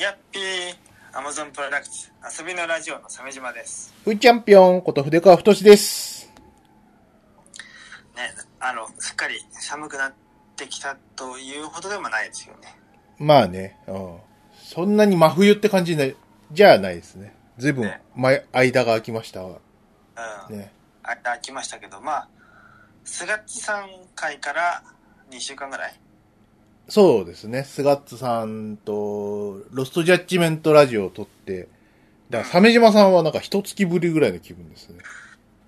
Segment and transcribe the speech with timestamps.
[0.00, 0.42] やっぴー、
[1.12, 3.92] アマゾンプロダクツ、遊びのラジオの鮫島です。
[4.02, 6.32] ふーチャンピオンこと筆川太志です。
[8.16, 10.12] ね、あの、すっかり寒くなっ
[10.56, 12.78] てきたというほどでもないですよね。
[13.18, 14.16] まあね、うん。
[14.54, 16.16] そんなに真冬って感じない、
[16.50, 17.34] じゃないですね。
[17.58, 19.58] ずいぶんね前、間が空きましたわ。
[20.48, 20.56] うん。
[20.56, 20.72] ね。
[21.02, 22.28] あ間来ましたけど、まあ、
[23.04, 24.82] スガッチさん会から
[25.30, 26.00] 2週間ぐらい
[26.90, 27.62] そうですね。
[27.62, 31.68] スガッツさんと、ロストジャッジメントラジオを撮って、
[32.30, 34.98] だから、鮫島さんはなんか一月ぶりぐらいの気分ですね。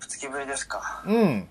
[0.01, 1.03] 二月ぶりですか？
[1.07, 1.47] うん。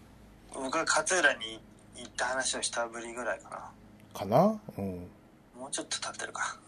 [0.55, 1.59] 僕は勝浦に
[1.97, 3.73] 行った話をしたぶりぐらいか
[4.13, 4.61] かな？
[4.77, 4.97] うん。
[5.57, 5.61] な。
[5.61, 6.59] もうちょっと経ってるか。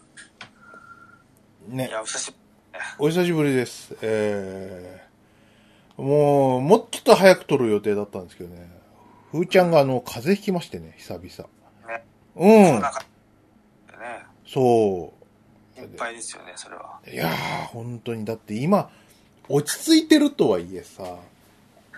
[1.70, 1.90] いね。
[1.90, 2.80] や、お久しぶり。
[2.98, 3.94] お久しぶりです。
[4.00, 8.66] えー、もう、もうちょっと早く撮る予定だったんですけどね。
[9.30, 11.50] ふーちゃんがあの、風邪ひきましてね、久々。
[12.36, 12.70] ね。
[12.72, 12.82] うん
[14.00, 15.12] ね、そ
[15.76, 15.80] う。
[15.80, 17.00] いっぱいですよね、それは。
[17.10, 18.24] いやー、本当に。
[18.24, 18.90] だって今、
[19.48, 21.16] 落ち着いてるとはいえさ、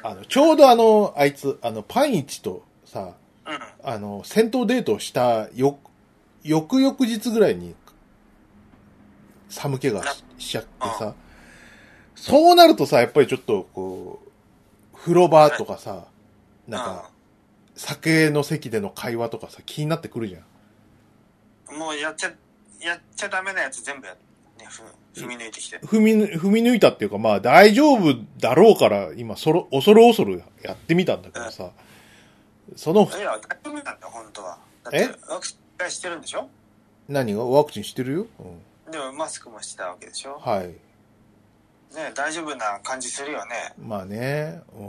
[0.03, 3.15] あの、ちょうどあの、あいつ、あの、パンイチとさ、
[3.47, 3.59] うん。
[3.85, 5.79] あの、戦闘デートをしたよ、
[6.43, 7.75] 翌々日ぐらいに、
[9.49, 11.15] 寒気がししちゃってさ、
[12.15, 14.21] そうなるとさ、やっぱりちょっと、こ
[14.93, 16.05] う、風呂場とかさ、
[16.67, 17.11] なんか、
[17.77, 20.45] 酒の席での会話とかさ、気になってくるじゃん。
[21.73, 22.33] うん、もうやっちゃ、
[22.81, 24.15] やっちゃダメなやつ全部や、
[24.59, 24.83] ね、ふ
[25.21, 25.79] 踏み抜いてきて。
[25.79, 31.71] 踏みぬ、踏み抜いたっていうか、まあ大丈夫だろうから、今、そろ、恐る恐るやってみたんだけどさ、
[32.77, 34.59] その、いや、大丈夫なんだ、本当は。
[34.85, 35.09] だっえ？
[35.09, 36.49] て、ワクチンしてるんでしょ？
[37.09, 37.45] 何が？
[37.45, 38.27] ワクチンしてるよ、
[38.87, 40.39] うん、でも、マスクもしてたわけでしょ？
[40.39, 40.69] はい。
[40.69, 43.73] ね、大丈夫な感じするよね。
[43.79, 44.83] まあね、う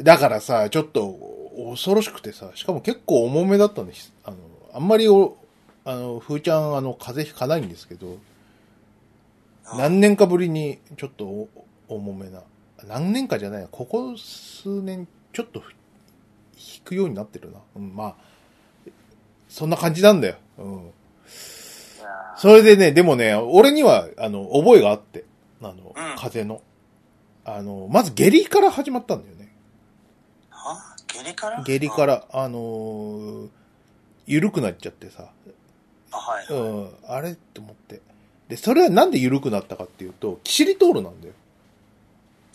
[0.00, 0.04] ん。
[0.04, 1.16] だからさ、ちょっと、
[1.56, 4.12] 恐ろしくてさ、しかも結構重めだったんです。
[4.24, 4.36] あの、
[4.72, 5.36] あんまりお、
[5.84, 8.20] あの、ふーちゃん、あの、風邪ひかないんですけど、うん
[9.76, 11.48] 何年かぶりに、ちょっとお
[11.88, 12.42] 重めな。
[12.86, 15.72] 何年かじゃないここ数年、ちょっとふ、
[16.54, 17.60] 引くようになってるな。
[17.76, 18.14] うん、まあ、
[19.48, 20.36] そんな感じなんだよ。
[20.58, 20.90] うん。
[22.36, 25.24] それでね、でもね、俺には、あの、覚えがあって、
[25.62, 26.60] あの、風邪の。
[27.46, 29.54] あの、まず下痢から始まったんだよね。
[30.50, 30.93] ーあ？
[31.14, 31.62] 下痢から？
[31.62, 32.06] 下痢か。
[32.06, 33.48] ら、あのー
[34.26, 35.28] 緩くなっちゃってさ、
[36.10, 36.46] あ、はい。
[36.48, 37.32] うん、あれ？
[37.32, 38.00] って思って。
[38.48, 41.34] で、それはなんで緩くなったかっていうと、キシリトールなんだよ。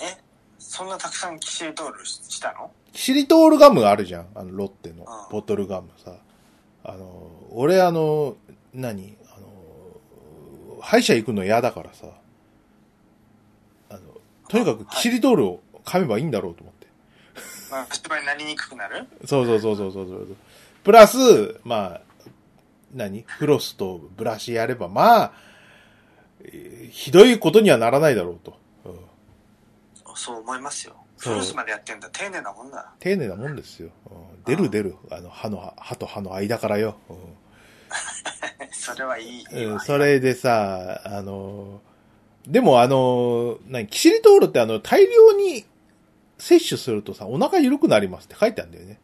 [0.01, 0.17] え？
[0.57, 2.71] そんなたくさんキシリトールししたの？
[2.91, 4.27] キシリトールガムあるじゃん。
[4.33, 6.15] あの、ロッテのうんボトルガムさ。
[6.83, 8.35] あの、俺あの、
[8.73, 9.15] 何？
[9.27, 12.07] あの、歯医者行くの嫌だからさ。
[13.91, 13.99] あの、
[14.47, 16.78] とにかくキシリトールを噛めばいいんだろうと思って。
[17.71, 19.07] まあ、芝になりにくくなる？
[19.25, 20.35] そうそうそうそうそうそう。
[20.83, 22.01] プラス、まあ、
[22.93, 23.23] 何？
[23.27, 25.31] フロスとブラシやれば、まあ、
[26.43, 28.57] えーひどいことにはならないだろうと。
[28.85, 28.95] うん
[30.15, 30.95] そう思いますよ。
[31.17, 32.09] フロスまでやってんだ。
[32.11, 32.91] 丁寧なもんだ。
[32.99, 33.89] 丁寧なもんですよ。
[34.09, 34.95] うん出る出る。
[35.11, 36.97] あの、歯の、歯と歯の間からよ。
[37.09, 37.17] うん
[38.71, 39.65] それはいい。
[39.65, 41.81] うん、それでさ、あの、
[42.47, 45.65] でもあの、何、キシリトールってあの、大量に
[46.39, 48.99] 摂取するとさ、お腹緩くなりますって書いてあるんだよね。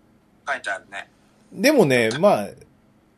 [0.47, 1.09] 書いてあるね。
[1.53, 2.47] でもね、まあ、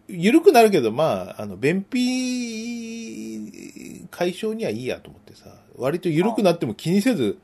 [0.07, 3.51] 緩くなるけど、まあ、あの、便秘
[4.09, 7.38] 解消にはいいやと思ってさ、割と緩くなっても気にせず、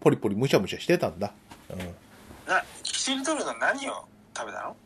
[0.00, 1.32] ポリポリむしゃむしゃしてたんだ。
[2.46, 4.04] な、キシリトールの何を
[4.36, 4.76] 食べたの？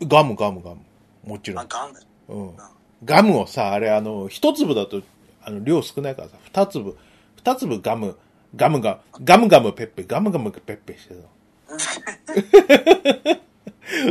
[0.00, 0.08] うん。
[0.08, 0.80] ガムガムガム。
[1.24, 1.68] もちろあ、ん。
[1.68, 1.94] ガム。
[2.28, 2.56] うん。
[3.04, 5.02] ガムをさ、あれあの、一粒だと、
[5.42, 6.96] あの、量少ないからさ、二粒、
[7.36, 8.16] 二粒ガム、
[8.56, 11.28] ガムが、ガムガムペッペ、ガムガムペッペしてたの。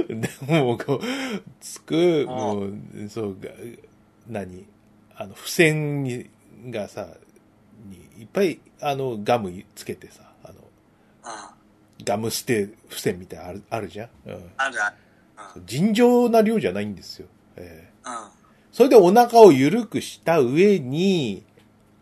[0.07, 0.99] でも、こう、
[1.59, 2.73] つく、もう、
[3.09, 3.49] そう、が
[4.27, 4.65] 何？
[5.15, 6.29] あの、付箋に、
[6.69, 7.07] がさ、
[7.89, 12.05] に、いっぱい、あの、ガムつけてさ、あの、うん。
[12.05, 14.09] ガム捨て付箋みたいなのある、あるじゃん？
[14.25, 14.51] うん。
[14.57, 14.89] あるあ
[15.55, 15.61] る。
[15.65, 17.27] 尋常な量じゃないんですよ。
[17.55, 18.13] ええうん。
[18.13, 18.19] うん。
[18.72, 21.43] それでお腹を緩くした上に、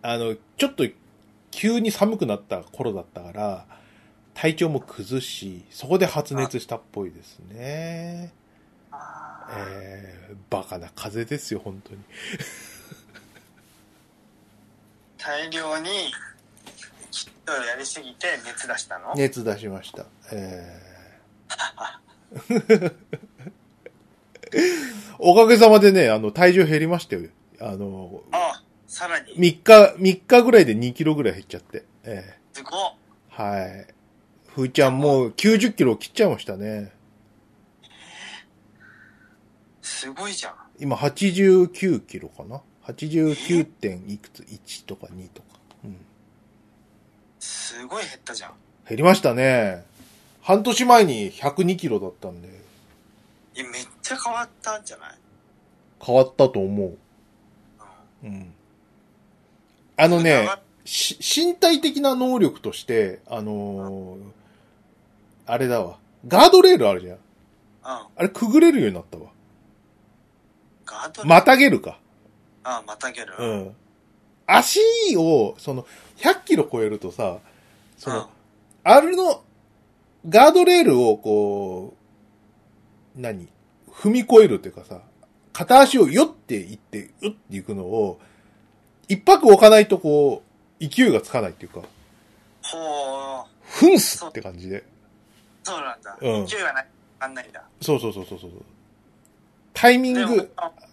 [0.01, 0.85] あの、ちょっと
[1.51, 3.65] 急に寒くなった頃だったから、
[4.33, 8.33] 体調も崩し、そこで発熱したっぽいですね。
[8.91, 11.99] あえー、バカな風邪ですよ、本当に。
[15.17, 15.89] 大量に、
[17.11, 19.13] キットやりすぎて熱出したの？
[19.15, 20.05] 熱出しました。
[20.31, 20.91] えー
[25.19, 27.29] おかげさまでね、あの、体重減りましたよ。
[27.59, 29.33] あの、あ、さらに。
[29.35, 29.61] 3日、
[29.97, 31.85] 3日ぐらいで2キロぐらい減っちゃって。
[32.03, 32.71] えすご
[33.29, 33.87] はい。
[34.49, 36.91] ふーちゃんもう90キロ切っちゃいましたね。
[39.81, 40.55] すすごいじゃん。
[40.77, 43.63] 今89キロかな ?89.
[43.65, 45.47] 点いくつ ?1 とか2とか。
[45.85, 45.95] うん。
[47.39, 48.53] すごい減ったじゃん。
[48.89, 49.85] 減りましたね。
[50.41, 52.49] 半年前に102キロだったんで、
[53.55, 55.17] いや、めっちゃ変わったんじゃない？
[56.05, 56.97] 変わったと思う。
[58.23, 58.53] うん。
[60.07, 60.13] うん。
[60.13, 60.49] あのね
[60.85, 64.21] 身体的な能力として、あのー
[65.47, 65.97] あれだわ。
[66.27, 67.15] ガードレールあるじゃん。
[67.15, 67.21] うん。
[67.83, 69.25] あれくぐれるようになったわ。
[70.85, 71.99] ガードまたげるか。
[72.63, 73.33] あまたげる。
[73.37, 73.45] う。
[73.45, 73.75] ん。
[74.45, 74.79] 足
[75.17, 75.85] を、その、
[76.17, 77.39] 100キロ超えるとさ、
[77.97, 78.29] その、
[78.83, 79.43] あれの、
[80.29, 81.95] ガードレールをこ
[83.17, 83.47] う、何？
[83.89, 85.01] 踏み越えるっていうかさ、
[85.51, 88.19] 片足をよっていって、うって行くのを、
[89.07, 90.43] 一泊置かないとこ
[90.79, 91.81] う、勢いがつかないっていうか、
[92.63, 94.83] ほう、ふんすって感じで。
[95.63, 96.17] そうなんだ。
[96.21, 96.87] うん勢いがない、
[97.19, 97.63] あんないんだ。
[97.81, 98.51] そうそうそうそうそう。
[99.73, 100.51] タイミング、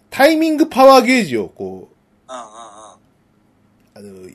[0.09, 2.39] タイミングパワーゲージをこう、うん。
[2.39, 2.97] あ
[3.97, 4.29] の、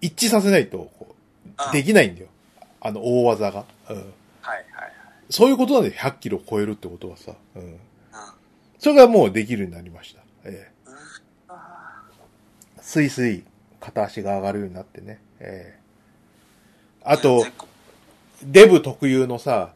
[0.00, 1.14] 一致させないと、こ
[1.44, 2.28] うんう、できないんだよ。
[2.80, 3.64] あの、大技が。
[3.88, 3.96] うん。
[3.96, 4.06] はい
[4.42, 4.64] はい
[5.30, 7.32] そういうことなんで100キロ超えるってことはさ。
[7.56, 7.62] うん。
[7.62, 7.78] はい。
[8.78, 10.20] それがもうできるようになりました。
[13.00, 13.02] ええ。
[13.02, 13.02] うん。
[13.02, 13.44] あスイスイ
[13.80, 15.20] 片足が上がるようになってね。
[15.40, 15.78] ええ。
[15.80, 15.84] ー
[17.06, 17.44] あと
[18.42, 19.72] デブ特有のさ、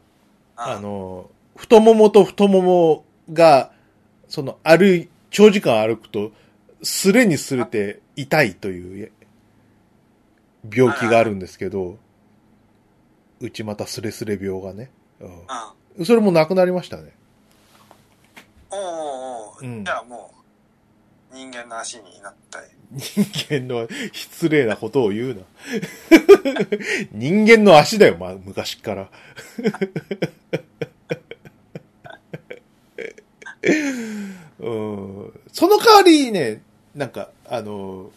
[0.55, 3.71] ああの、太ももと太ももが、
[4.27, 6.31] その、歩い、長時間歩くと、
[6.83, 9.11] すれにすれて痛いという
[10.71, 11.97] 病気があるんですけど、
[13.39, 14.91] 内股すれすれ病がね。
[15.19, 15.27] うう
[15.99, 16.03] ん。
[16.03, 16.05] ん。
[16.05, 17.11] それもなくなりましたね。
[18.71, 18.87] おうおう
[19.55, 20.33] おううんじゃあも
[21.31, 22.69] う、人間の足になったい。
[22.91, 25.41] 人間の失礼なことを言うな。
[27.13, 29.09] 人間の足だよ、まあ、昔っから。
[34.59, 36.61] うんその代わりね、
[36.95, 38.11] なんか、あの、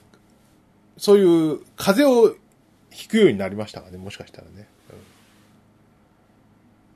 [0.96, 2.36] そういう風邪を
[2.90, 4.69] ひくようになりましたかね、もしかしたらね。
[4.90, 4.96] うん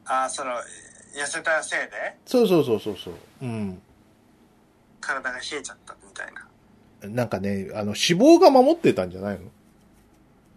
[0.08, 3.14] ああ、その、痩せたせいで、そうそうそうそうそう。
[3.42, 3.82] うん。
[5.00, 6.46] 体が冷えちゃったみたいな。
[7.02, 9.50] なんかね、あの、脂肪が守ってたんじゃないの？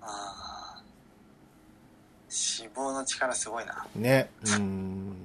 [0.02, 0.82] ああ。
[2.30, 3.86] 脂肪の力すごいな。
[3.96, 4.30] ね。
[4.58, 5.16] うん。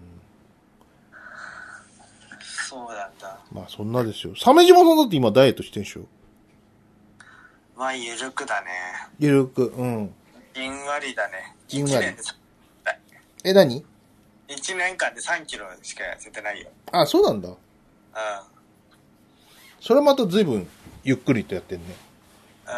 [2.69, 3.39] そうなんだ。
[3.53, 4.35] まあ、そんなですよ。
[4.37, 6.07] 鮫島さんだって今ダイエットしてんでしょ？
[7.77, 8.69] まあ、ゆるくだね。
[9.19, 10.15] ゆるく、うん。
[10.55, 11.55] じんわりだね。
[11.69, 12.15] じんわり1
[13.45, 13.85] え、何？
[14.49, 16.71] 一年間で3キロしか痩せてないよ。
[16.93, 17.49] あ、そうなんだ。
[17.49, 17.57] うん。
[19.81, 20.69] それまた随分
[21.05, 21.95] ゆっくりとやってんね。
[22.67, 22.71] う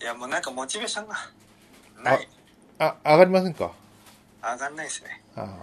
[0.00, 0.02] ん。
[0.02, 1.16] いや、もうなんかモチベーションが
[2.02, 2.28] ない。
[2.78, 3.72] あ、上がりませんか？
[4.42, 5.22] 上がんないですね。
[5.36, 5.58] あ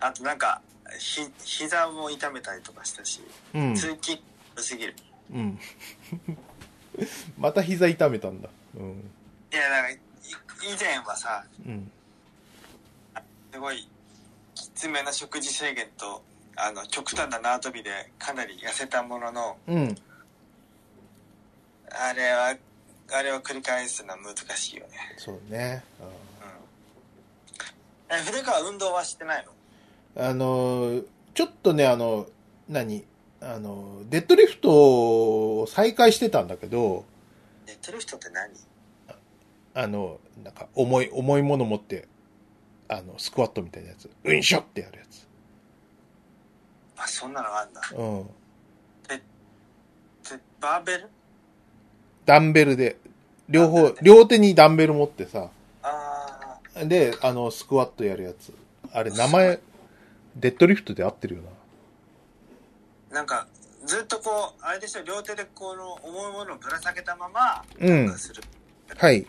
[0.00, 0.60] あとなんか、
[0.98, 3.22] ひ、膝も痛めたりとかしたし、
[3.54, 3.58] あ。
[3.58, 3.74] うん。
[3.74, 4.18] 通勤
[4.54, 4.94] 良すぎる。
[5.32, 5.58] うん。
[7.38, 8.50] また膝痛めたんだ。
[8.76, 9.10] うん。
[9.50, 9.98] いや、なんか、い
[10.62, 11.90] 以前はさ、うん。
[13.50, 13.88] すごい、
[14.54, 16.22] きつめな食事制限と、
[16.56, 19.96] あの、極端な縄跳びでかなり痩せたものの、うん。
[21.90, 22.56] あれは、
[23.12, 24.92] あれを繰り返すのは難しいよね。
[25.16, 25.82] そうね。
[26.00, 26.04] う
[28.14, 28.16] ん。
[28.16, 29.46] え、筆川運動はしてない
[30.14, 30.24] の？
[30.24, 31.04] あのー、
[31.34, 32.28] ちょっとね、あの、
[32.68, 33.04] 何？
[33.40, 34.70] あの、デッドリフト
[35.60, 37.04] を再開してたんだけど、
[37.66, 38.50] 寝てる人って何？
[39.74, 42.06] あの、なんか、重い、重いもの持って、
[42.88, 44.08] あの、スクワットみたいなやつ。
[44.22, 45.23] うんしょってやるやつ。
[46.96, 47.80] あ、そんなのがあんだ。
[47.96, 48.26] うん。
[49.08, 49.22] で
[50.60, 51.08] バーベル？
[52.24, 52.96] ダンベルで、
[53.48, 55.50] 両方両手にダンベル持ってさ、
[55.82, 58.54] ああ、で、あの、スクワットやるやつ。
[58.92, 59.60] あれ、名前、
[60.36, 63.16] デッドリフトで合ってるよな。
[63.16, 63.46] なんか、
[63.84, 68.16] ずっとこう、あれでしょ、両手でこの重いものをぶら下げたまま、うん。
[68.96, 69.26] はい。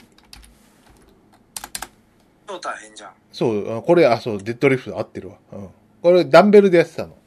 [2.48, 3.12] 超大変じゃん。
[3.34, 5.36] そう、あこれ、あ、そう、デッドリフト合ってるわ。
[5.52, 5.70] うん。
[6.02, 7.18] これ、ダンベルでやってたの。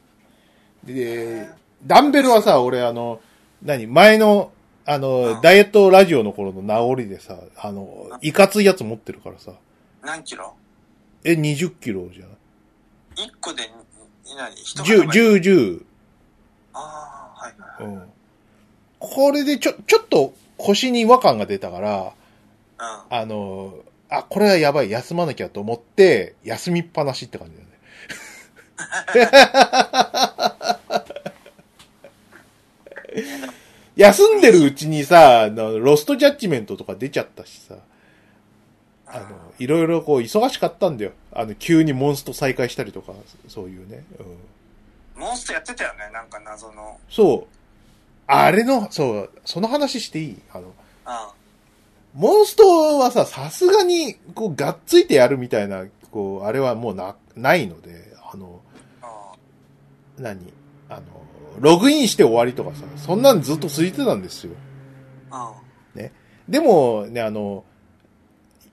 [0.84, 1.48] で、
[1.86, 3.20] ダンベルはさ、俺、あの、
[3.62, 4.52] 何前の、
[4.84, 9.52] あの、うんダイエットラジオの頃の名残でさ、あの、いかついやつ持ってるからさ、
[10.02, 10.54] 何キロ？
[11.24, 12.28] え、20キロじゃな
[13.22, 13.66] い ?1 個で、ん
[14.36, 15.84] 何一 ?10、塊？10、10。
[16.72, 17.94] ああ、はいはい。
[17.94, 18.02] うん。
[18.98, 22.12] これでちょ、ちょっと腰に違和感が出たから、うん。
[23.10, 23.74] あの、
[24.08, 27.74] あ、これはやばい、休まなきゃと思って、休みっぱなしって感じだよね。
[33.96, 37.76] 休んでるうちにさ、あのロストジャッジメントとか出ちゃったしさ、
[39.06, 39.26] あの、
[39.58, 41.12] いろいろこう忙しかったんだよ。
[41.32, 43.12] あの、急にモンスト再開したりとか、
[43.48, 44.04] そういうね。
[45.16, 45.22] うん。
[45.22, 46.98] モンストやってたよね、なんか謎の。
[47.08, 47.54] そう。
[48.26, 50.38] あれの、そう、その話していい？
[50.52, 50.72] あの、うん。
[52.20, 58.60] モンストはさ、さすがに、こう、がっついてやるみたいな、こう、あれはもうな、ないので、あの、
[60.16, 60.52] うん何？
[60.88, 61.02] あの、
[61.60, 64.52] ログインして終わりとかさ、そんなんずっと続いてたんですよ。
[65.32, 65.68] うん。
[66.48, 67.64] でも、ね、あの、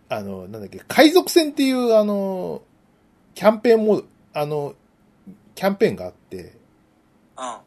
[0.07, 2.61] あの、なんだっけ、海賊船っていう、あの、
[3.33, 4.03] キャンペーンも、
[4.33, 4.75] あの、
[5.55, 6.53] キャンペーンがあって、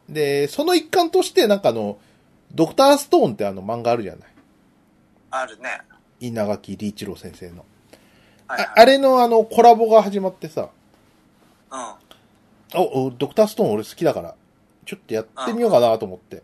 [0.07, 0.13] うん。
[0.13, 1.99] で、その一環として、なんかあの、
[2.53, 4.29] ドクターストーンってあの漫画あるじゃない
[5.29, 5.81] あるね。
[6.19, 7.63] 稲垣理一郎先生の。
[8.47, 8.67] はい、はい。
[8.67, 10.69] ああれのあの、コラボが始まってさ、
[11.71, 11.79] うん。
[12.75, 14.35] お、おドクターストーン俺好きだから、
[14.85, 16.43] ちょっとやってみようかなと思って。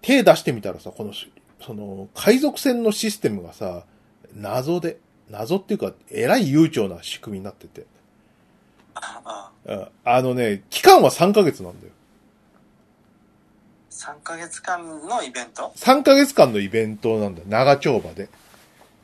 [0.00, 3.84] 手出してみたらさ、このし、その、海賊船のシステムがさ、
[4.34, 4.98] 謎で、
[5.28, 7.86] 謎っていうか、えらい悠長な仕組みになってて。
[10.04, 11.92] あのね、期間は3ヶ月なんだよ。
[13.90, 17.46] 3ヶ月間のイベント？3ヶ月間のイベントなんだよ。
[17.48, 18.28] 長丁場で。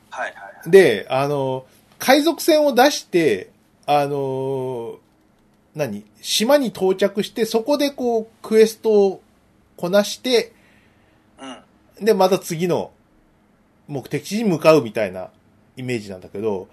[0.09, 0.71] はいはいはい。
[0.71, 1.65] で、あの、
[1.99, 3.51] 海賊船を出して、
[3.85, 4.97] あの、
[5.75, 6.05] 何？
[6.21, 9.21] 島に到着して、そこでこう、クエストを
[9.77, 10.53] こなして、
[11.97, 12.05] うん。
[12.05, 12.91] で、また次の
[13.87, 15.29] 目的地に向かうみたいな
[15.75, 16.67] イメージなんだけど、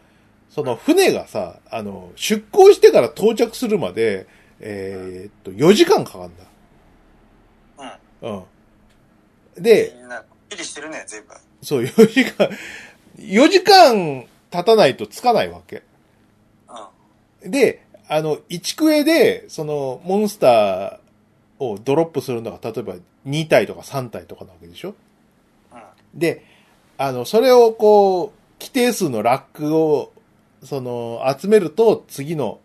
[0.49, 4.27] その船がさ、あの、出港してから到着するまで、
[4.61, 6.45] えーっと、4時間かかるんだ。
[8.23, 8.45] うん。
[9.57, 9.63] うん。
[9.63, 11.35] で、みんな、っきりしてるね、全部。
[11.63, 12.49] そう、4時間、
[13.19, 15.83] 4時間経たないとつかないわけ。
[17.43, 17.51] うん。
[17.51, 22.95] で、あの、1クエで、その、モンスターをドロップするのが、例えば
[23.27, 24.95] 2体とか3体とかなわけでしょ？
[25.73, 25.81] うん。
[26.15, 26.45] で、
[26.99, 30.13] あの、それをこう、規定数のラックを、
[30.63, 32.61] その、集めると、次の、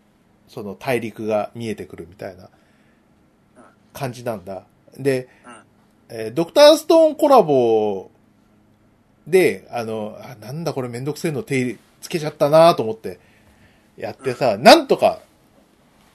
[0.48, 2.50] その大陸が見えてくるみたいな
[3.92, 4.64] 感じなんだ。
[4.98, 5.52] で、うん。
[6.10, 8.10] えードクターストーンコラボ
[9.26, 13.18] で、あの、あなんだこれめんどくせえの手入れつけちゃったなと思って
[13.96, 15.20] やってさ、なんとか、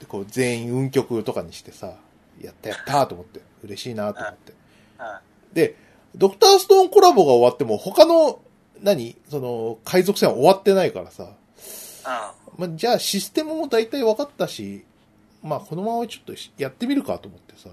[0.08, 1.94] こう全員運曲とかにしてさ、
[2.40, 4.52] やったやったと思って、嬉しいなと思って。
[4.52, 5.54] うん。
[5.54, 5.76] で、
[6.14, 8.40] ドクターストーンコラボが終わっても他の、
[8.82, 11.30] 何その、海賊船は終わってないからさ、
[12.58, 14.84] まあ、じゃあシステムも大体分かったし、
[15.42, 17.70] まあこのままちょっとしやってみるかと思ってさ。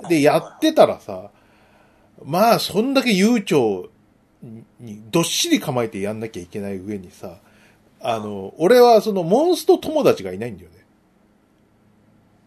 [0.00, 0.08] うん。
[0.08, 1.30] で、やってたらさ、
[2.24, 3.88] まあ、そんだけ悠長
[4.78, 7.38] にどっしり構えてやんなきゃいけない上にさ、
[8.00, 10.76] あの、俺はそのモンスト友達がいないんだよね。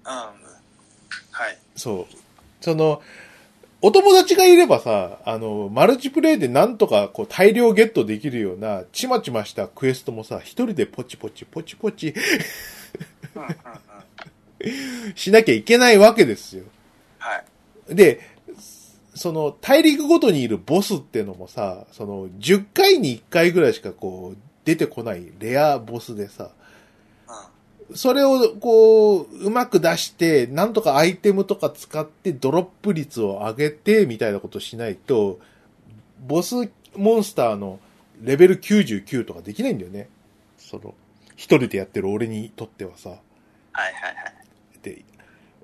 [0.06, 0.12] うん。
[0.12, 0.34] は
[1.50, 1.58] い。
[1.76, 2.16] そう。
[2.62, 3.02] その、
[3.82, 12.14] お友達がいればさ、あの、マルチプレイでなんとかこう大量ゲットできるような、ちまちましたクエストもさ、一人でポチポチポチポチ。
[15.16, 16.64] しなきゃいけないわけですよ。
[17.18, 17.44] は
[17.90, 17.96] い。
[17.96, 18.22] で、
[19.16, 26.52] その大陸ごとにいるボスっていうのもさ、その10回に1回ぐらいしかこう出てこないレアボスでさ、
[27.90, 27.96] うん。
[27.96, 35.40] それをこう、うまく出して、なんとかアイテムとか使ってドロップ率を上げて、みたいなことしないと、
[36.26, 36.56] ボス
[36.96, 37.80] モンスターの
[38.22, 40.10] レベル99とかできないんだよね。
[40.58, 40.94] その、
[41.36, 43.10] 一人でやってる俺にとってはさ。
[43.10, 43.20] はい
[43.74, 44.36] はいはい。
[44.82, 45.04] で、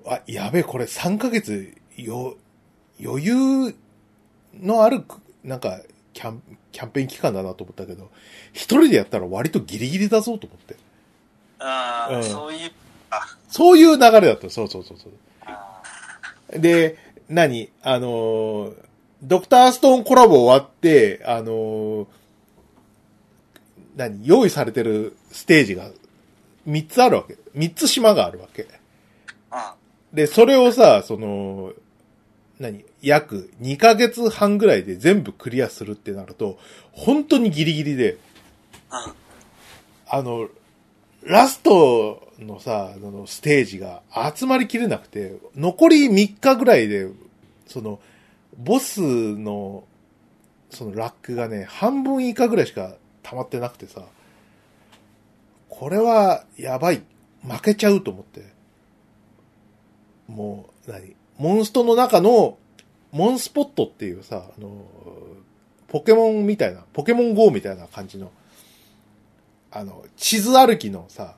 [0.06, 2.36] あ、やべえ、これ3ヶ月、よ、
[3.02, 3.74] 余裕
[4.60, 5.04] のある、
[5.44, 5.80] なんか、
[6.12, 6.42] キャン、
[6.72, 8.10] キャンペーン期間だなと思ったけど、
[8.52, 10.76] 一人でやったら割とギリギリだぞと思って。
[11.58, 12.70] ああ、うんそういう、
[13.10, 14.50] あそういう流れだった。
[14.50, 15.12] そうそうそうそう。
[15.46, 15.82] あ
[16.52, 16.96] で、
[17.28, 17.70] 何？
[17.82, 18.74] あのー
[19.22, 22.06] ドクターストーンコラボ終わって、あのー
[23.96, 24.26] 何？
[24.26, 25.90] 用意されてるステージが
[26.66, 27.36] 3つあるわけ。
[27.54, 28.66] 3つ島があるわけ。
[29.50, 29.72] ー。
[30.12, 31.72] で、それをさ、その、
[32.60, 32.84] 何？
[33.02, 36.58] 約2ヶ月半ぐらいで全部クリアするってなると、
[36.92, 38.18] 本当にギリギリで。
[40.06, 40.48] あの、
[41.22, 44.02] ラストのさ、あのステージが
[44.34, 47.08] 集まりきれなくて、残り3日ぐらいで、
[47.66, 47.98] その、
[48.58, 49.84] ボスの、
[50.68, 54.04] そのラックがね、半分以下ぐらいしか溜まってなくてさ、
[55.68, 57.02] これはやばい。
[57.42, 58.44] 負けちゃうと思って。
[60.28, 61.16] もう、何？
[61.40, 62.58] モンストの中の、
[63.12, 64.84] モンスポットっていうさ、あの、
[65.88, 68.30] ポケモンみたいな、ポケモン GO みたいな感じの、
[69.70, 71.36] あの、地図歩きのさ、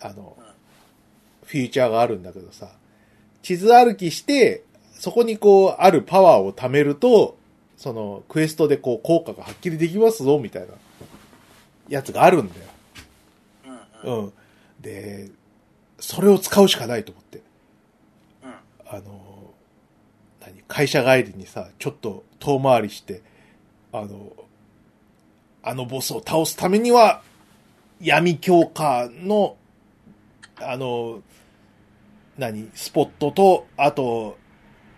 [0.00, 0.44] あのうん、
[1.44, 2.70] フィーチャーがあるんだけどさ、
[3.42, 7.36] 地図歩きして、そこにこう、あるパワーを貯めると、
[7.76, 10.68] その、クエストでこう、効果がはっきりできますぞ、みたいな、
[11.90, 12.66] やつがあるんだよ。
[14.04, 14.18] うん。
[14.18, 14.32] うん。
[14.80, 15.28] で、
[16.00, 17.42] それを使うしかないと思って。
[18.44, 18.54] うん。
[18.88, 19.31] あの、何
[20.72, 23.20] 会社帰りにさ、ちょっと遠回りして、
[23.92, 24.32] あの、
[25.62, 27.20] あのボスを倒すためには、
[28.00, 29.56] 闇強化の、
[30.58, 31.20] あの、
[32.38, 34.38] 何スポットと、あと、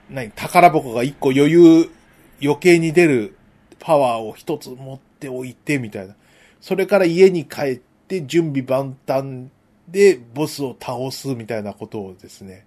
[0.08, 1.90] 何宝箱が一個余裕、
[2.40, 3.36] 余計に出る
[3.80, 6.14] パワーを一つ持っておいて、みたいな。
[6.60, 7.76] それから家に帰っ
[8.06, 9.50] て準備万端
[9.88, 12.64] でボスを倒すみたいなことをですね、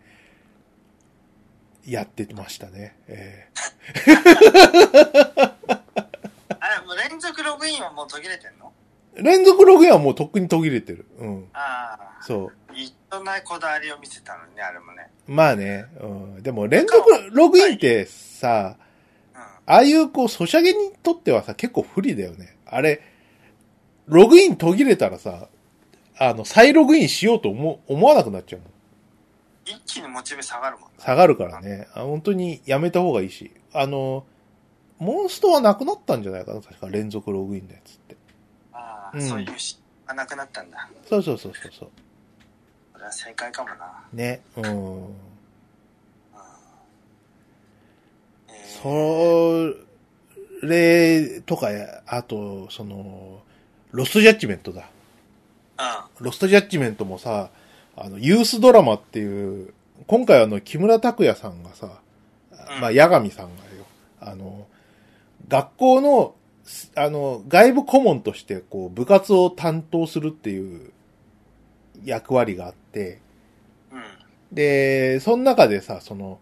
[1.87, 2.95] やってましたね。
[3.07, 3.47] え
[6.59, 8.73] あれ、もう連続ログインはもう途切れてんの？
[9.15, 11.05] ー連続ログインはもうとっくに途切れてる。
[11.17, 11.49] うん。
[11.53, 12.21] ああ。
[12.21, 12.53] そう。
[12.73, 15.09] 一緒ないこだわりを見せたのにね、あれもね。
[15.27, 15.85] まあね。
[16.01, 16.05] う
[16.39, 16.43] ん。
[16.43, 18.75] でも連続ログインってさ、
[19.33, 19.41] うん。
[19.41, 22.57] ああいうこう、ソシャゲにとってはさ、結構不利だよね。
[22.65, 23.01] あれ、
[24.07, 25.47] ログイン途切れたらさ、
[26.19, 28.71] あの、再ログインしようと思思わなくなっちゃうもん。
[29.67, 30.95] 一気にモチベ下がるもんね。
[30.99, 31.87] 下がるからね。
[31.93, 33.51] あ本当にやめた方がいいし。
[33.73, 34.25] あの、
[34.97, 38.15] モンストはなくなったんじゃないかな確か連続ログインのやつって。
[38.73, 40.89] ああ、うんそういうし、あ、なくなったんだ。
[41.07, 41.71] そうそうそうそう
[42.93, 44.03] それは正解かもな。
[44.13, 44.41] ね。
[44.55, 45.05] うん。
[45.05, 45.15] うん。
[48.49, 49.73] えー
[50.61, 51.67] それとか、
[52.07, 53.41] あと、その、
[53.91, 54.89] ロストジャッジメントだ。
[56.19, 57.51] ロストジャッジメントもさ、
[57.99, 59.73] あの、ユースドラマっていう、
[60.05, 61.99] 今回あの、木村拓哉さんがさ、
[62.51, 62.81] うん。
[62.81, 63.85] まあ、八神さんがよ、
[64.21, 64.67] あの、
[65.47, 70.91] 学校の、すあの、外部顧問として、こう、部活を担当するっていう
[72.05, 73.19] 役割があって。
[74.51, 76.39] で、その中でさ、その、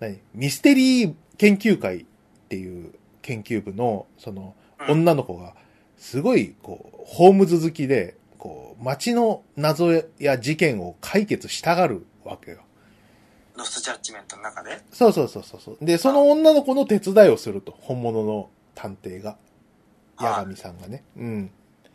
[0.00, 2.04] 何ミステリー研究会っ
[2.48, 4.90] ていう研究部の、その、うん。
[4.90, 5.54] 女の子が、
[5.96, 12.58] すごい、こう、ホームズ好きで、こう、街の謎や事件を解決したがるわけよ。
[13.56, 14.78] ロストジャッジメントの中で？
[14.92, 15.78] そうそうそうそうそう。
[15.80, 19.36] で、その女の子の手伝いをすると、本物の探偵が。
[20.16, 21.02] 八神さんがね。
[21.16, 21.50] うん。
[21.86, 21.90] っ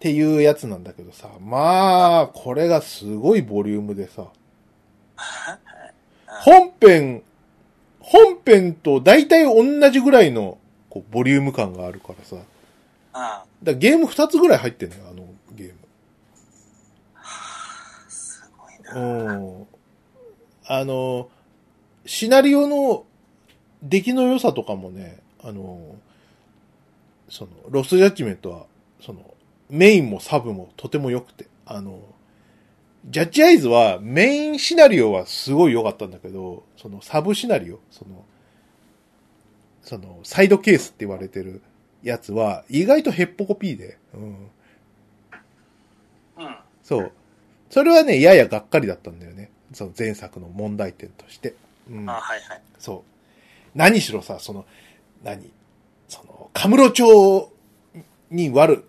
[0.00, 4.26] ていうやつなんだけどさ、まあ、これがすごいボリュームでさ、
[6.26, 7.22] 本編、
[8.00, 10.58] 本編と大体同じぐらいの、
[10.90, 12.36] こう、ボリューム感があるからさ、
[13.14, 15.74] だらゲーム2つぐらい入ってんのよ、あのゲーム。
[17.16, 18.83] あ、すごいな。
[18.94, 19.66] うん。
[20.66, 21.28] あの、
[22.06, 23.04] シナリオの
[23.82, 25.96] 出来の良さとかもね、あの、
[27.28, 28.66] その、ロストジャッジメントは、
[29.00, 29.34] その、
[29.68, 32.00] メインもサブもとても良くて、あの、
[33.06, 38.24] ジャッジアイズはメインシナリオはすごい良かったんだけど、そのサブシナリオ、その、
[39.82, 41.60] その、サイドケースって言われてる
[42.02, 44.50] やつは意外とヘッポコピーで、うん。
[46.38, 46.56] うん。
[46.82, 47.12] そう。
[47.74, 49.50] それはね、ややがっかりだったんだよね。
[49.72, 51.56] その前作の問題点として。
[51.90, 52.12] うんあ。
[52.20, 52.62] はいはい。
[52.78, 53.76] そう。
[53.76, 54.64] 何しろさ、その、
[55.24, 55.50] 何？
[56.06, 57.50] その、カムロ町
[58.30, 58.84] に割る、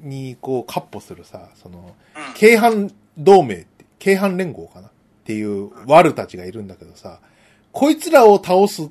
[0.00, 2.34] にこう、カッポするさ、その、うん。
[2.34, 4.88] 京阪同盟って、京阪連合かな？
[4.88, 4.90] っ
[5.24, 7.20] ていうワルたちがいるんだけどさ、
[7.72, 8.90] こいつらを倒す、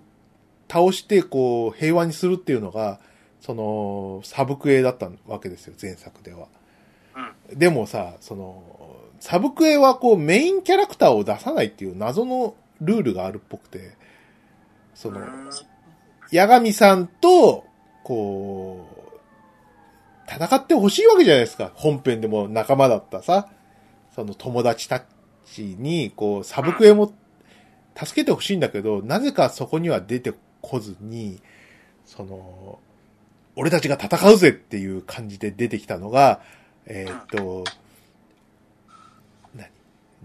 [0.67, 2.99] 倒してこう平和にするっていうのが、
[3.39, 6.47] その、サブクエだったわけですよ、前作では。
[7.51, 7.59] うん。
[7.59, 8.81] でもさ、その、
[9.19, 13.93] サブクエはこうメインキャラクターを出さないっていう謎のルールがあるっぽくて、
[14.93, 15.25] その、うん
[16.31, 17.65] 八神さんと、
[18.03, 21.71] こう、戦ってほしいわけじゃないですか。
[21.75, 23.47] 本編でも仲間だったさ、
[24.15, 25.03] その友達た
[25.45, 27.13] ちに、こう、サブクエも
[27.95, 31.41] 助けてほしいんだけど、なぜかそこには出てこずに、
[32.05, 32.79] その、
[33.55, 36.41] 俺たちが戦うぜっていう感じで出てきたのが、
[36.85, 37.63] えーっと、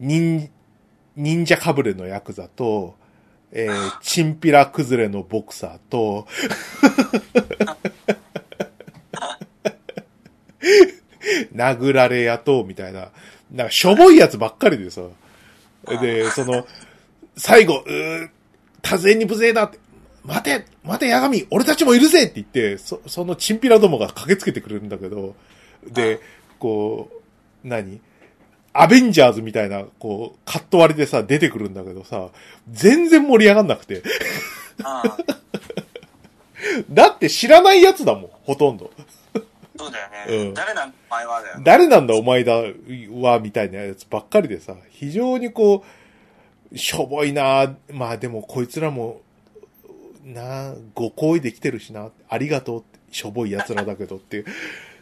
[0.00, 0.50] 忍、
[1.14, 2.96] 忍者かぶれのヤクザと、
[3.52, 6.26] えー、チンピラ崩れのボクサーと、
[11.54, 13.10] 殴られ屋と、みたいな、
[13.52, 15.02] なんかしょぼいやつばっかりでさ。
[16.00, 16.66] で、その、
[17.36, 18.30] 最後、うー、
[18.82, 19.78] 多勢に無勢だって、
[20.22, 25.34] 待て待て、八神俺たちもいるぜって言って、そ、そのチンピラどもが駆けつけてくれるんだけど、
[25.86, 26.20] で、
[26.58, 27.10] こ
[27.64, 28.00] う、何？
[28.80, 32.30] アベンジャーズみたいな、こう、カット割りでさ、出てくるんだけどさ、
[32.70, 34.02] 全然盛り上がんなくて。
[36.90, 38.90] だって知らないやつだもん、ほとんど。
[39.76, 40.24] そうだよね。
[40.28, 41.64] うん誰なんお前はだよね。
[41.64, 45.84] 誰なんだお前だ、は、みたいなやつばっかりでさ、非常にこ
[46.72, 49.20] う、しょぼいなまあでもこいつらも、
[50.24, 54.46] なご好意できてるしな、ありがとうって、しょぼい奴らだけどっていう、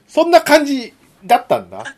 [0.08, 0.92] そんな感じ
[1.24, 1.94] だったんだ。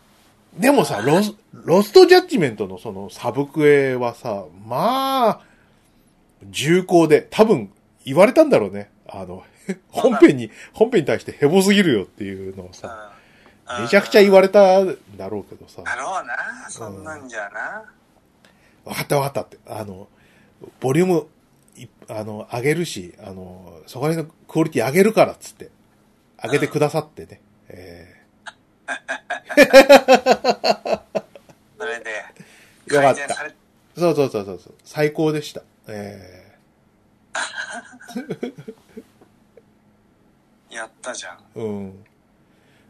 [0.59, 5.41] でもさ、ロス、ロストジャッジメントのそのサブクエはさ、まあ、
[6.45, 7.71] 重厚で、多分
[8.05, 8.91] 言われたんだろうね。
[9.07, 9.45] あの、
[9.91, 13.13] 本編に、本編に対してヘボすぎるよっていうのをさ、
[13.81, 15.83] めちゃくちゃ言われたんだろうけどさ。
[15.83, 17.85] だろうな、そんなんじゃな。
[18.85, 19.59] わかったわかったって。
[19.69, 20.09] あの、
[20.81, 21.27] ボリューム、
[21.77, 25.71] いあの、上げるし、あの、そこら辺のクオリティ上げるからっつって、
[26.43, 27.41] 上げてくださってね。
[27.69, 28.10] え
[31.79, 33.35] それで、ー、よかった
[33.97, 34.75] そうそうそうそうそう。
[34.85, 35.63] 最高でした。
[35.89, 36.57] え
[40.71, 41.39] やったじゃん。
[41.55, 42.05] ー、うん。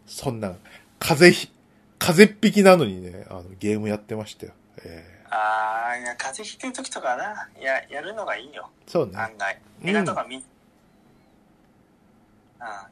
[0.07, 0.55] そんな、
[0.99, 1.53] 風邪ひ、
[1.99, 4.53] 風邪っ引きなのにね、あの、ゲームやってましたよ。
[4.85, 8.71] えああ、いや、風邪ひいてる時とかな、や、やるのがいいよ。
[8.87, 9.17] ー、そうね。
[9.17, 9.55] 案外。
[9.55, 10.43] うん映画とか見、うん、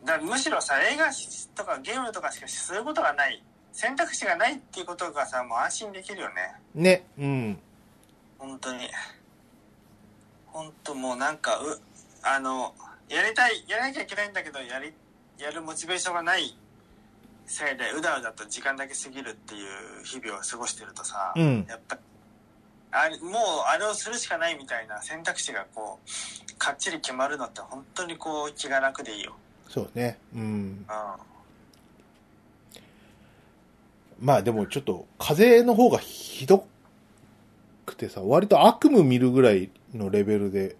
[0.04, 1.10] だからむしろさ、映画
[1.54, 6.54] とかゲームとかしかすることがない、選択肢がないっていうことがさ、もう安心できるよね。
[6.74, 7.58] ね、うん。
[8.38, 8.88] 本当に。
[10.46, 11.80] 本当もうなんか、う、
[12.22, 12.74] あの、
[13.08, 14.92] やりたい、やらなきゃいけないんだけど、やり、
[15.38, 16.56] やるモチベーションがない
[17.48, 19.58] せいで、うだうだと時間だけ過ぎるってい
[20.00, 21.66] う日々を過ごしてるとさ、うん。
[21.68, 21.98] やっぱ
[22.90, 23.32] あれもう
[23.66, 29.36] あれをするしかないみたいな選択肢がこうかっちり決まるのって本当にこう気が楽でいいよ、
[29.68, 30.18] そうね。
[30.34, 30.40] うん。
[30.40, 30.86] うん、
[34.20, 36.66] まあでもちょっと、風邪の方がひど
[37.86, 40.76] くてさ、割と悪夢見るぐらいのレベルで、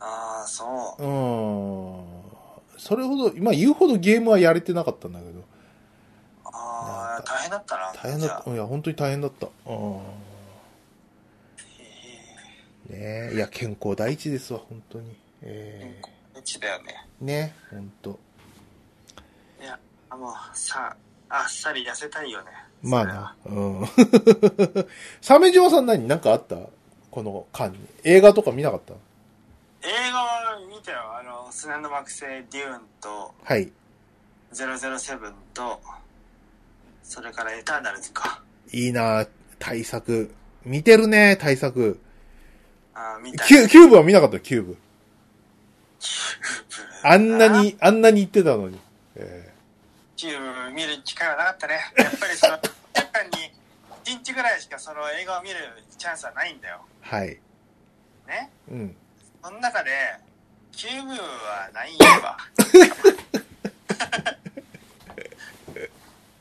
[0.00, 2.78] ああそううん。
[2.78, 5.42] それほど、まあ言うほどゲームはやれてなかったんだけど、
[6.44, 8.50] ああ大変だったな大変だった。
[8.50, 9.48] いや、本当に大変だった。
[9.66, 9.96] うん。
[12.90, 15.16] ねえ、いや、健康第一ですわ、本当に。
[15.42, 16.00] え
[16.34, 18.18] あうちだよねえね、本当
[19.62, 19.78] いや
[20.10, 20.94] もうさ
[21.28, 22.46] あっさり痩せたいよね
[22.82, 23.84] まあな、うん。
[25.22, 26.56] 鮫島さん何なんかあった？
[27.10, 27.78] この間に。
[28.02, 28.92] 映画とか見なかった？
[29.86, 33.72] 映画は見たよあの砂の惑星デューンとはい。
[34.52, 35.80] 007と
[37.02, 39.26] それからエターナルズかいいな
[39.58, 40.34] 大作。
[40.64, 42.00] 見てるね、大作。
[42.94, 44.78] ああ見たキュキューブは見なかったキューブ。
[47.02, 48.80] あんなに、あんなに言ってたのに。
[49.16, 49.52] え
[50.16, 51.92] キューブ見る機会はなかったね。
[51.96, 53.52] やっぱりその、1週間に
[54.04, 55.56] 1日ぐらいしかその映画を見る
[55.98, 56.80] チャンスはないんだよ。
[57.02, 57.40] ーはい。
[58.26, 58.50] ね？
[58.70, 58.96] うん。
[59.42, 59.90] その中で、
[60.72, 62.36] キューブはないわ。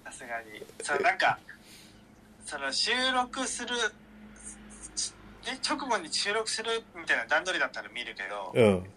[0.06, 0.66] さすがに。
[0.82, 1.40] そう、なんか、
[2.46, 3.76] その収録する、
[5.46, 8.90] ね、直後に収録するみたいな段取りだったら見るけど、うん。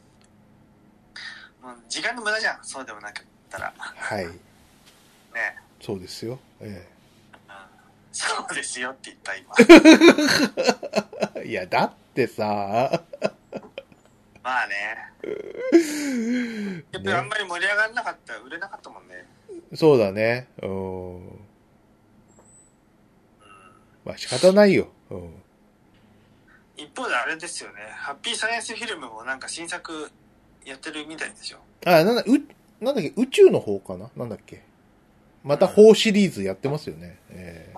[1.67, 2.59] もう時間の無駄じゃん。
[2.63, 3.75] そうでもなかったら。
[3.77, 4.27] はい。
[4.27, 4.33] ね。
[5.81, 6.39] そうですよ。
[6.61, 6.87] え
[8.13, 9.53] そうですよって言った今。
[11.43, 13.03] え いや、だってさ、
[14.45, 15.13] まあ ね。
[16.93, 19.27] やっぱりあんまり盛り上がらなかった、売れなかったもんね。
[19.75, 20.49] そうだね。
[20.63, 21.17] うん。
[21.17, 21.41] うん。
[24.05, 24.87] まあ仕方ないよ。
[25.11, 25.43] うん。
[26.77, 27.83] 一方であれですよね。
[27.91, 30.13] ハッピーサイエンスフィルムもなんか新作
[30.67, 31.59] やってるみたいでしょ。
[31.87, 34.11] あ、なんだ、う、なんだっけ、宇宙の方かな？
[34.17, 34.63] なんだっけ？
[35.45, 37.17] また方シリーズやってますよね。
[37.31, 37.73] え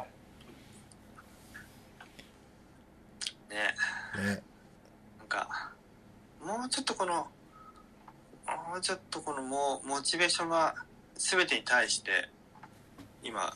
[3.51, 3.75] ね。
[4.19, 4.43] えね。
[5.19, 5.73] なんか、
[6.43, 7.29] もうちょっとこの、も
[8.79, 10.75] うちょっとこのもう、モチベーションが
[11.17, 12.31] 全てに対して、
[13.23, 13.55] 今、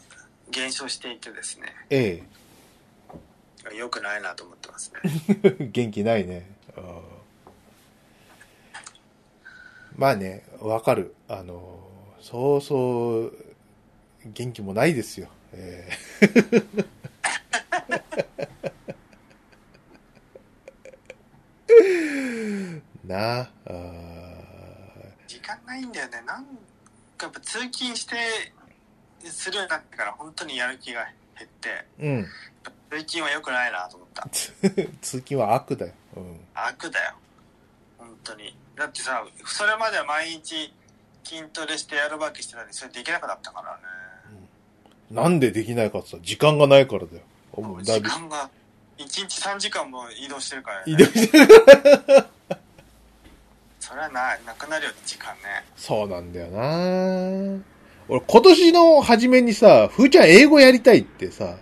[0.51, 1.75] 減少していてですね。
[1.89, 2.23] え
[3.75, 5.01] 良くないなと思ってますね。
[5.45, 5.69] え。
[5.73, 6.51] 元気ないね。
[6.77, 7.12] うん
[9.97, 11.15] まあね、わかる。
[11.29, 11.79] あの、
[12.21, 13.33] そうそう、
[14.27, 15.29] 元気もないですよ。
[15.53, 15.89] え
[16.21, 16.63] え
[23.07, 23.73] なあ、あ
[25.27, 26.23] 時間ないんだよね。
[26.27, 26.45] なん
[27.17, 28.17] かやっぱ通勤して、
[29.25, 31.05] するようになってから本当にやる気が
[31.39, 32.27] 減って、ーうん。
[32.91, 34.29] 通勤は良くないなと思った。
[35.01, 35.93] 通勤は悪だよ。
[36.17, 36.41] うん。
[36.55, 37.15] 悪だよ。
[37.99, 38.57] 本当に。
[38.83, 40.73] だってさ、それまでは毎日
[41.23, 43.83] 筋トレしてやるわけしてたのに、それできなくなったからね。
[45.09, 47.23] なんでできないかってさ、時間がないからだよ。
[47.83, 48.51] 時間が、
[48.99, 50.85] 1日3時間も移動してるからね。
[50.87, 51.47] 移動してる
[53.79, 55.65] それはな、なくなるよ、時間ね。
[55.77, 57.63] そうなんだよな
[58.09, 61.57] 俺今年の初めにさ、ふーちゃん英語やりたいってさ、うん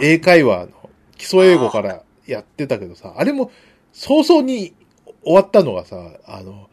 [0.00, 3.50] 英会話の基礎英語からやってたけどさ、あれも
[3.92, 4.72] 早々に
[5.24, 6.68] 終わったのがさ、あの、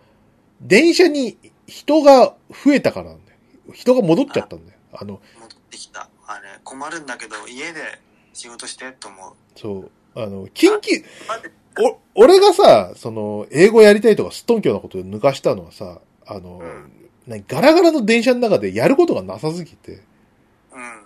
[0.61, 1.37] 電車に
[1.67, 3.37] 人が増えたからなんだよ。
[3.73, 4.79] 人が戻っちゃったんだよ。
[4.93, 6.09] あの、戻ってきた。
[6.27, 7.99] あれ困るんだけど家で
[8.33, 9.91] 仕事してと思うそう。
[10.15, 11.03] あの、緊急、
[12.15, 16.91] お、俺がさ、その、英語やりたいとかすっとんきょうなことを抜かしたのはさ、あの、うん
[17.27, 19.91] 何ガラガラの電車の中でやることがなさすぎて、
[20.73, 21.01] うん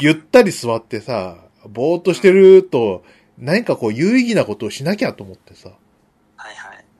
[0.00, 1.36] ゆったり座ってさ、
[1.68, 3.04] ぼーっとしてると、
[3.38, 5.70] 何かこう有意義なことをしなきゃと思ってさ。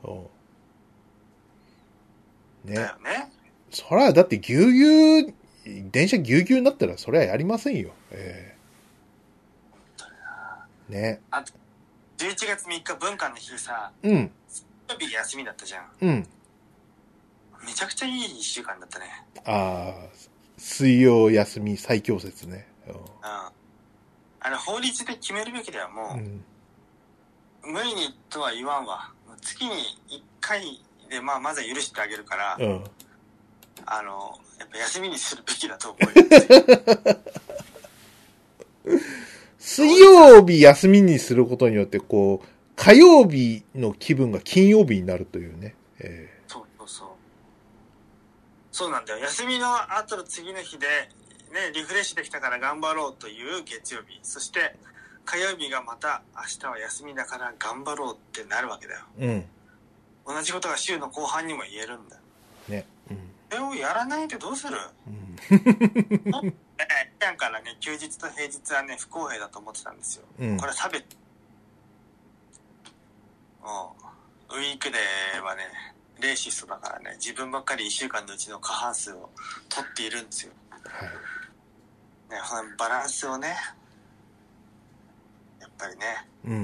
[0.04, 0.22] うん
[2.64, 2.74] ね。
[2.76, 3.32] だよね
[3.70, 5.34] そら、だってぎゅうぎゅう、
[5.90, 7.90] 電車ぎゅうぎゅうになったらそれはやりませんよ。
[8.10, 8.56] え
[10.88, 11.20] えね。
[12.18, 14.30] 11月3日文化の日さうん。
[14.86, 16.28] 土曜日休みだったじゃんうん。
[17.64, 19.06] めちゃくちゃいい1週間だったね
[19.46, 20.08] ああ、
[20.58, 22.66] 水曜休み最強説ね。
[22.86, 22.94] うん
[24.44, 26.44] あれ法律で決めるべきだようもん。
[27.62, 29.70] う、無理にとは言わんわ月に
[30.08, 32.84] 1回でまあまずは許してあげるから、うん。
[33.84, 36.26] あのやっぱ休みにするべきだと思うよ。
[39.58, 45.76] 水曜日休みにすることによって、こう、火曜日の気分が金曜日になるというね。
[46.00, 46.42] え。
[46.48, 47.08] そうそうそう。
[48.72, 49.20] そうなんだよ。
[49.20, 50.86] 休みの後の次の日で
[51.52, 54.18] ねリフレッシュできたから頑張ろうという月曜日。
[54.22, 54.76] そして
[55.24, 59.46] 火曜日がまた明日は休みだから頑張ろうってなるわけだよえ
[60.26, 60.34] うん。
[60.36, 62.22] 同じことが週の後半にも言えるんだよ
[62.68, 62.86] ね。
[63.10, 63.18] うん。
[63.50, 64.76] それをやらないでどうする？
[65.06, 65.36] うん。
[65.50, 66.52] えー
[67.12, 71.04] 普段からね休日と平日はね不公平だと思ってたんですようんこれ差別
[73.62, 73.94] も
[74.50, 75.62] うウィークデーはね
[76.20, 79.30] レーシストだからね自分ばっかり1週間のうちの過半数を
[79.68, 80.52] 取っているんですよ
[80.84, 81.08] はい。
[82.32, 83.54] ね、バランスをね、
[85.82, 86.54] ぱりね、う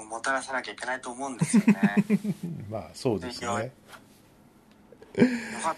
[0.00, 0.08] ん。
[0.08, 1.96] もたらさなきゃいけないと思うんですよね。
[2.70, 3.72] まあ、そうですよね。
[5.16, 5.24] よ
[5.62, 5.76] かっ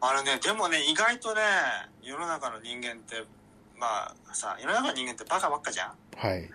[0.00, 0.06] た。
[0.06, 1.40] あのね、でもね、意外とね、
[2.02, 3.24] 世の中の人間って、
[3.76, 6.50] まあさ、世の中の人間ってバカばっかじゃんはい。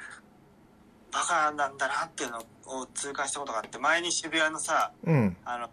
[1.12, 5.36] バカなんだなっていうのを痛感したことがあって、前に渋谷のさ、うん。
[5.44, 5.70] あの、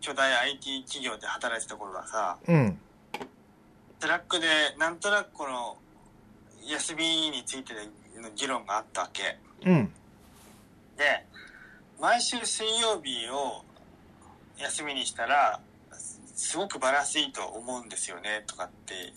[0.00, 2.78] 巨大 IT 企業で働いてた頃はさ、うん。
[4.00, 4.46] トラックで
[4.78, 5.76] なんとなくこの、
[6.66, 7.74] 休みについて
[8.20, 9.38] の議論があったわけ。
[9.64, 9.92] うん。
[10.96, 11.24] で
[12.00, 13.64] 毎週水曜日を
[14.58, 15.60] 休みにしたら
[15.92, 19.12] すすごくバランスいいと思うんですよねとかって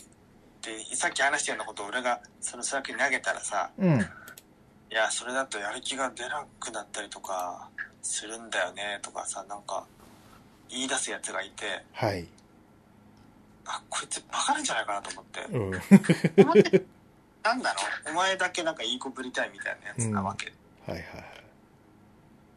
[0.61, 3.99] でさっき話したようなことを俺がその Slack に投げたらさうん。
[3.99, 7.69] いやそれだとやる気が出なくなったりとか
[8.01, 9.85] するんだよねとかさなんか
[10.69, 12.27] 言い出すやつがいてはい。
[13.65, 16.87] あこいつバカなんじゃないかなと思ってうん。
[17.47, 18.13] なんだろう？
[18.13, 20.51] お前だけなんかいい子ぶりたいみたいなやつなわけ、
[20.85, 21.03] はいはい。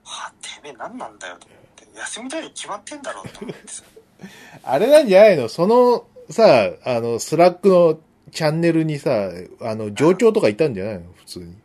[0.05, 1.99] はあ、てめえ何なんだよと思って。
[1.99, 3.85] 休みたいに決まってんだろうと思ってさ。
[4.65, 5.49] あれなんじゃないの？
[5.49, 7.99] その、さ、あの、 Slack の
[8.33, 9.31] チャンネルにさ、
[9.63, 11.13] あの、上長とかいたんじゃないの？
[11.15, 11.57] 普通に。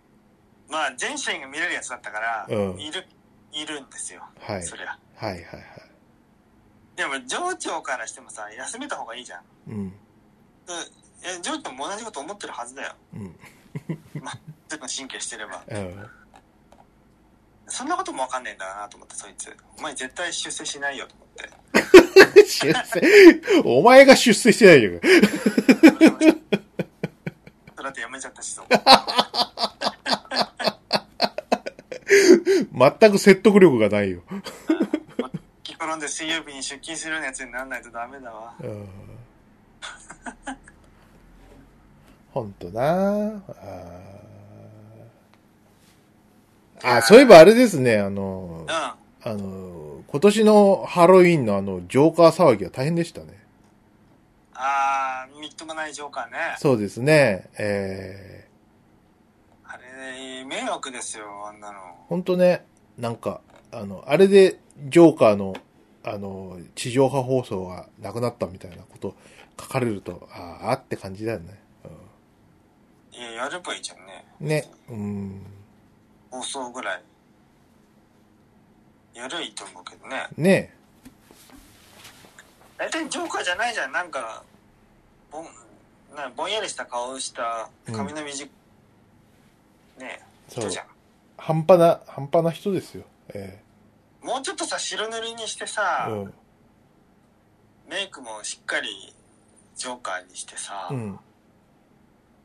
[0.69, 3.07] まあ、全社員が見れるやつだったから、うんいる、
[3.51, 4.23] いるんですよ。
[4.39, 4.63] はい。
[4.63, 4.97] そりゃ。
[5.15, 5.63] はいはいはい。
[6.95, 9.41] でも、上長からしてもさ、休めた方がいいじゃん。
[9.67, 9.93] うん。
[11.25, 12.93] でえ上長も同じこと思ってるはずだよ。
[13.15, 13.35] うん。
[14.69, 15.63] ずっと神経してれば。
[15.67, 16.07] うん。
[17.67, 19.51] そんなこともわかんねえんだなと思って、そいつ。
[19.79, 21.49] お前絶対出世しないよと思って。
[22.45, 24.99] 出世、お前が出世してないよ。
[27.75, 28.67] だって辞めちゃったしそう。
[32.99, 34.21] 全く説得力がないよ。
[35.63, 38.53] 気転んで水曜日に出勤するようなやつにならないとダメだわ。
[42.35, 42.41] うん。
[42.41, 43.41] ほんとな
[46.83, 53.43] ああ、そういえばあれですね、あのうん。、ああの、今年のハロウィンのあの、ジョーカー騒ぎは大変でしたね。
[54.53, 56.37] あー、みっともないジョーカーね。
[56.59, 58.47] そうですね、え
[59.65, 61.79] あれ、迷惑ですよ、あんなの。
[61.79, 62.65] ー、ほんとね、
[62.97, 65.55] なんか、あの、あれで、ジョーカーの、
[66.03, 69.15] あの、地上波放送がなくなったみたいなこと
[69.59, 71.64] 書かれると、ああ、あって感じだよね。
[73.17, 74.25] いや、やればいいじゃんね。
[74.41, 75.41] うん、ね、うん、
[76.31, 77.01] 放送ぐらい。
[79.13, 80.27] やればいいと思うけどね。
[80.35, 80.73] ね、
[82.77, 83.91] 大体ジョーカーじゃないじゃん。
[83.91, 84.43] なんか、
[85.31, 85.45] ぼん、
[86.15, 88.49] なぼんやりした顔した髪の短い、
[89.99, 90.85] ねそう人じゃん。
[91.37, 93.05] 半端な、半端な人ですよ。
[93.33, 93.61] え
[94.21, 96.33] もうちょっとさ、白塗りにしてえさ、うん、
[97.89, 99.13] メイクもしっかり
[99.75, 101.19] ジョーカーにしてさ、うん、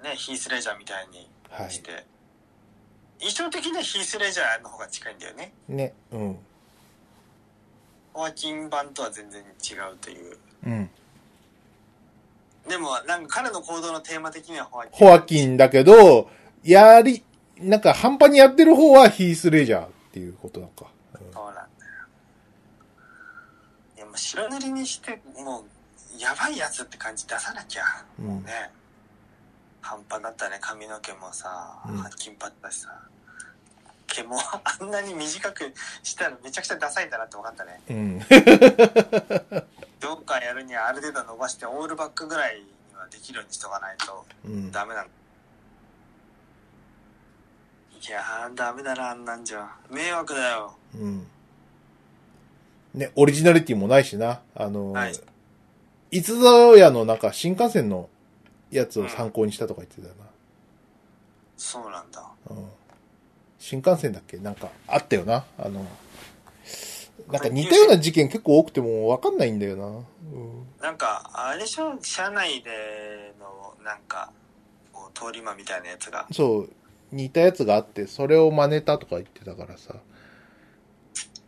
[0.03, 1.83] ね、ヒース・レジャーみたいにはいし。
[1.83, 2.07] て、
[3.19, 5.53] 印象的にはヒース・レジャーの方が近いんだよね。
[5.69, 6.39] ね、うん、
[8.15, 10.39] ホアキン版とは全然違うという。
[10.67, 10.91] うん、
[12.69, 15.09] でも、なんか彼の行動のテーマ的にはホアキン。
[15.09, 16.31] ホアキンだけど、
[16.63, 17.23] やり、
[17.59, 20.87] なんか半端にやってる方はヒース・レジャーっていうことなんか。
[21.33, 21.67] そうなんだよ。
[23.97, 25.65] いや、もう白塗りにして、もう、
[26.19, 27.83] やばいやつって感じ出さなきゃ。
[28.19, 28.71] うんもうね。
[29.81, 32.89] 半端だったね、髪の毛もさ、うん金髪だしさ。
[34.07, 37.81] 毛もあんなに短くしたらめちゃくちゃダサいんだなって分かったね。
[37.89, 38.19] うん。
[38.19, 42.67] ジョーカーやるにはある程度伸ばしてオールバックぐらいに
[42.97, 44.73] はできるようにしとかないとうん。
[44.73, 45.09] ダメなの。
[48.03, 49.69] いやー、ダメだな、あんなんじゃ。
[49.91, 50.75] 迷惑だよ。
[50.95, 51.27] うん。
[52.95, 54.41] ね、オリジナリティもないしな。
[54.55, 55.13] あの、はい
[56.13, 58.09] いつぞやのなんか新幹線の
[58.71, 60.15] やつを参考にしたとか言ってたよ
[61.57, 62.21] そうなんだ。
[62.49, 62.57] な。
[62.57, 62.69] うん。
[63.59, 64.39] 新幹線だっけ？
[64.39, 65.45] なんかあったよな。
[65.59, 65.87] あの、
[67.31, 69.87] なんか似たような事件結構多くてもわかんないんだよな。
[69.87, 70.05] うん。
[70.81, 74.33] なんか、あれでしょ車内での、なんか、
[75.13, 76.27] 通り魔みたいなやつが。
[76.33, 76.71] そう、
[77.13, 79.97] 似たやつがあって、それを真似たとか言ってたからさ。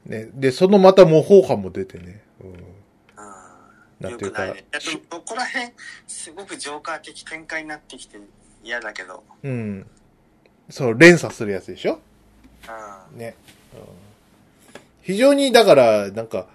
[0.04, 2.22] ね、で、そのまた模倣犯も出てね。
[2.42, 2.52] うん。
[4.08, 4.10] うん。
[4.10, 4.68] なんていうかよくないね。
[4.72, 5.72] えっと、ここら辺、
[6.06, 8.18] すごくジョーカー的展開になってきて
[8.62, 9.22] 嫌だけど。
[9.42, 9.86] うん。
[10.70, 12.00] そう、連鎖するやつでしょ？
[13.14, 13.34] うね。
[13.74, 13.80] うん
[15.04, 16.46] 非常に、だから、なんか、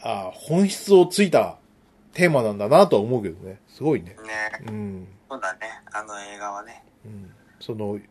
[0.00, 1.58] ああ、本質をついた
[2.12, 3.60] テーマなんだなとは思うけどね。
[3.68, 4.16] すごいね。
[4.20, 4.26] ん。
[4.26, 5.06] ねうん。
[5.30, 5.60] そうだね。
[5.92, 6.82] あの映画はね。
[7.04, 8.02] うん、その、い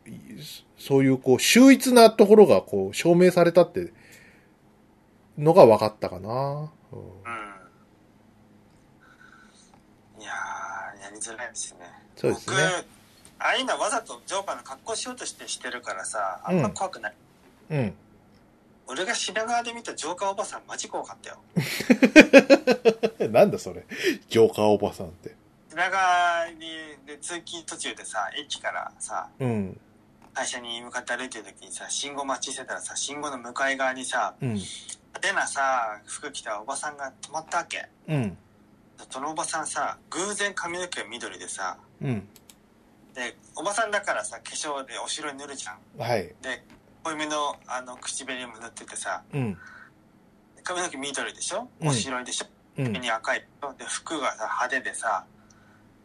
[0.78, 3.92] そういう、こう、秀逸なところが、こう、証明されたって、
[5.38, 6.30] のが分かったかな。
[6.30, 7.12] うんうん。
[10.22, 11.86] いやー、やりづらいですね。
[12.16, 12.56] そうですね。
[12.56, 17.14] 僕、ああいうのはわざとジョーカーの格好しようとしてしてるからさ、あんま怖くない。
[17.72, 17.94] うん。
[18.88, 21.38] 俺が品川で見たジョーカーおばさんマジ怖かったよ。
[23.32, 23.86] なんだそれ。
[24.30, 25.36] ジョーカーおばさんって。
[25.70, 26.60] 品川に
[27.06, 29.80] で通勤途中でさ、駅からさ、うん。
[30.34, 34.54] 会社に向かって歩いてる時にさ、信号待ちしてたらさ、信号の向かい側にさ、うん。
[34.54, 37.88] 派手なさ、服着たおばさんが止まったわけ。
[38.08, 38.38] うん。
[39.10, 42.28] そのおばさんさ、偶然髪の毛が緑でさ、うん。
[43.14, 45.78] で、おばさんだからさ、化粧でお城に塗るじゃん。
[46.00, 46.34] はい。
[46.42, 46.64] で、
[47.04, 49.58] 濃いめのあの口紅も塗っててさ、うん。
[50.64, 51.68] 髪の毛緑でしょ？
[51.82, 52.46] うんお白いでしょ、
[52.78, 53.00] うん目。
[53.00, 53.40] に赤い
[53.80, 55.26] で服がさ派手でさ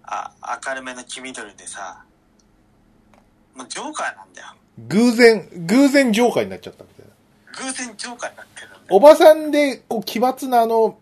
[0.02, 0.32] あ
[0.66, 2.02] 明るめの黄緑でさ
[3.54, 4.48] もうジョーカーなんだよ
[4.88, 7.12] 偶然、偶然ジョーカーになっちゃったみたいな。
[7.70, 10.98] 偶然ジョーカーになってるおばさんで、こう、奇抜なあの、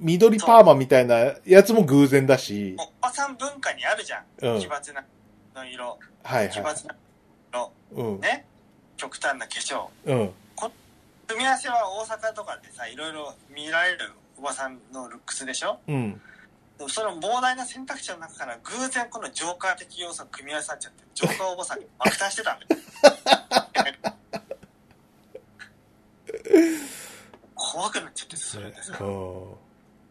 [0.00, 4.60] 緑パーマみたいなやつも偶然だし、おばさん文化にあるじゃん、うん。
[4.60, 5.04] 奇抜な
[5.54, 5.98] の色。
[6.22, 6.94] はいは奇抜な
[7.52, 7.72] 色。
[7.96, 8.00] い。
[8.00, 8.20] うん。
[8.20, 8.46] ね。
[8.96, 9.86] 極端な化粧。
[10.06, 10.30] うん。
[11.26, 15.78] 組み合わせは大阪とかでさいろいろ見られるおばさんのルックスでしょ？
[15.86, 16.20] うん。
[16.78, 22.82] でもその膨大な選択肢の中から偶然このジョーカー的要素が組み合わさっちゃってジョーカーおばさんに爆誕してたんだよ
[27.54, 29.52] 怖くなっちゃってさそれでさうん。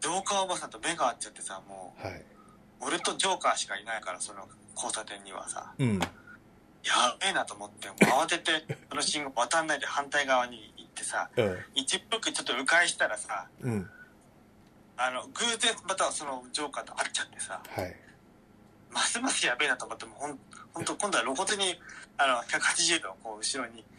[0.00, 2.06] ジョーカーおばさんと目が合っちゃってさもい。
[2.08, 2.24] う
[2.80, 5.98] 俺とジョーカーしかいないからその交差点にはさうん。
[5.98, 6.06] や
[7.20, 11.64] べえなと思ってもう慌てて その信号渡んないで反対側に行ってさうん。
[11.74, 13.90] 一服ちょっと迂回したらさうん。
[14.96, 17.96] あの偶然またそのジョーカーと会っちゃってさはい。
[18.90, 20.38] ますますやべえなと思ってもほん
[20.72, 21.80] ほんと今度は露骨に
[22.16, 23.84] あの180度こう後ろに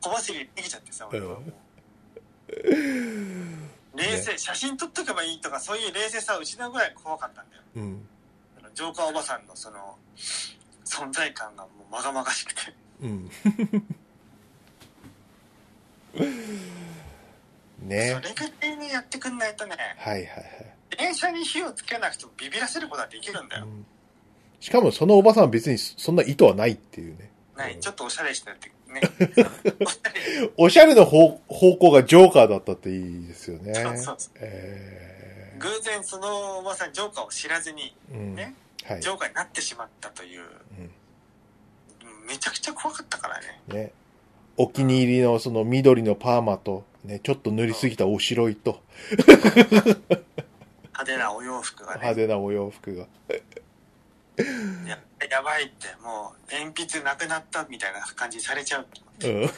[0.00, 1.52] 小走り逃げちゃってさ俺はもう
[3.96, 8.08] 冷静、写真撮っとけばいいとかそういう冷静さを失うぐらい怖かったんだようん。
[8.74, 9.96] ジョーカーおばさんのその
[10.84, 13.30] 存在感がもうまがまがしくてうん。
[16.14, 16.22] そ
[17.84, 18.20] ね。
[18.20, 18.20] れぐ
[18.60, 20.46] らいにやってくんないとねはいはいはい。
[20.98, 23.86] 電車に火をつけなくてもビビらせることはできるんだよ、うん
[24.58, 27.30] しかもそのおばさんは別にそんな意図はないっていうね。
[27.56, 29.46] ないちょっとおしゃれしてってね
[30.56, 33.74] おしゃれの方方向がジョーカーだったっていいですよね。
[33.74, 38.34] そうそうそうえ偶然そのおばさんジョーカーを知らずにーうん。
[38.34, 38.54] ね
[38.84, 39.08] はいジ。
[39.08, 40.42] ョーカーになってしまったという
[42.28, 43.76] めちゃくちゃ怖かったからねうん。
[43.76, 43.92] ね。
[44.58, 48.80] お気に入りのその緑のパーマと、ね、ちょっと塗りすぎたお白いと、
[49.18, 53.06] 派手なお洋服がね派手なお洋服が。
[54.86, 54.98] や
[55.30, 58.86] やばいってもう鉛筆なくなったみたいな感じにされちゃう
[59.24, 59.42] うん。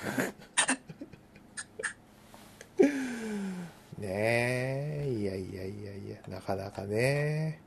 [3.99, 7.61] ねえ、いやいやいやいや、なかなかね。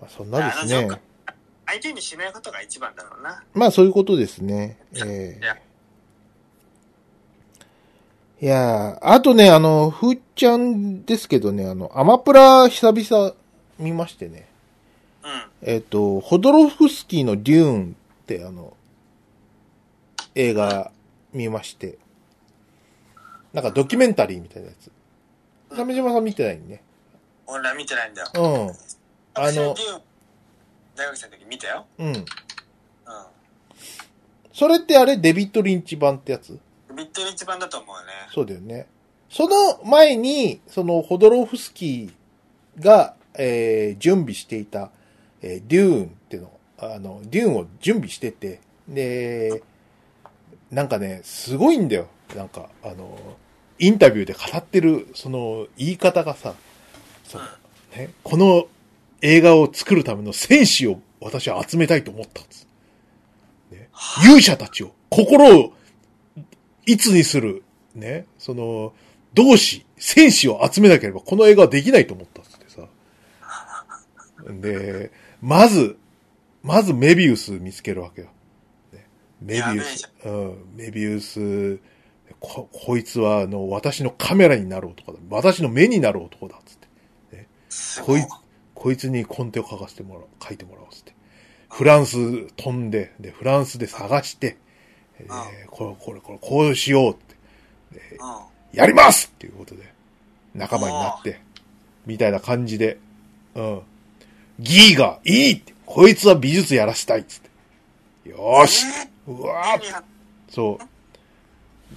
[0.00, 0.88] まあそんなですね
[1.64, 4.76] 相手にしないことが一番だろうなまあそういうことですね。
[4.94, 5.62] えいやえ
[8.42, 13.34] いやー、あとね、あの、ふーちゃんですけどね、あの、アマプラ久々
[13.78, 14.48] 見ましてね。
[15.22, 15.68] うん。
[15.68, 18.76] えっ、と、ホドロフスキーのデューンってあの、
[20.34, 20.90] 映画
[21.32, 21.98] 見まして。
[23.52, 24.90] なんかドキュメンタリーみたいなやつ。
[25.76, 26.82] 鮫島さん見てないね。
[27.46, 28.28] 俺ら見てないんだよ。
[28.34, 28.70] うん。
[28.70, 28.72] あ
[29.34, 29.74] 私の
[30.94, 31.86] 大学生の時見たよ。
[31.98, 32.12] うん。
[32.12, 32.24] う
[34.52, 36.52] それってあれデビッド・リンチ版ってやつ？
[36.52, 36.60] ん。
[36.94, 38.12] ビット一番だと思うね。
[38.34, 38.86] そうだよね。
[39.30, 44.90] その前に、そのホドロフスキーが、えー準備していた、
[45.42, 49.62] えーデューンっていうの、あの、デューンを準備してて、で、
[50.70, 52.06] なんかね、すごいんだよ。
[52.36, 53.36] なんか、あの、
[53.78, 56.54] インタビューで語ってる、その、言い方がさ、
[57.24, 57.44] その
[57.96, 58.66] ね、この
[59.20, 62.40] 映画を作るための戦士を私は集めたいと思った。
[63.74, 63.88] ね、
[64.24, 65.72] 勇者たちを、心を
[66.86, 67.62] いつにする、
[67.94, 68.92] ね、その、
[69.34, 72.82] 同志、戦士を集めなければこの映画はできないと思ったってさ。
[74.60, 75.10] で、
[75.42, 75.98] まず、
[76.62, 78.28] まずメビウス見つけるわけよ。
[78.92, 79.06] ね
[79.40, 81.80] メビウス、うん、メビウス、
[82.38, 85.18] こ、こいつはあの、私のカメラになる男だ。
[85.28, 86.54] 私の目になる男だ。
[86.64, 87.46] つって。
[87.68, 88.30] すごいこい。
[88.74, 91.14] こいつにコンテを書かせてもらう、書いてもらおうっつって。
[91.68, 94.58] フランス飛んで、で、フランスで探して、
[95.18, 97.36] えーこれ、これ、これ、こうしようって。
[98.16, 98.78] うん。
[98.78, 99.92] やりますっていうことで、
[100.54, 101.40] 仲間になって、
[102.06, 102.98] みたいな感じで、
[103.54, 103.82] うん。
[104.62, 108.30] ギーが、いいって、こいつは美術やらしたいっつって。
[108.30, 108.86] よーし
[109.26, 110.02] うわーー
[110.48, 110.84] そう。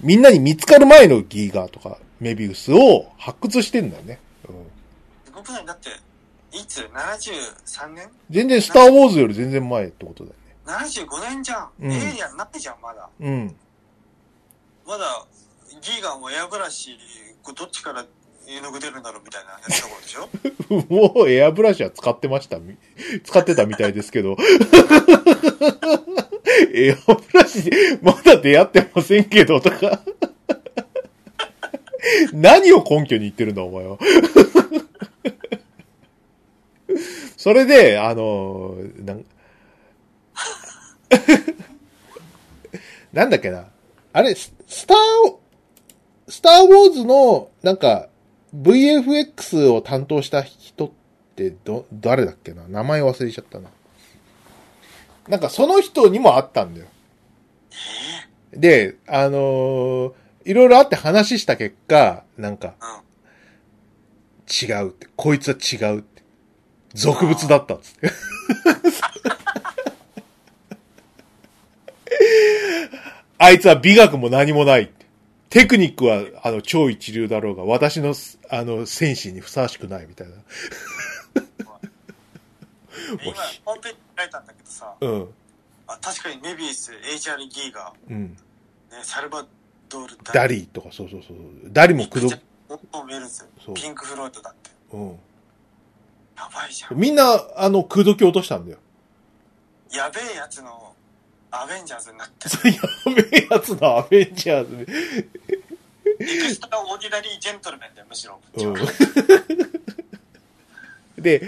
[0.02, 4.18] みんなに見つかる前のギーガーとか、メビウスを発掘してんだよね。
[4.48, 4.54] うん。
[5.24, 5.88] すごくないだって、
[6.52, 8.08] いつ ?73 年？
[8.30, 10.56] 全然スターウォーズより全然前ってことだよね。
[10.66, 11.70] ?75 年じゃん。
[11.80, 13.08] うんエイリアンないじゃん、まだ。
[13.20, 13.56] うん。
[14.86, 15.26] まだ、
[15.80, 16.98] ギーガンもエアブラシ、
[17.56, 18.04] どっちから
[18.48, 20.28] 絵の具出るんだろうみたいなやつところでしょ？
[21.14, 22.58] もうエアブラシは使ってました。
[23.24, 24.36] 使ってたみたいですけど。
[26.72, 27.70] エアブラシ、
[28.02, 30.00] まだ出会ってませんけど、とか。
[32.32, 33.98] 何を根拠に言ってるんだ、お前は。
[37.36, 39.24] それで、あの、なん、
[43.12, 43.66] なんだっけな。
[44.12, 44.52] あれ、ス
[44.86, 45.36] ター、
[46.28, 48.08] スターウォーズの、なんか、
[48.62, 50.90] VFX を担当した人っ
[51.34, 52.66] てど、誰だっけな？
[52.68, 53.68] 名前忘れちゃったな。
[55.28, 56.86] なんかその人にもあったんだよ。
[58.52, 60.12] で、あのー
[60.46, 62.86] いろいろあって話した結果、なんか、うん。
[64.48, 65.08] 違うって。
[65.16, 66.22] こいつは違うって。
[66.94, 68.10] 俗物だったっつって。
[73.38, 74.92] あいつは美学も何もない。
[75.56, 78.14] テクニックは、あの、超一流だろうが、私の、
[78.50, 80.34] あの、戦士にふさわしくないみたいな。
[83.24, 85.34] 今、ホームページ書いたんだけどさ、うん。
[85.86, 88.36] あ確かにメビウス、HR ギーガうん。
[88.90, 89.46] ー、ね、サルバ
[89.88, 91.36] ドール・ダリーとか、そうそうそう。
[91.72, 92.14] ダリー・ウェ
[93.18, 94.70] ルズそう、ピンク・フロイトだって。
[94.92, 95.08] うん。
[96.36, 96.96] やばいじゃん。
[96.98, 98.78] みんな、あの、空時落としたんだよ。
[99.90, 100.94] やべえやつの
[101.50, 102.80] アベンジャーズになってそれ や
[103.30, 104.92] べえやつのアベンジャーズで。
[106.18, 108.40] エクストラオーディナリー・ジェントルメンだよ、むしろ。
[108.54, 108.62] う
[111.20, 111.22] ん。
[111.22, 111.42] で、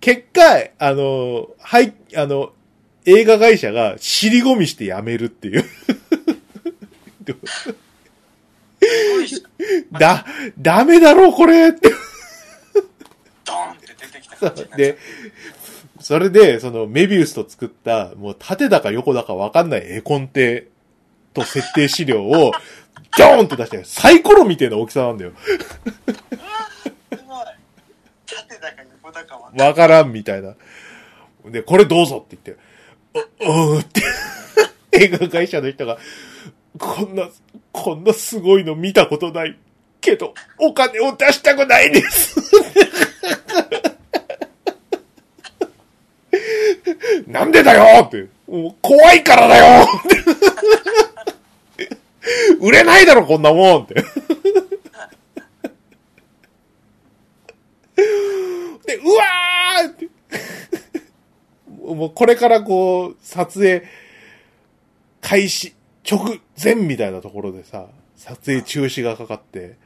[0.00, 0.42] 結果、
[0.78, 2.52] あの、はい、あの、
[3.04, 5.64] 映画会社が尻込みして辞めるっていう。
[9.92, 10.26] だ、
[10.58, 11.90] ダメだろ、これって。
[13.44, 14.98] ドーンって出てきた感じで、
[16.04, 20.68] それで、その、メビウスと作った、もう縦だか横だかわかんない絵コンテ
[21.32, 22.52] と設定資料を、
[23.16, 25.32] ドーンって出して、サイコロみたいな大きさなんだよ。
[25.40, 25.56] す
[27.26, 27.46] ごい。
[28.26, 29.68] 縦だか横だかわかんない。
[29.68, 30.54] わからんみたいな。
[31.46, 32.62] で、これどうぞって言って、
[33.40, 34.02] お、おーって、
[34.92, 35.96] 映画会社の人が、
[36.78, 37.30] こんな、
[37.72, 39.56] こんなすごいの見たことない
[40.02, 42.36] けど、お金を出したくないです。
[47.26, 48.28] なんでだよって。
[48.46, 50.16] 怖いからだよって。
[52.60, 53.94] 売れないだろ、こんなもんって。
[53.94, 54.02] で、
[58.96, 60.08] うわーって。
[61.84, 63.82] もうこれからこう、撮影、
[65.20, 65.74] 開始、
[66.10, 69.76] 直前みたいなところでさ、撮影中止がかかって、で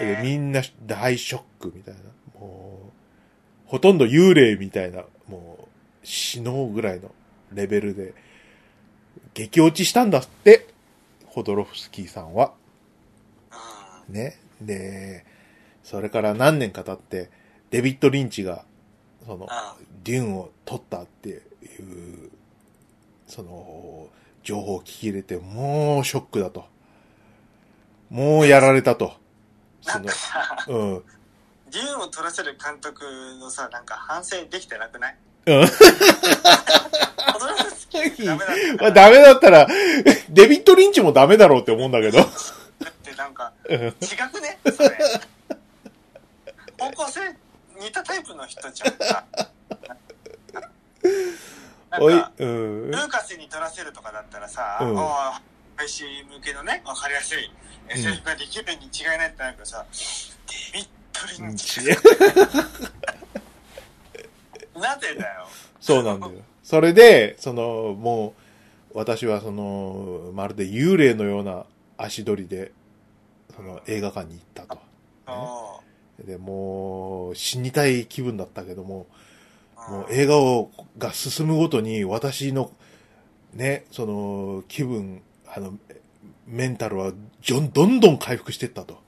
[0.00, 2.00] えみんな大ショックみたいな。
[2.40, 2.92] も
[3.66, 5.57] う、ほとんど幽霊みたいな、もう、
[6.08, 7.14] 死のうぐらいの
[7.52, 8.14] レベルで、
[9.34, 10.66] 激落ちしたんだって、
[11.26, 12.54] ホホドロフスキーさんは。
[14.08, 14.14] うん。
[14.14, 14.38] ね。
[14.60, 15.24] で、
[15.84, 17.30] それから何年か経って、
[17.70, 18.64] デビッド・リンチが、
[19.26, 19.46] その、
[20.02, 22.30] デューンを取ったっていう、
[23.26, 24.08] その、
[24.42, 26.64] 情報を聞き入れて、もうショックだと。
[28.08, 29.12] もうやられたと。
[29.82, 31.04] その、さ、うん。
[31.70, 33.04] デューンを取らせる監督
[33.38, 35.16] のさ、なんか反省できてなくない？
[38.80, 39.66] まあ、 ダメだったら、
[40.28, 42.18] デビッド・リンチもダメだろうって思うんだけど。
[42.18, 43.92] だってなんか、うん違
[44.30, 44.58] くね？
[44.64, 44.98] それ。
[46.78, 47.20] 方向性
[47.80, 49.26] 似たタイプの人じゃんか。
[51.90, 52.98] なんおいか、、うんル。
[52.98, 54.96] ーカスに取らせるとかだったらさ、うん
[55.78, 57.52] 配信向けのね、わかりやすい
[57.88, 59.86] SF ができるに違いないってなるけどさ、
[60.72, 60.88] デビッ
[61.38, 61.80] ド・リンチ。
[64.78, 65.46] なぜだよ。
[65.80, 66.32] そうなんだよ。
[66.62, 68.34] それで、その、も
[68.94, 71.64] う、私はその、まるで幽霊のような
[71.96, 72.72] 足取りで、
[73.54, 74.78] その映画館に行ったと。
[75.26, 75.82] そ
[76.26, 79.06] で、もう、死にたい気分だったけども、
[79.88, 82.72] うもう映画を、が進むごとに私の、
[83.54, 85.78] ね、その、気分、あの、
[86.46, 87.12] メンタルは、
[87.48, 88.98] どんどん回復していったと。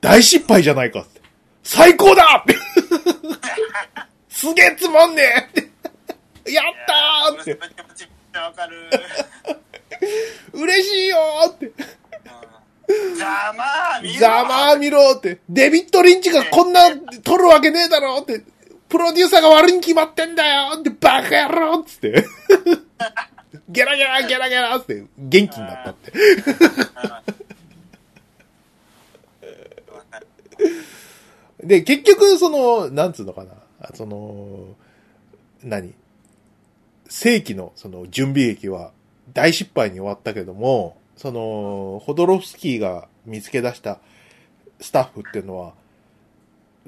[0.00, 1.20] 大失敗じゃないかって。
[1.62, 2.44] 最高だ
[4.36, 5.22] すげえつまんね
[6.44, 7.58] え やったーって。
[8.38, 8.90] わかる。
[10.52, 11.72] 嬉しいよーって。
[12.88, 13.16] うん。
[13.16, 15.38] ざまあ見ろざまー見ろって。
[15.48, 18.42] デビッド・リンチがこんな撮るわけねえだろって。
[18.90, 22.26] プロデューサーが悪いに決まってんだよってバカ野郎っつって。
[23.70, 26.12] ゲラゲラゲラゲラって元気になったって。
[31.64, 33.12] で、結局、その、なん。
[33.14, 34.74] つうのかな、あその、
[35.62, 35.94] 何？
[37.08, 38.90] 正規のその準備劇は
[39.32, 44.00] 大失敗に終わったけども、その、ホドロフスキーが見つけ出した
[44.80, 45.72] スタッフっていうのは、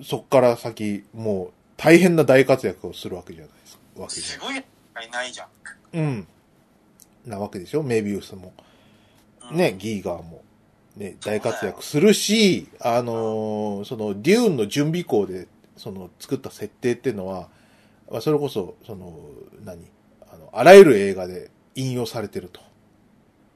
[0.03, 4.03] そっから先、もう大変な大活躍をするわけじゃないですか。
[4.03, 4.61] わけすごいい
[5.11, 5.49] ないじゃん。
[5.95, 6.27] うん。
[7.27, 7.83] なわけでしょ？
[7.83, 8.53] メビウスも。
[9.51, 10.43] うんね、ギーガーも。
[10.97, 15.47] ね、大活躍するし、あのーその、デューンの準備校で、
[15.79, 17.49] その、作った設定っていうのは、
[18.11, 19.19] まあそれこそ、その、
[19.65, 19.85] 何
[20.31, 22.61] あの、あらゆる映画で引用されてると。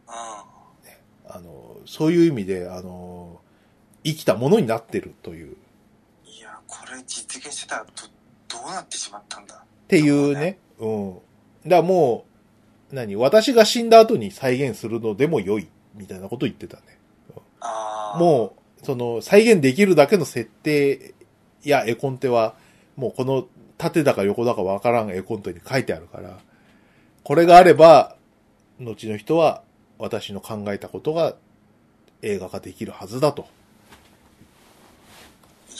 [0.09, 1.33] うん。
[1.35, 3.41] あの、そういう意味で、あの、
[4.05, 5.57] 生きたものになってるという、
[6.27, 9.55] いや、これ実現してたらど、どうなってしまったんだ？
[9.55, 9.59] っ
[9.89, 11.15] ていうね、うん。
[11.15, 11.23] だか
[11.77, 12.27] らも
[12.91, 16.83] う、何私が死んだ後に再現するのでも良い、みたいなこと言ってたね。
[17.61, 18.19] ああ。
[18.19, 21.15] もう、その、再現できるだけの設定
[21.71, 22.55] や絵コンテは、
[22.97, 23.47] もうこの
[23.79, 26.39] 縦だか横だかわからん絵コンテに書いてあるから、
[27.25, 28.17] これがあれば、
[28.81, 29.63] 後の人は
[29.99, 31.35] 私の考えたことが
[32.23, 33.43] 映画化できるはずだと。
[33.43, 33.45] い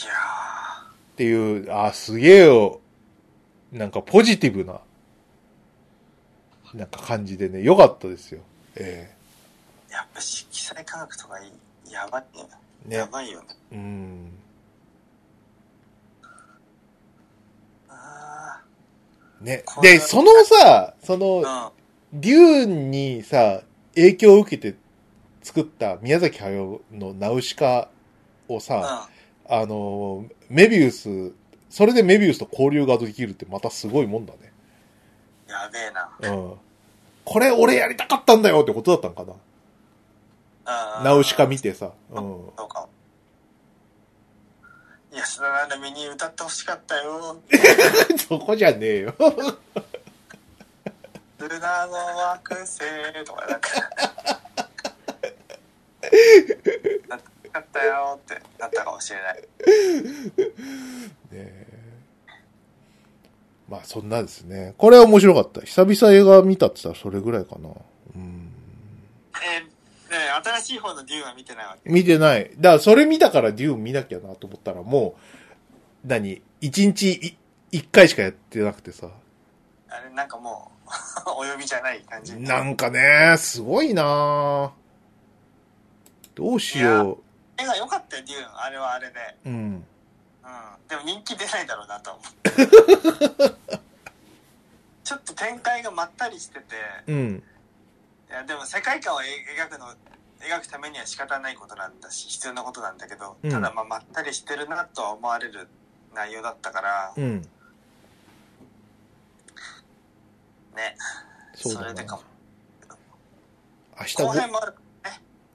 [0.05, 0.11] や
[1.13, 2.81] っていう、あーすげえよ。
[3.73, 4.81] なんかポジティブな、
[6.75, 8.41] なんか感じでね、良かったですよ。
[8.77, 9.23] えー
[9.93, 11.53] やっぱ色彩科学とかい
[11.93, 12.49] やばいね。
[12.87, 12.97] えね。
[12.97, 13.47] やばいよね。
[13.73, 14.33] うん。
[18.13, 18.61] あ
[19.41, 21.73] ねで、そのさ、その、あ。
[22.13, 23.63] デューンにさ、
[23.95, 24.77] 影響を受けて
[25.43, 27.89] 作った宮崎駿のナウシカ
[28.49, 28.61] をうん。
[28.61, 29.09] さ、
[29.49, 29.57] うん。
[29.57, 31.33] あの、メビウス、
[31.71, 34.53] それでメビウスと交流ができるってまたすごいもんだね。
[35.49, 36.35] やべえな。
[36.35, 36.53] うん。
[37.25, 39.33] これ俺やりたかったんだよってことだったんかな。
[39.33, 39.39] うん
[41.05, 41.91] ナウシカ見てさ。
[42.11, 42.17] うん。
[42.17, 42.87] そうか。
[45.13, 47.43] 安田なるみに歌ってほしかったよ。
[48.29, 49.15] そこじゃねえよ。
[51.39, 52.81] ルナの惑星
[53.25, 53.69] とかなんか。
[57.09, 59.37] なかったよってなったかもしれない。
[59.37, 59.43] ね
[61.33, 61.67] え
[63.69, 64.75] まあそんなですね。
[64.79, 65.61] これは面白かった。
[65.61, 67.69] 久々映画見たって言ったらそれぐらいかな。
[68.17, 68.53] うん。
[69.35, 69.72] えー
[70.13, 71.91] ねえ新しい方のデューンは見てないわけ。
[71.91, 72.51] 見てない。
[72.59, 75.17] だからそれ見たからデューン見なきゃなと思ったらも
[76.05, 76.43] う、何？
[76.61, 77.37] 一日い
[77.73, 79.09] 一回しかやってなくてさ。
[79.89, 80.91] あれなんかもう、
[81.31, 82.37] お呼びじゃない感じ。
[82.37, 84.73] なんかね、すごいな
[86.35, 87.19] どうしよ
[87.59, 88.61] 絵が良かったよ、デューン。
[88.61, 89.15] あれはあれで。
[89.47, 89.49] う。
[89.49, 89.55] うん。
[89.55, 89.85] うん。
[90.89, 93.57] でも人気出ないだろうなとは思う。
[95.05, 96.65] ちょっと展開がまったりしてて、
[97.07, 97.43] うん。
[98.33, 99.89] いやでも世界観を描くの
[100.41, 105.69] 描くためには仕方ないことなんだし必要なことなんだけど、うんただまあまったりしてるなとは思われる
[106.15, 107.43] 内容だったから、うん。
[110.75, 110.97] ね
[111.55, 112.23] そうそれでかも。
[114.01, 114.75] 明日後編もある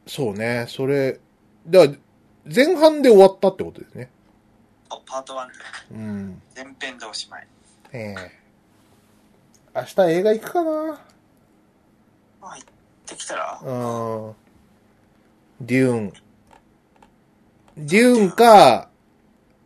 [0.05, 1.19] そうね、それ、
[1.67, 4.09] だから、前半で終わったってことですね。
[4.89, 5.53] そうパート1で
[5.91, 6.41] うん。
[6.55, 7.47] 前編でおしまい。
[7.91, 8.31] ええ
[9.75, 11.01] 明日映画行くかな？
[12.47, 12.65] まあ、行っ
[13.05, 13.67] てきたら、うん。
[15.65, 16.13] デューン。
[17.77, 18.89] デューンか、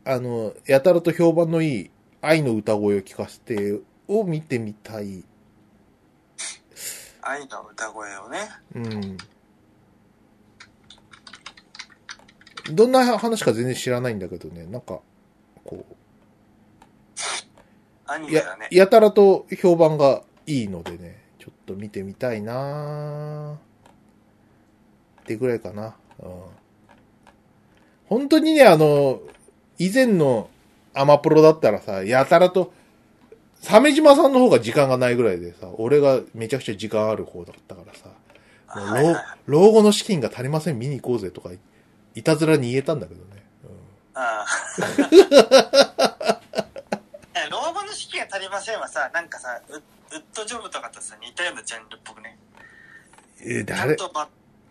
[0.03, 5.23] あの、やたらと評判のいい愛の歌声を聞かせてを見てみたい。
[7.21, 9.17] 愛の歌声をね、うん。
[12.75, 15.01] どんな話か全然知らないんだけどね、なんか、
[15.63, 15.95] こう、
[17.15, 17.23] や
[18.07, 18.67] アニメだね、。
[18.71, 23.57] やたらと評判がいいのでね、ちょっと見てみたいな
[25.21, 25.95] ってぐらいかな。
[26.19, 26.31] うん。
[28.05, 29.19] 本当にね、あの、
[29.79, 30.51] 以前の
[30.93, 32.71] アマプロだったらさ、やたらと、
[33.63, 38.09] 鮫島さんの方が時間がないぐらいでさ、俺がめちゃくちゃ時間ある方だったからさ、
[38.79, 39.15] もう
[39.47, 41.49] 老老後の資金が足りません、見に行こうぜとか、
[42.13, 43.43] いたずらに言えたんだけどね。
[44.13, 44.45] あ
[46.29, 46.40] あ。
[47.91, 49.81] え老後の資金が足りませんはさ、なんかさ、ウウッ
[50.35, 52.37] ドジョブとかとさ、似たようなジャンルっぽくね。
[53.43, 54.27] うん、え、ちゃ誰ん、とま、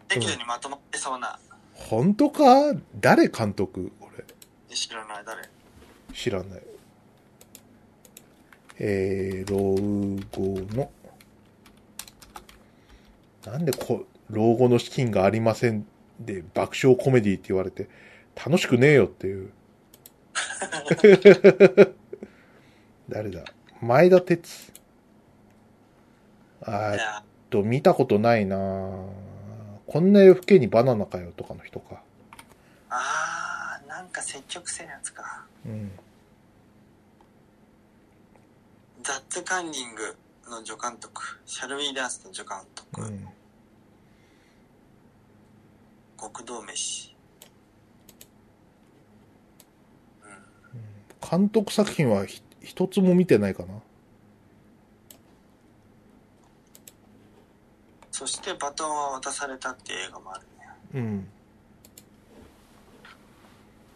[0.08, 1.38] 適度にまとまってそうな。
[1.74, 2.74] 本当か？
[3.00, 3.92] 誰監督？
[4.00, 4.24] 俺。
[4.74, 5.48] 知らない、誰？
[6.14, 6.62] 知らない。
[8.78, 9.58] えー、老
[10.32, 10.90] 後の、
[13.44, 15.86] なんでこ、老後の資金がありません
[16.18, 17.88] で爆笑コメディって言われて、
[18.34, 19.52] 楽しくねえよっていう。
[23.10, 23.44] 誰だ？
[23.82, 24.72] 前田哲。
[26.62, 26.98] あーえっ
[27.50, 28.56] と、見たことないな
[29.86, 32.02] こんな夜更けにバナナかよとかの人か。
[32.88, 35.44] あー、なんか積極性のやつか。
[35.66, 35.90] うん。
[39.02, 40.16] ザッツカンニング
[40.48, 43.26] の助監督、シャルウィーダースの助監督、うん。
[46.20, 47.16] 極道飯。
[50.22, 50.26] う
[50.76, 51.40] ん。
[51.40, 53.74] 監督作品はひ一つも見てないかな。
[58.12, 60.68] そしてバトンは渡されたって映画もあるね。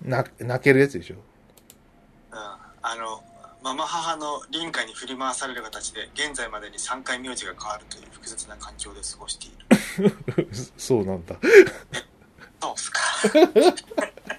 [0.02, 0.10] うん。
[0.10, 1.14] な、泣けるやつでしょ？
[1.14, 1.20] うん。
[2.82, 3.22] あの、
[3.62, 9.52] ママ母の凛花に振り回される形で、現在までに3回名字が変わるという複雑な環境で過ごしてい
[10.02, 10.48] る。
[10.76, 11.36] そうなんだ。
[12.60, 13.00] どうすか？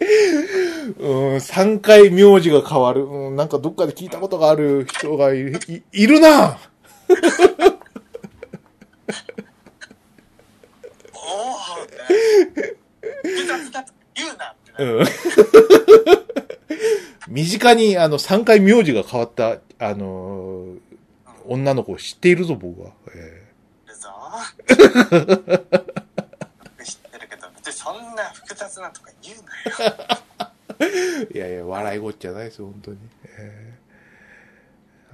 [0.98, 3.04] うん、3回名字が変わる。
[3.04, 6.58] うん、なんかどっかで聞いたことがある人がいる、いいるな！
[14.78, 15.04] うん。
[17.28, 20.78] 身近に、あの、3回名字が変わった、あのー
[21.46, 22.92] 女の子を知っているぞ、僕は。
[23.14, 23.42] え
[23.86, 24.10] るぞ。
[26.84, 27.96] 知ってるけど、別にそん
[28.80, 30.08] な複雑なとか言うなよ。
[30.80, 32.98] えいやいや、笑いごっちゃないですよ、本当に。
[33.38, 33.82] えー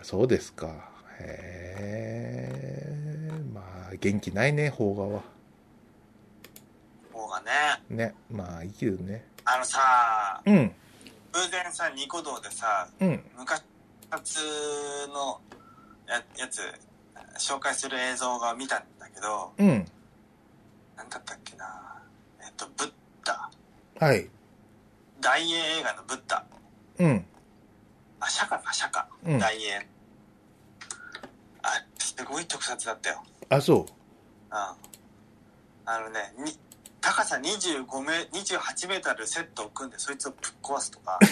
[0.02, 0.90] そうですか。
[1.18, 3.32] へえ。
[3.52, 5.22] まあ、元気ないね、邦画は。
[7.12, 7.50] 方がね、
[7.90, 8.14] ね。
[8.30, 9.24] まあ、いいけどね。
[9.44, 10.72] あのさ、うん。
[11.32, 13.24] 偶然さ、ニコ動でさ、うん。
[13.36, 13.62] 昔
[15.12, 15.40] の
[16.06, 16.60] ややつ、
[17.38, 19.86] 紹介する映像が見たんだけど、うん。
[20.96, 22.00] なんだったっけな
[22.40, 22.92] えっと、ブッ
[23.28, 23.50] ダ。
[24.06, 24.28] はい。
[25.20, 26.44] 大英映画のブッダ。
[26.98, 27.24] うん。
[28.20, 29.04] あ、釈迦か、釈迦。
[29.26, 29.86] うん大英。
[31.62, 31.68] あ、
[31.98, 33.22] すごい特撮だったよ。
[33.50, 33.86] あ、そ
[34.50, 34.54] うん。
[34.54, 34.78] あ
[36.00, 36.58] のね、に、
[37.00, 41.18] 高さ25メ、28メートルセットを組んでそいつをぶっ壊すとか。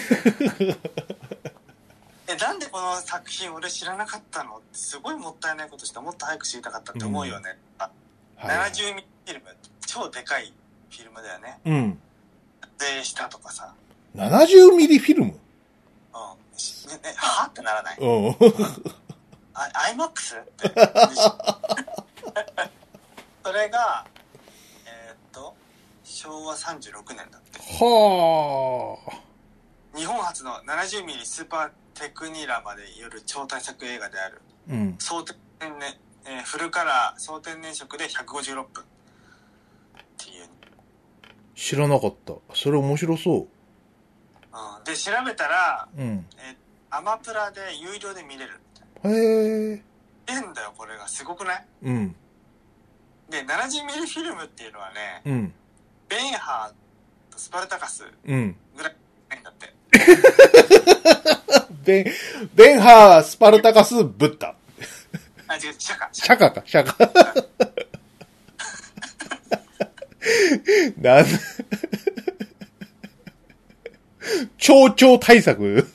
[2.29, 4.57] え、なんでこの作品俺知らなかったの？
[4.57, 7.57] ってすごいもったいないことしてもっと早く知りたかったって思うよね。
[7.77, 7.89] あ
[8.43, 8.47] う。
[8.47, 8.71] はい。
[8.71, 10.53] 70ミリフィルム、超でかい
[10.89, 11.59] フィルムだよね。
[11.65, 11.99] うん。
[12.79, 13.73] 撮影したとかさ。
[14.15, 15.31] 70ミリフィルム？
[15.31, 16.57] うん。
[16.57, 17.97] しねねはってならない？
[17.99, 18.35] うん。
[19.53, 20.41] あ、IMAX?
[20.41, 20.69] って。
[23.43, 24.05] それが、
[24.85, 25.55] えーっと、
[26.03, 27.59] 昭和36年だって。
[27.59, 29.97] はあ。
[29.97, 31.69] 日本初の 70mm スーパー
[31.99, 34.41] テクニラまでよる超大作映画である。
[34.69, 34.95] うん。
[34.99, 35.35] 総天
[35.79, 35.93] 然、
[36.25, 38.83] えーフルカラー総天然色で156分。
[41.57, 42.33] 知らなかった。
[42.53, 43.47] それ面白そ
[44.53, 46.01] うん、で、調べたら、う。
[46.01, 46.25] うん。
[46.37, 46.55] えー
[46.89, 48.53] アマプラで有料で見れる。
[49.03, 49.09] へ
[49.73, 49.83] え。
[50.27, 51.05] えんだよ、これが。
[51.09, 51.65] すごくない？
[51.83, 52.15] うん。
[53.29, 55.53] で、70mm フィルムっていうのはね、うん。
[56.07, 58.55] ベンハーとスパルタカスうん。
[58.77, 58.95] ぐらい
[59.29, 59.73] ないんだって。
[61.83, 62.05] ベン、
[62.55, 64.55] ベンハー、スパルタカス、ブッダ。
[65.49, 66.07] あ、違う、シャカ。
[66.13, 66.95] シャカか、シャカ。
[70.97, 71.25] なん、
[74.57, 75.87] 超超対策？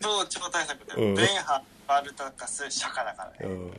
[0.00, 1.08] 超超対策だよ。
[1.08, 3.36] うんベンハー、バルタカス、釈迦だからね。
[3.42, 3.76] うん。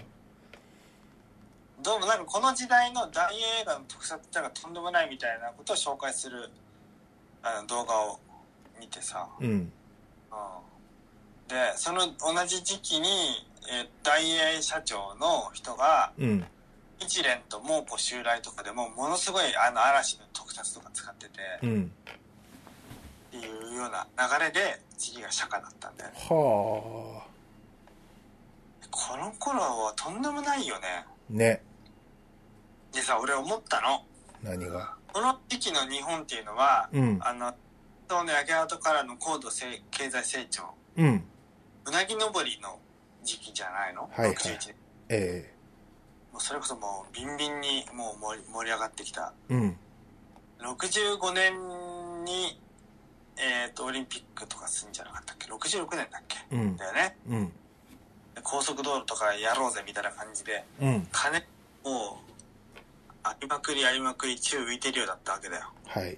[1.84, 6.50] どうもなんかこの時代の大映画の特撮ってのがとんでもないみたいなことを紹介する
[7.44, 8.20] あの動画を
[8.80, 9.48] 見てさ、うん。
[9.50, 9.72] うん、
[11.48, 13.08] でその同じ時期に、
[13.70, 16.46] えー大映社長の人がうん。
[17.00, 21.32] 一連と猛虎襲来とかでもものすごいあの嵐の特撮とか使ってて、
[21.64, 21.92] うん。
[23.28, 27.28] っていうような流れで次が釈迦だったんだよねはあ。
[28.90, 31.62] この頃はとんでもないよねね。
[32.92, 34.04] でさ俺思ったの
[34.42, 34.96] 何が？
[35.14, 37.20] この時期の日本っていうのは、うん。
[37.22, 37.54] あの
[38.10, 40.64] その焼け跡からの高度成経済成長
[40.96, 41.24] うん。
[41.86, 42.80] うなぎ登りの
[43.24, 44.76] 時期じゃないの、はいはい61年
[45.10, 45.57] えもう
[46.40, 49.78] それこそもうビンビンにもう盛り盛り上がってきたえうん。
[50.62, 52.60] 65年に
[53.38, 56.38] えっ、とオリンピックとかするんじゃなかったっけ？66年だっけ？
[56.56, 56.76] うん。
[56.76, 57.46] だよねうん。
[57.48, 57.54] で
[58.44, 61.08] 高速道路とかやろうぜみたいな感じでうん。
[61.12, 61.40] 金
[61.84, 62.18] を
[63.24, 66.18] ありまくりありまくり宙浮いてるようだったわけだよはい。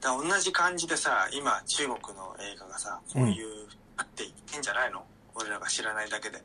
[0.00, 3.66] だ同じ感じでさ今中国の映画がさこういう、
[3.98, 5.04] あっていってんじゃないの？
[5.34, 6.42] 俺らが知らないだけで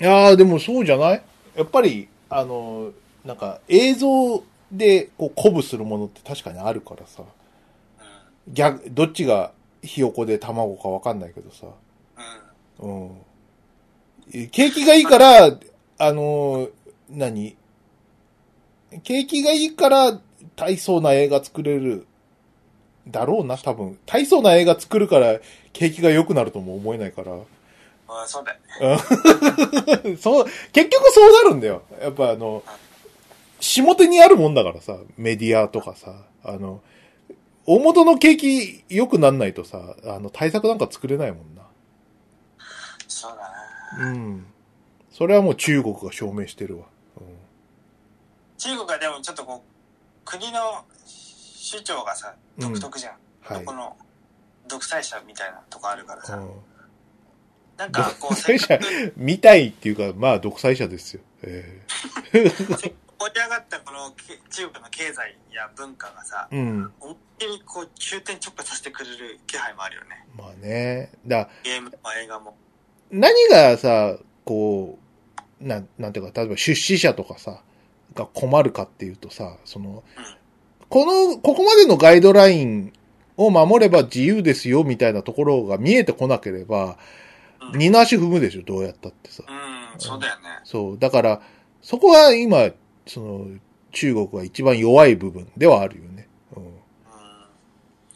[0.00, 1.22] いやー、でもそうじゃない？
[1.56, 2.92] やっぱり、あの、
[3.24, 7.22] なんか映像でこう鼓舞するものって確かにあるからさ。
[8.48, 11.66] 逆、どっちがひよこで卵かわかんないけどさ。
[12.80, 13.10] うん。
[14.50, 15.58] 景気がいいから、
[15.98, 16.68] あの、
[17.08, 17.56] 何？
[19.02, 20.20] 景気がいいから、
[20.54, 22.06] 大層な映画作れる。
[23.08, 23.98] だろうな、多分。
[24.04, 25.38] 大層な映画作るから、
[25.72, 27.38] 景気が良くなるとも思えないから。
[28.08, 28.96] あそうだよ
[30.04, 31.82] ね そう、結局そうなるんだよ。
[32.00, 32.62] やっぱあの、
[33.60, 36.82] 下手にあるもんだからさ、メディアとかさ、あの、
[37.66, 41.62] 大元の景気良くなんないとさ、あの、対策なんか作れないもんな。
[43.08, 44.46] そうだねうん。
[45.10, 46.84] それはもう中国が証明してるわ。
[48.58, 50.84] 中国はでもちょっとこう国の
[51.70, 53.96] 首長がさうん独特じゃん、はいどこの
[54.68, 56.50] 独裁者みたいなとこあるからさ、うん。
[57.76, 61.20] なんかこう独裁者せっかくみたいっていうか、まあ、独裁者ですよ。
[61.42, 61.82] え
[63.18, 66.92] 盛り上がったこのけ中国の経済や文化がさえうん。
[67.00, 71.10] 思いっきりこう急転直下させてくれる気配もあるよねまあね。
[71.26, 72.56] だゲームも映画も
[73.10, 74.98] 何がさ、こ
[75.60, 77.62] う、なん、なんていうか、例えば出資者とかさ、
[78.14, 80.02] が困るかっていうとさ、その、
[80.88, 82.92] この、ここまでのガイドライン
[83.36, 86.94] を守れば自由ですよみたいなところが見えてこなければ、うん、
[87.74, 89.42] 二の足踏むでしょ、どうやったってさ。
[89.48, 90.98] うん、そうだよねそう。
[90.98, 91.40] だから、
[91.82, 92.70] そこは今、
[93.06, 93.46] その、
[93.92, 96.28] 中国は一番弱い部分ではあるよね。
[96.56, 96.64] うん。
[96.64, 96.72] うん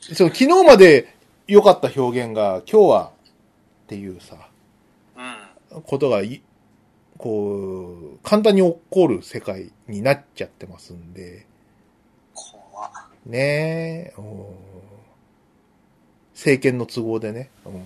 [0.01, 1.15] そう、昨日まで
[1.47, 3.13] 良かった表現が、今日は
[3.85, 4.49] っていうさ、
[5.17, 6.43] うんことがい、
[7.17, 11.47] こう、簡単に起こる世界になっちゃってますんで、
[12.35, 12.93] 怖っ
[13.27, 14.45] ねえ、うん
[16.35, 17.51] 政権の都合でね。
[17.67, 17.83] うんうん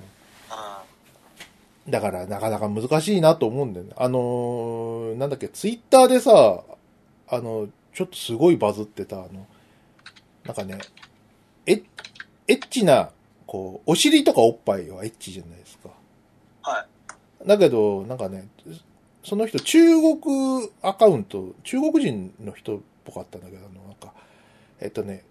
[1.89, 3.93] だから、なかなか難しいなと思うんだよね。
[3.97, 6.62] あのーなんだっけ、ツイッターでさ、
[7.28, 9.47] あの、ちょっとすごいバズってた、あの、
[10.45, 10.78] なんかね、
[11.66, 11.85] エッ、
[12.49, 13.11] エッチな、
[13.47, 15.91] こう、お尻とかおっぱいはエッチじゃないですか。
[16.62, 16.87] はい
[17.47, 18.49] だけど、なんかね、
[19.22, 24.14] その人、中国アカウント、中国人の人っぽかったんだけど、あの、なんか、
[24.80, 25.24] えっとね、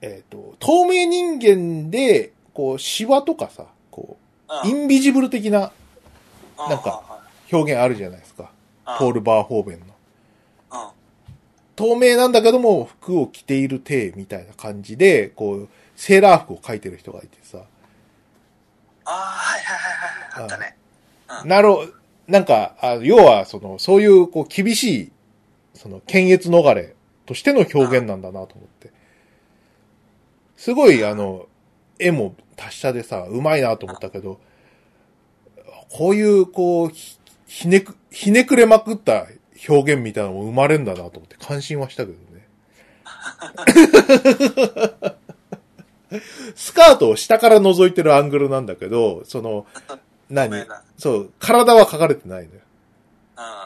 [0.00, 4.16] えっと、透明人間で、こう、シワとかさ、こ
[4.64, 5.72] う、イうんンビジブル的なう
[6.68, 8.50] なんか表現あるじゃないですか。
[8.86, 8.98] うん。
[8.98, 9.86] ポール・バーホーベンの。
[9.86, 10.90] うん。
[11.76, 17.58] 透明なんだけども、服を着ている体みたいな感じで、こう、セーラー服を描いてる人がいてさ、
[19.04, 20.76] ああはいはいはいはいあったね。
[21.42, 21.48] うん。
[21.48, 21.68] なる
[22.28, 25.12] なんか、あ要は、その、そういう、こう、厳しい、
[25.74, 26.94] その、検閲逃れ
[27.26, 28.90] としての表現なんだなと思って。
[30.56, 31.46] すごい、あの、
[31.98, 34.40] 絵も達者でさ、うまいなと思ったけど、
[35.92, 39.26] こういう、こう、ひひねく、ひねくれまくった
[39.68, 42.48] 表現みたいなのも生まれるんだなと思って感心はしたけどね。
[46.56, 49.66] スカートを下から覗いてるアングルなんだけど、その、
[50.30, 50.66] 何？
[50.96, 52.60] そう、体は描かれてないのよ。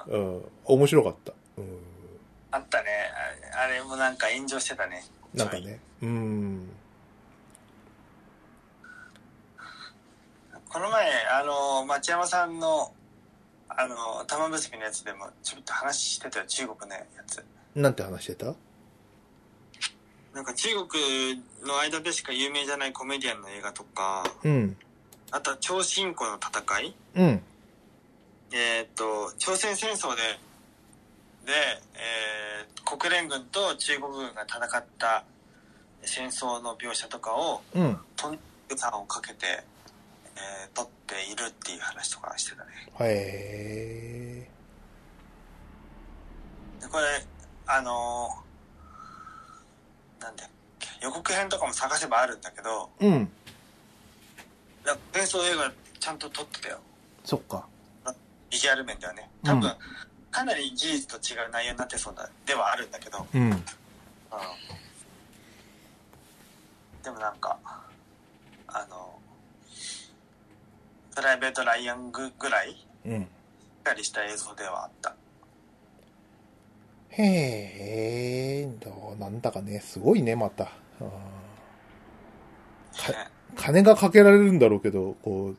[0.08, 0.42] うんうん。
[0.64, 1.32] 面白かった。
[1.58, 1.64] うん。
[2.50, 2.88] あったね
[3.54, 5.04] あれあれもなんか炎上してたね
[5.34, 5.78] なんかね。
[6.02, 6.45] うん。
[10.76, 12.92] この前あの町山さんの
[13.66, 13.96] あの
[14.26, 17.42] 玉結びのやつでもちょっと話してたよ中国のやつ
[17.74, 18.54] なんて話してた？
[20.34, 24.76] なんか中国の間でしか有名じゃないコメディアンの映画とか、うん。
[25.30, 27.42] あとは超新湖の戦いうん。
[28.52, 30.20] えっ、と、朝鮮戦争で、
[31.46, 31.52] で、
[31.94, 35.24] えー国連軍と中国軍が戦った
[36.02, 37.96] 戦争の描写とかを、うん。
[38.14, 39.64] トン予算をかけて、
[40.36, 42.70] えー撮っているっていう話とかしてたね。
[43.00, 44.48] へ
[46.80, 47.04] で、これ、
[47.66, 53.06] あのーなんだっけ、予告編とかも探せばあるんだけど、ー。
[53.06, 53.22] うん。
[54.84, 56.78] いや戦争映画ちゃんと撮ってたよ。
[57.24, 57.66] そっか。
[58.50, 59.28] ビジュアル面ではね。
[59.42, 59.76] 多分、うん
[60.28, 63.42] かなり事実と違う内容になってそうな、ではあるんだけど、うん。
[63.50, 63.64] うん。
[67.02, 67.58] でもなんか、
[68.68, 69.15] あの、
[71.16, 73.22] プライベート・ライアングぐらい、しうん。
[73.22, 73.26] っ
[73.82, 75.14] かりした映像ではあった。
[77.10, 80.68] へえ、どうなんだかね、すごいね、また。
[83.56, 85.56] 金がかけられるんだろうけど、こう、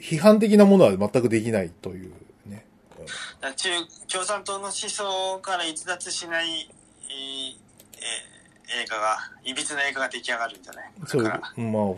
[0.00, 2.12] 批判的なものは全くできないという
[2.44, 2.64] ね。
[2.96, 3.06] だか
[3.48, 3.70] ら中
[4.06, 8.36] 共産党の思想から逸脱しない、えーえー
[8.82, 10.90] 映画が、いびつな映画が出来上がるんじゃない？
[11.00, 11.40] こそうまあ、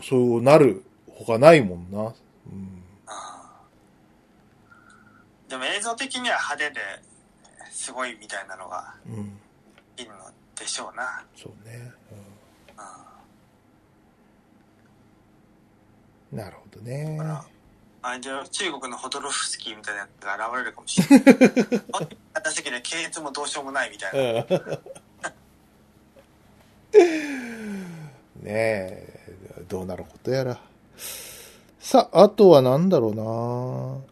[0.02, 2.14] そうなるほかないもんな。
[2.46, 2.82] うん。
[5.48, 6.80] でも映像的には派手で
[7.72, 9.38] すごいみたいなのがうん。
[9.98, 10.12] いいの
[10.58, 11.24] でしょうな。
[11.36, 11.90] そうね。
[12.12, 12.18] うん
[16.32, 17.16] うん、なるほどね。
[17.16, 17.44] だから
[18.02, 21.34] あ中国のホトロフスキーみたいなやつが現れるかもしれない。
[22.32, 24.46] 片席で検閲もどうしようもないみたいな。
[28.40, 30.60] ねえ、どうなることやら。
[31.80, 33.14] さあ、あとはなんだろう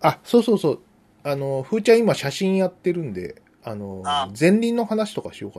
[0.02, 0.80] なあ、そうそうそう。
[1.28, 5.58] あの、ふーちゃん今写真やってるんで、あの、あ前輪の話とかしようか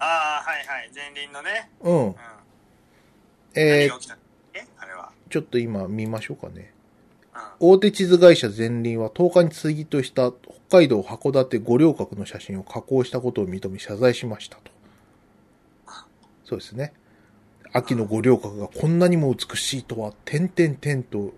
[0.00, 0.90] ああ、はいはい。
[0.92, 1.70] 前輪のね。
[1.84, 1.90] な。
[1.90, 2.14] うんうん。。
[3.54, 4.16] えー
[4.54, 5.12] えあれは。
[5.30, 6.72] ちょっと今見ましょうかね。
[7.32, 7.74] うん。
[7.74, 14.72] 大手地図会社前輪は10日にツイートした北海道函館五稜郭の写真を加工したことを認め謝罪しましたと。
[16.44, 16.92] そうですね。
[17.72, 21.34] 秋の五稜郭がこんなにも美しいとは、点々点と、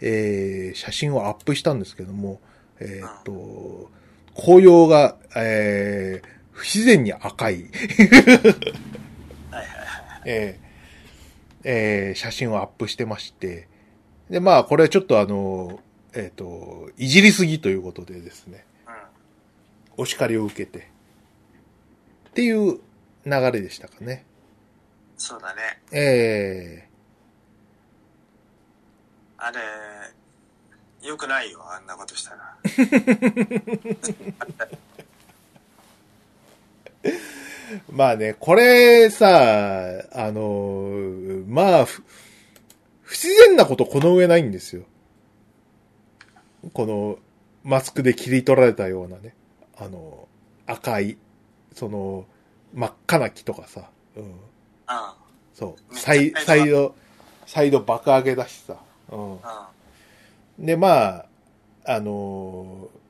[0.00, 2.40] えー、写真をアップしたんですけども、
[2.84, 3.90] えーっと、
[4.34, 10.22] 紅葉が、えー、不自然に赤い、はいはいはい。
[10.24, 10.62] えー
[11.64, 13.68] えー写真をアップしてまして、
[14.28, 15.80] で、まあ、これちょっとあの、
[16.14, 20.02] えっ、と、いじりすぎということでですね、うん。
[20.02, 20.90] お叱りを受けて、
[22.30, 22.80] っていう
[23.24, 24.24] 流れでしたかね。
[25.16, 25.80] そうだね。
[25.92, 26.88] え
[29.38, 29.58] あれ、
[31.02, 32.56] よくないよ、あんなことしたら。
[32.62, 34.32] ー、
[37.90, 40.88] まあね、これさ、あの、
[41.46, 42.04] まあ、ふ
[43.02, 44.84] 不自然なことこの上ないんですよ。
[46.72, 47.18] この、
[47.64, 49.34] マスクで切り取られたようなね、
[49.76, 50.28] あの、
[50.66, 51.18] 赤い、
[51.74, 52.26] その、
[52.72, 54.24] 真っ赤な木とかさ、うん。
[54.24, 54.32] うん。
[55.54, 55.98] そう。
[55.98, 56.94] サイサイド
[57.46, 58.76] サイド、爆上げだしさ。
[59.10, 59.34] ううん。
[59.34, 59.38] ん。
[60.62, 61.26] で、まあ、
[61.84, 63.02] あのー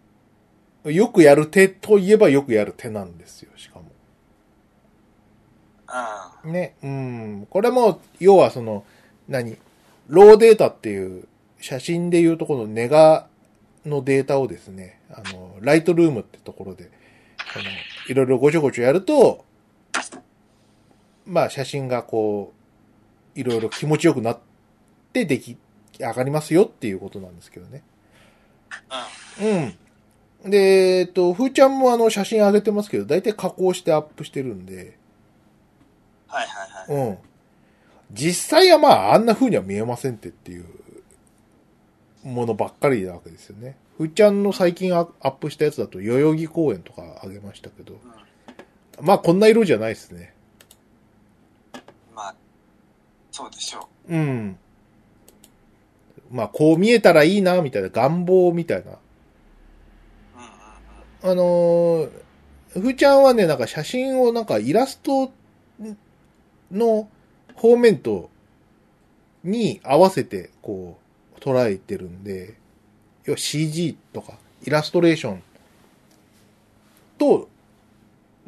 [0.84, 3.84] よくやる手といえばよくやる手なんですよ、しかも。
[6.44, 6.52] うん。
[6.52, 6.74] ね。
[6.82, 7.46] うん。
[7.48, 8.84] これも、要はその、
[9.28, 9.56] 何？
[10.08, 11.28] ローデータっていう、
[11.60, 13.28] 写真でいうとこのネガ
[13.86, 16.90] のデータをですね、あの、ライトルームってところで、
[17.52, 17.64] その、
[18.08, 19.44] いろいろごちょごちょやると、
[21.24, 22.52] まあ写真がこ
[23.36, 24.38] う、いろいろ気持ちよくなっ
[25.12, 25.56] て出来
[26.04, 27.82] 上がりますよっていうことなんですけどね。
[29.40, 29.74] うん。
[30.44, 30.50] うん。
[30.50, 34.98] で、えっと、ふーちゃんもあの写真上げてますけど、大体加工してアップしてるんで、
[36.26, 37.08] はいはいはい。
[37.08, 37.18] うん。
[38.12, 40.66] 実際はまあ、あんな風には見えませんってっていう
[42.24, 43.76] ものばっかりなわけですよね。
[43.96, 49.06] ふーちゃんの最近アアップしたやつだと、代々木公園とかあげましたけど、うん。
[49.06, 50.34] まあ、こんな色じゃないですね。
[52.14, 52.34] まあ、
[53.30, 54.58] そうでしょうん。
[56.32, 58.92] まあ、こう見えたらいいな、みたいな願望みたいな。
[61.24, 62.10] あのー、
[62.72, 65.30] ふーちゃんはね、なんか写真をなんかイラスト
[66.72, 67.08] の
[67.56, 68.30] フォーメント
[69.44, 70.98] に合わせてこ
[71.36, 72.54] う捉えてるんで、
[73.24, 75.42] 要は CG とかイラストレーション
[77.18, 77.48] と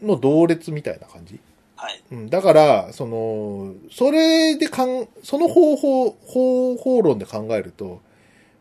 [0.03, 1.39] の同列みたいな感じ。
[1.85, 2.03] はい。
[2.13, 8.01] うん、だから、その、それでかん、その方法、方法論で考えると、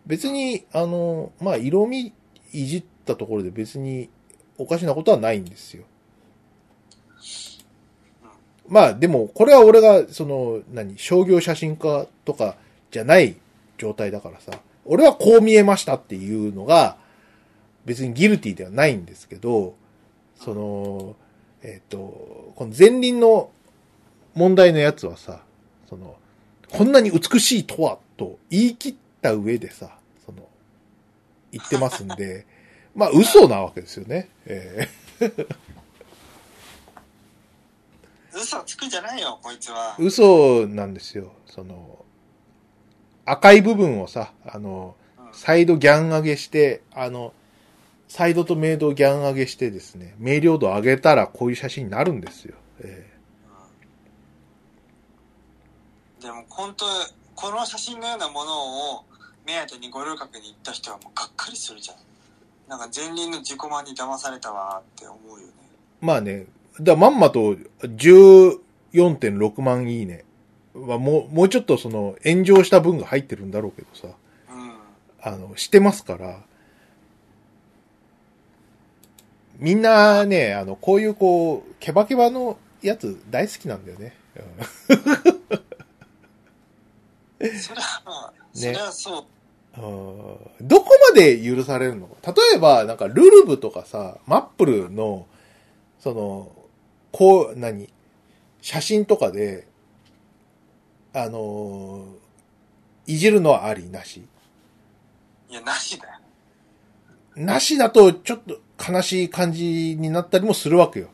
[0.05, 2.11] 別に、あの、まあ、色味
[2.51, 4.09] いじったところで別に
[4.57, 5.85] おかしなことはないんですよ。
[8.67, 12.57] まあでも、これは俺が、その、何、商業写真家とか
[12.91, 13.37] じゃない
[13.77, 14.51] 状態だからさ、
[14.83, 16.97] 俺はこう見えましたっていうのが、
[17.85, 19.75] 別にギルティではないんですけど、
[20.35, 21.15] その、
[21.63, 21.97] えっ、と、
[22.55, 23.49] この前輪の
[24.35, 25.41] 問題のやつはさ、
[25.89, 26.17] その、
[26.69, 30.47] こんなに美しいとは、と言い切った上でさ、その、
[31.51, 32.45] 言ってますんで、
[32.95, 34.29] まあ嘘なわけですよね。
[34.45, 34.87] え
[38.35, 39.95] 嘘つくんじゃないよ、こいつは。
[39.97, 41.31] ー嘘なんですよ。
[41.45, 42.03] その、
[43.25, 45.03] 赤い部分をさ、あの、うん
[45.33, 47.33] サイドギャン上げして、あの、
[48.13, 52.53] サイドとメイドをギャン上げしてですね、明瞭度上げたらこういう写真になるんですよ。
[52.79, 53.11] え
[56.21, 56.85] でも本当
[57.33, 59.03] この写真のようなものを
[59.47, 61.97] 目当てに五稜郭に行った人はもうがっかりするじゃん。
[62.69, 65.53] なんか前輪の自己満に騙されたわって思うよね。
[66.03, 66.45] ーまあね、
[66.79, 70.23] だまんまと14.6万いいね。
[70.75, 74.07] はもう、もうちょっとその炎上した分が入ってるんだろうけどさ、
[74.51, 74.75] うん。
[75.19, 76.43] あの、してますから、
[79.63, 84.13] みんなね、あの、こういうこう、ケバケバのやつ大好きなんだよね。
[87.57, 88.41] それはまあね。
[88.53, 89.25] それはそう。
[89.77, 90.67] うん。
[90.67, 92.09] どこまで許されるの？
[92.21, 95.27] 例えば、なんか、ルルブとかさ、マップルの、
[96.01, 96.51] その、
[97.13, 97.87] こう、何？
[98.61, 99.65] 写真とかで、
[101.13, 102.05] あのー
[103.05, 103.89] いじるのはあり？
[103.89, 104.25] なし？
[105.49, 106.13] いやなしだよ。
[107.37, 111.09] なしだと、ちょっと悲しい感じになったりもするわけよ。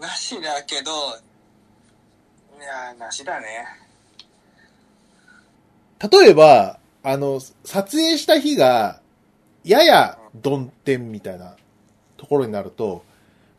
[0.00, 3.66] なしだけどいやなしだね
[6.00, 9.00] 例えば、あの、撮影した日が、
[9.64, 11.56] やや曇天みたいな
[12.16, 13.04] ところになると、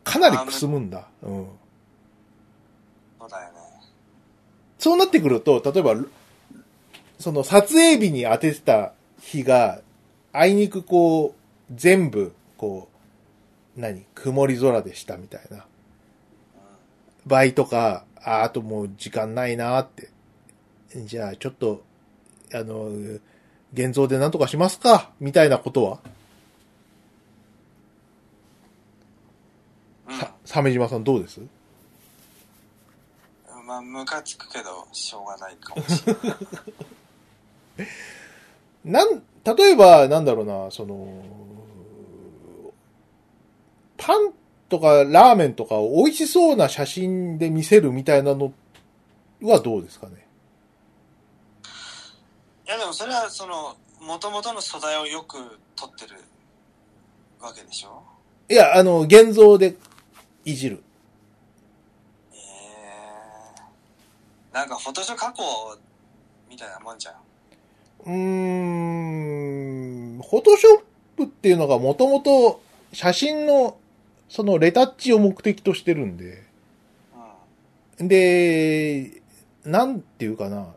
[0.04, 1.06] かなりくすむんだ。
[1.22, 1.46] うん。
[3.18, 3.58] そうだよね
[4.78, 5.94] そうなってくると、例えば、
[7.18, 9.80] その撮影日に当ててた日が、
[10.32, 11.39] あいにくこう、
[11.72, 12.88] 全部、こ
[13.76, 14.04] う、何？
[14.14, 15.64] 曇り空でしたみたいな。
[17.26, 20.10] 場合とか、あ、あともう時間ないなって。
[20.94, 21.82] じゃあ、ちょっと、
[22.52, 22.90] あの、
[23.72, 25.10] 現像でなんとかしますか？
[25.20, 26.00] みたいなことは、
[30.08, 31.40] うん、さ、鮫島さんどうです？
[31.40, 31.48] うん、
[33.66, 37.88] まあムカつくけどしょうがないかもしれない。
[38.84, 41.22] なん、例えば、なんだろうな、その、
[44.02, 44.32] パン
[44.70, 48.52] とかラーメンとかを美味しそうな写真で見せるみたいなの
[49.42, 50.26] はどうですかね？
[52.66, 55.36] いやでもそれはその元々の素材をよく
[55.76, 56.20] 取ってる
[57.40, 58.02] わけでしょ？
[58.48, 59.76] いや、あの、現像で
[60.44, 60.82] いじる。
[62.32, 63.60] ええ
[64.54, 65.76] なんかフォトショー加工
[66.48, 67.14] みたいなもんじゃん
[68.06, 68.12] うー
[70.16, 70.82] ん、フォトショッ
[71.16, 73.76] プっていうのがもともと写真の
[74.30, 76.44] そのレタッチを目的としてるんで、
[77.98, 78.08] うん。
[78.08, 79.20] で、
[79.64, 80.68] なんていうかな、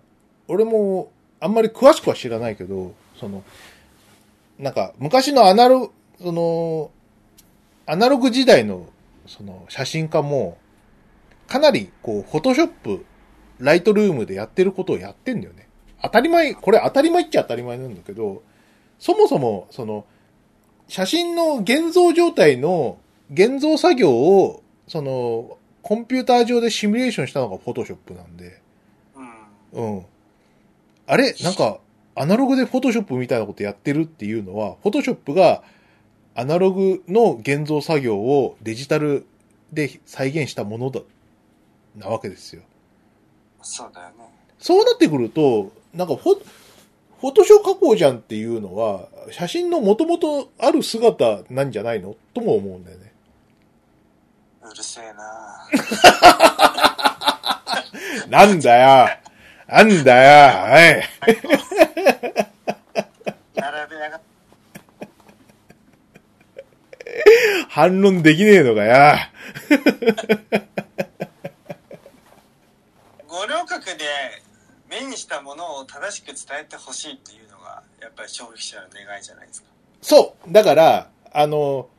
[0.47, 3.43] 俺もあんまり詳しくは知らないけど、その、
[4.57, 6.91] なんか昔のアナログ、その、
[7.85, 8.87] アナログ時代の
[9.27, 10.57] その写真家も、
[11.47, 13.05] かなりこう、フォトショップ、
[13.59, 15.69] ライトルームでやってることをやってんだよね。
[16.01, 18.41] 当たり前、これ当たり前っちゃ当たり前なんだけど、
[18.97, 20.05] そもそも、その、
[20.87, 22.97] 写真の現像状態の
[23.33, 28.61] 現像作業を、その、コンピューター上でシミュレーションしたのがフォトショップなんで、
[29.73, 30.05] うんうん。
[31.07, 31.79] あれなんか、
[32.15, 35.63] アナログでフォトショップみたいなことやってるっていうのは、フォトショップが
[36.35, 39.25] アナログの現像作業をデジタル
[39.71, 41.01] で再現したものだ、
[41.97, 42.61] なわけですよ。
[43.61, 44.13] そうだよね
[44.59, 46.43] そうなってくると、なんかフォ、
[47.19, 52.15] フォトショー加工じゃんっていうのは、写真の元々ある姿なんじゃないの？
[52.33, 53.02] とも思うんだよね。
[54.69, 55.67] うるせえな。
[58.27, 59.09] なんだよ。
[59.67, 60.73] なんだよ。
[60.73, 61.03] おい。
[63.55, 64.21] 並べやがっ
[67.69, 69.15] 反論できねえのかよ。
[73.27, 74.03] 五稜郭で
[74.89, 79.67] 目にしたものを正しく伝えてほしいっていうのがやっぱり消費者の願いじゃないですか。
[80.01, 80.51] そう。
[80.51, 81.89] だから、あの、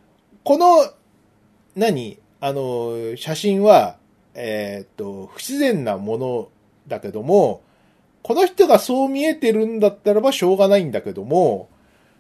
[0.45, 0.93] この、
[1.75, 2.21] 何？
[2.45, 3.97] あの、写真は、
[4.35, 6.49] えーっと、不自然なもの
[6.87, 7.63] だけども、
[8.23, 11.71] この人がそう見えてるんだったらばしょうがないんだけども、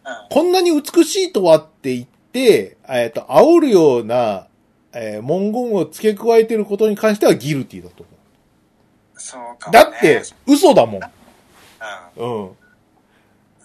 [0.06, 4.46] うんこんなに美しいとはって言って、えっ、と、煽るような、
[4.94, 8.12] えー文言を付け加えてることに関してはギルティだと思
[9.16, 9.72] そうかう。
[9.72, 9.84] も、ね。
[9.84, 11.02] だって、嘘だもん。
[11.02, 11.06] う
[12.16, 12.44] うん。
[12.46, 12.50] ん。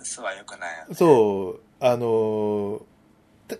[0.01, 0.95] 嘘は良くないよね。
[0.95, 2.81] そう、あのー
[3.47, 3.55] た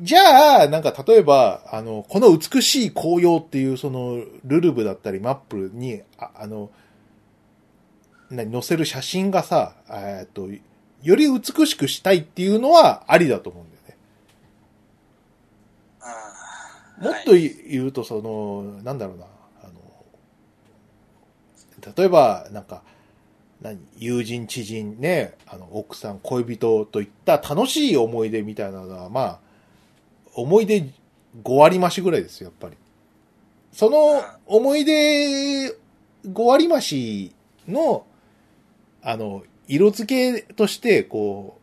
[0.00, 6.70] じゃあ、なんか例えば、あの、この美しい紅葉っていうその、ルルブだったりマップに、ああの、
[8.30, 10.48] 何、載せる写真がさ、えーっと、
[11.02, 13.96] より美しくしたいっていうのはありだと思うんだよね。
[17.00, 17.06] うん。
[17.08, 19.26] もっとはい言うと、その、なんだろうな、
[19.62, 19.72] あの、
[21.94, 22.82] 例えば、なんか、
[23.60, 29.49] 何、友人、知人ね、あの、奥さん、恋人といった楽しい思い出みたいなのは、まあ、
[30.40, 30.82] 思い出
[31.42, 32.76] 5割増しぐらいですよ、やっぱり。
[33.72, 35.76] その思い出
[36.26, 37.34] 5割増し
[37.68, 38.06] の、
[39.02, 41.58] あの、色付けとして、こ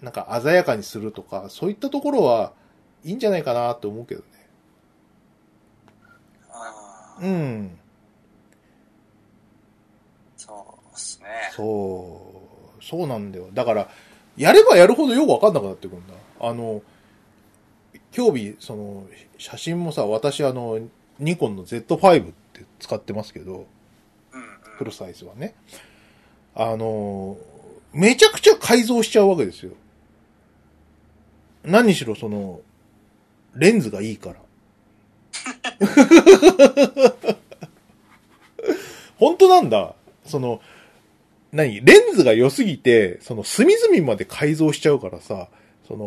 [0.00, 2.52] う、なんか鮮やかにするとか、そういったところは
[3.04, 4.26] いいんじゃないかなと思うけどね。
[7.20, 7.34] うんう
[7.64, 7.78] ん。
[10.36, 11.26] そうですね。
[11.54, 12.32] そ
[12.80, 13.48] う、そうなんだよ。
[13.52, 13.88] だから、
[14.36, 16.14] やればやるほどよくわかんなくなってくるんだ。
[16.40, 16.82] あの、
[18.16, 19.06] 今日日、その、
[19.38, 20.80] 写真もさ、私あの、
[21.18, 23.66] ニコンの Z5 って使ってますけど。
[24.78, 25.54] フルサイズはね。
[26.54, 27.36] あの、
[27.92, 29.72] めちゃくちゃ改造しちゃうわけですよ。
[31.64, 32.60] 何しろその、
[33.54, 34.36] レンズがいいから。
[39.18, 39.94] 本当なんだ。
[40.24, 40.62] その、
[41.52, 41.84] 何？
[41.84, 45.48] レンズが良すぎて、その隅々まで改造しちゃうからさ、
[45.86, 46.06] その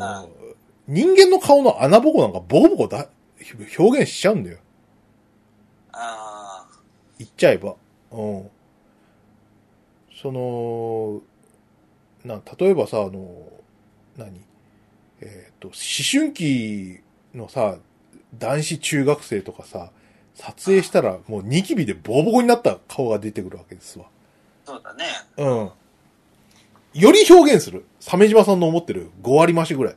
[0.87, 3.07] 人間の顔の穴ぼこなんかボコボコだ、
[3.77, 4.57] 表現しちゃうんだよ。
[5.91, 6.65] あ
[7.19, 7.75] 言っちゃえば。
[8.11, 8.49] うん。
[10.21, 11.21] その、
[12.23, 13.47] な、例えばさ、あの、
[14.17, 14.41] 何？
[15.21, 15.75] えっ、と、思
[16.11, 16.99] 春期
[17.33, 17.77] のさ、
[18.37, 19.91] 男子中学生とかさ、
[20.35, 24.05] 撮影したらもうニキビでボコボコになった顔が出てくるわけですわ。
[24.05, 24.09] あ、
[24.65, 25.05] そうだね。
[25.37, 25.71] うん。
[26.93, 27.85] より表現する。
[27.99, 29.95] 鮫島さんの思ってる5割増しぐらい。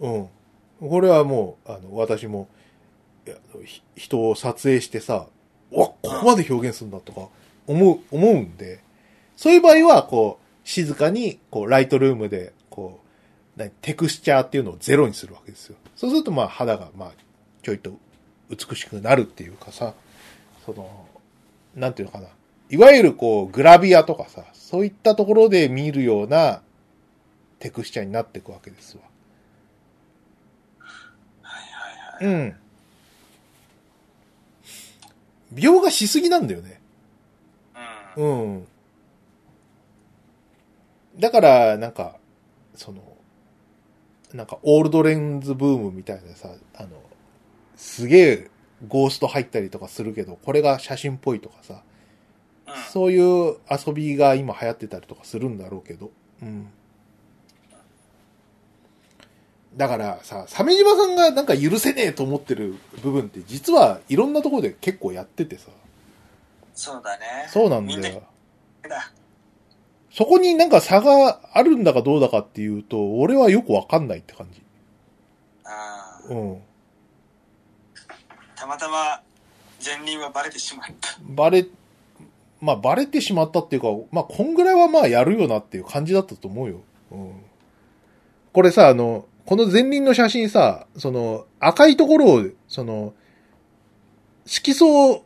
[0.00, 0.28] うん。
[0.88, 2.48] これはもう、あの、私も、
[3.96, 5.26] 人を撮影してさ、
[5.72, 7.28] わ、ここまで表現するんだとか、
[7.66, 8.80] 思う、思うんで、
[9.36, 13.00] そういう場合は、こう、静かに、こう、ライトルームで、こ
[13.56, 15.76] う、テクスチャーっていうのをゼロにするわけですよ。
[15.96, 17.12] そうすると、まあ、肌が、まあ、
[17.62, 17.98] ちょいと
[18.50, 19.94] 美しくなるっていうかさ、
[20.64, 21.06] その、
[21.74, 22.28] なんていうのかな。
[22.68, 26.62] いわゆるこう、グラビアとかさ、そういったところで見るような
[27.58, 29.02] テクスチャーになっていくわけですわ。
[31.42, 32.05] はいはいはい。
[32.20, 32.56] うん。
[35.52, 36.80] 美容がしすぎなんだよね。
[38.16, 38.54] うん。
[38.54, 38.66] うん。
[41.18, 42.16] だから、なんか、
[42.74, 43.00] その、
[44.34, 46.88] なんか、オールドレンズブームみたいなさ、あの、
[47.76, 48.50] すげえ
[48.86, 51.82] ゴースト入ったりとかするけど、これが写真っぽいとかさ、
[52.66, 52.74] うん。
[52.92, 56.10] そういう遊びが今流行ってたりとかするんだろうけど。
[56.42, 56.68] うん。
[59.76, 65.68] だからさ、鮫島さんがなんか許せねえと思ってる部分って実はいろんなところで結構やっててさ。
[66.74, 67.46] そうだね。
[67.48, 68.22] そうなんだよ。
[68.88, 69.12] だ。
[70.10, 74.62] そこになんか差があるんだかどうだかっていうと、俺はよくわかんないって感じ。
[75.64, 76.32] ああ。
[76.32, 76.62] うん。
[78.54, 79.20] たまたま
[79.84, 81.18] 前輪はバレてしまった。
[81.20, 81.66] バレ、
[82.62, 86.80] まあバレてしまったっていうか、まあこんぐらいはまあやるよなっていう感じだったと思うよ。
[87.10, 87.32] うん。
[88.54, 93.14] これさ、あの、この前輪の写真さ、その赤いところを、その、
[94.44, 95.24] 色素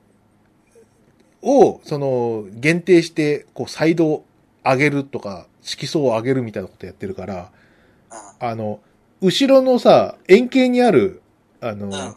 [1.42, 4.24] を、その、限定して、こう、サイドを
[4.62, 7.50] 上げるとか、色素を上げるみたいなことやってるから、
[8.40, 8.46] うん。
[8.46, 8.80] あの、
[9.22, 11.22] 後ろのさ、円形にある、
[11.62, 12.14] あの、うん。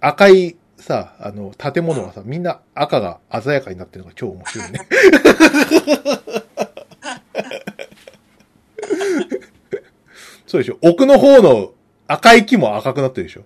[0.00, 4.80] 赤いさ、あの、建物がさ、みんな赤が鮮やかになってるのが超面白いね。
[10.48, 11.72] そうでしょ奥の方の
[12.08, 13.42] 赤い木も赤くなってるでしょ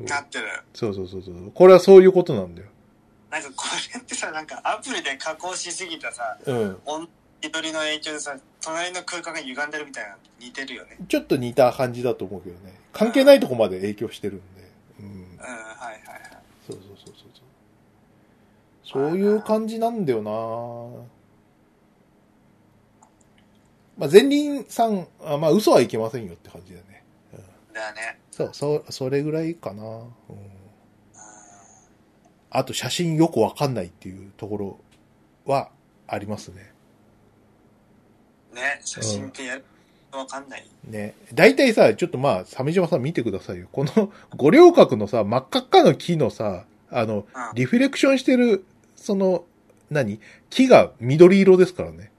[0.00, 0.46] なってる。
[0.74, 1.52] そうそうそうそう。
[1.54, 2.68] これはそういうことなんだよ。
[3.30, 3.64] なんかこ
[3.94, 6.78] れってさ、なんかアプリで加工しすぎたさ、うん。
[6.84, 7.08] 音
[7.40, 10.98] 取りの影響でさ、隣の空間が歪んでるみたいな似てるよね。
[11.06, 12.74] ちょっと似た感じだと思うけどね。
[12.92, 14.42] 関係ないとこまで影響してるんで。
[15.00, 15.06] うん。
[15.06, 16.02] うん、はいはいはい。
[16.66, 17.14] そうそうそうそう
[18.92, 19.02] そう。
[19.10, 20.30] そういう感じなんだよな
[23.98, 27.04] まあ、前輪さん、あまあ、嘘はいけませんよって感じだよね。
[27.72, 28.18] だよね。
[28.30, 29.82] そう、そう、それぐらいかな。
[29.82, 29.98] うん。
[29.98, 30.06] う
[32.50, 34.78] あと、写真よくわかんないっていうところ
[35.46, 35.70] は
[36.06, 36.72] ありますね。
[38.52, 39.64] んね、写真ってやる。
[40.12, 40.66] わかんない。
[40.84, 41.14] ね。
[41.32, 43.68] 大体さ、ちょっとまあ、鮫島さん見てくださいよ。
[43.72, 47.24] この五稜郭のさ、真っ赤っかの木のさ、あの、うん。
[47.54, 48.64] リフレクションしてる、
[48.96, 49.44] その、
[49.90, 50.20] 何？
[50.50, 52.11] 木が緑色ですからね。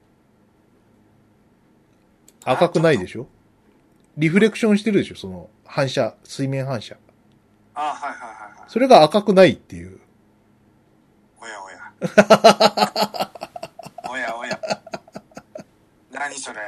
[2.44, 3.26] 赤くないでしょ？
[4.16, 5.16] リフレクションしてるでしょ？
[5.16, 6.96] その、反射、水面反射。
[7.74, 8.30] あはいはいはい
[8.60, 8.70] はい。
[8.70, 9.98] それが赤くないっていう。
[11.40, 11.92] おやおや。
[14.10, 14.60] おやおや。
[16.12, 16.60] 何それ？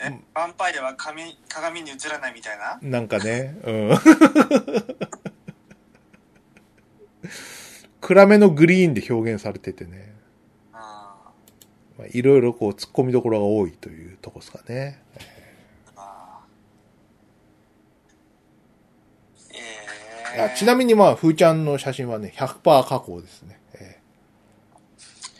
[0.00, 2.78] え、うんヴァンパイアは鏡鏡に映らないみたいな？
[2.80, 3.98] なんかね、うん。
[8.00, 10.14] 暗めのグリーンで表現されててね。
[11.98, 15.02] あまあいろいろこう突っ込みどころが多いというとこですかね。
[20.56, 23.58] ちなみにまあ、ふーちゃんの写真はね、100%加工ですね。
[23.74, 24.08] えー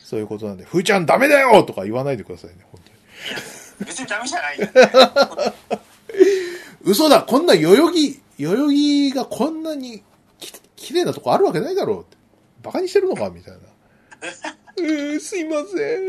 [0.08, 3.86] そういうことなんで、ふーちゃんダメだよとか言わないでくださいね、本当に。
[3.86, 4.72] 別にダメじゃないよね。
[6.82, 10.02] 嘘だこんな代々木、代々木がこんなに
[10.38, 12.16] き綺麗なとこあるわけないだろうって。
[12.62, 13.58] バカにしてるのかみたいな。
[14.82, 16.06] えー、すいません。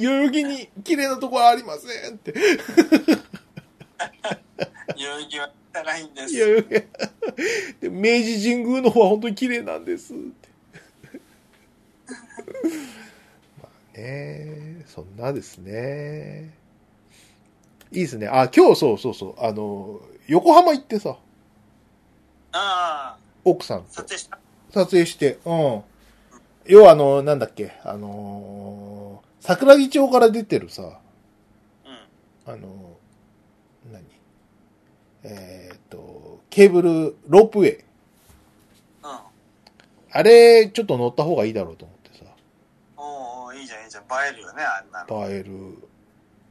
[0.00, 2.32] 代々木に綺麗なとこはありませんって。
[4.96, 6.34] 代々木は汚いんです。
[6.34, 6.82] いやいやいや
[7.80, 10.48] で明治神宮の方は本当に綺麗なんですって。
[13.60, 16.54] まあね、そんなですね。
[17.90, 18.26] いいですね。
[18.28, 19.34] あ、今日そうそうそう。
[19.38, 21.16] あの、横浜行ってさ、
[22.52, 24.38] ああ、奥さんと撮影した。
[24.72, 25.82] 撮影して、うん。
[26.66, 30.92] 要はあの、なんだっけ、あのー桜木町から出てるさ、うん。
[32.52, 34.04] あのー何？
[35.24, 37.78] えーっと、ケーブル、ロープウェイ。
[37.78, 37.84] うん。
[40.12, 42.24] あれ、ちょっと乗った方がいいだろうと思ってさ、
[42.96, 44.04] おーいいじゃんいいじゃん。
[44.04, 45.28] 映えるよね、あんなの。
[45.28, 45.52] 映える。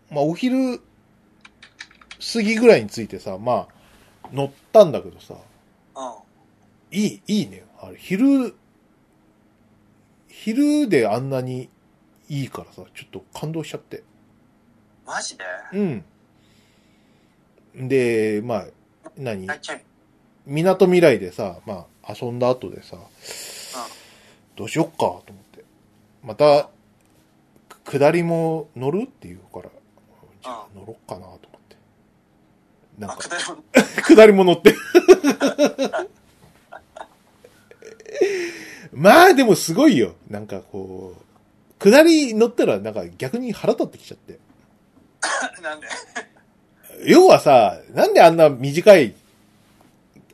[0.10, 0.82] まあ、お昼
[2.34, 3.68] 過ぎぐらいについてさ、まあ、
[4.34, 5.36] 乗ったんだけどさ、
[5.96, 6.02] う
[6.96, 6.98] ん。
[6.98, 7.64] いい、いいね。
[7.82, 8.54] あれ、昼、
[10.32, 11.70] 昼であんなに
[12.30, 14.04] いいからさ、ちょっと感動しちゃって。
[15.06, 15.44] マジで？
[15.74, 15.80] う
[17.84, 17.88] ん。
[17.90, 18.66] で、まあ、
[19.18, 19.48] 何？
[20.46, 22.98] みなとみらいでさ、まあ、遊んだ後でさ、
[24.56, 25.66] どうしよっかと思って。
[26.24, 26.70] また、
[27.84, 29.70] く下りも乗るって言うから、
[30.42, 31.52] じゃあ乗ろっかなと思って。
[32.98, 33.20] なんか、
[34.08, 34.74] 下りも乗って。
[38.94, 40.16] まあでもすごいよ。
[40.30, 44.40] なんかこう、下り乗ったらなんか逆に腹立ってきちゃって。
[45.62, 45.88] なんで？
[47.06, 49.16] 要はさ、なんであんな短い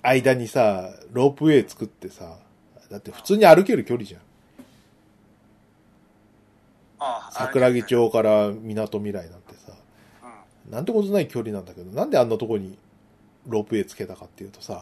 [0.01, 2.37] 間にさ、ロープウェイ作ってさ、
[2.89, 4.21] だって普通に歩ける距離じゃん。
[6.99, 7.83] あ桜木。
[7.83, 9.73] 町から港未来なんてさ、
[10.65, 10.71] うん。
[10.73, 12.77] なんてことない距離なんだけど、なんであんなとこに
[13.47, 14.81] ロープウェイつけたかっていうとさ、うん。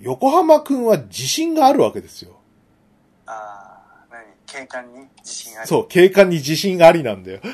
[0.00, 2.32] 横浜くんは自信があるわけですよ。
[3.26, 4.22] ああ、何？
[4.46, 5.00] 景観に？
[5.18, 5.66] 自信ある。
[5.66, 7.40] そう、景観に自信がありなんだよ。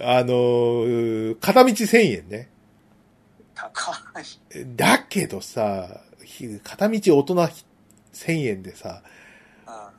[0.00, 2.48] あのー片道1000円ね。
[3.54, 4.76] 高い。
[4.76, 7.34] だけどさ、ひ片道大人
[8.12, 9.02] 1000円でさ、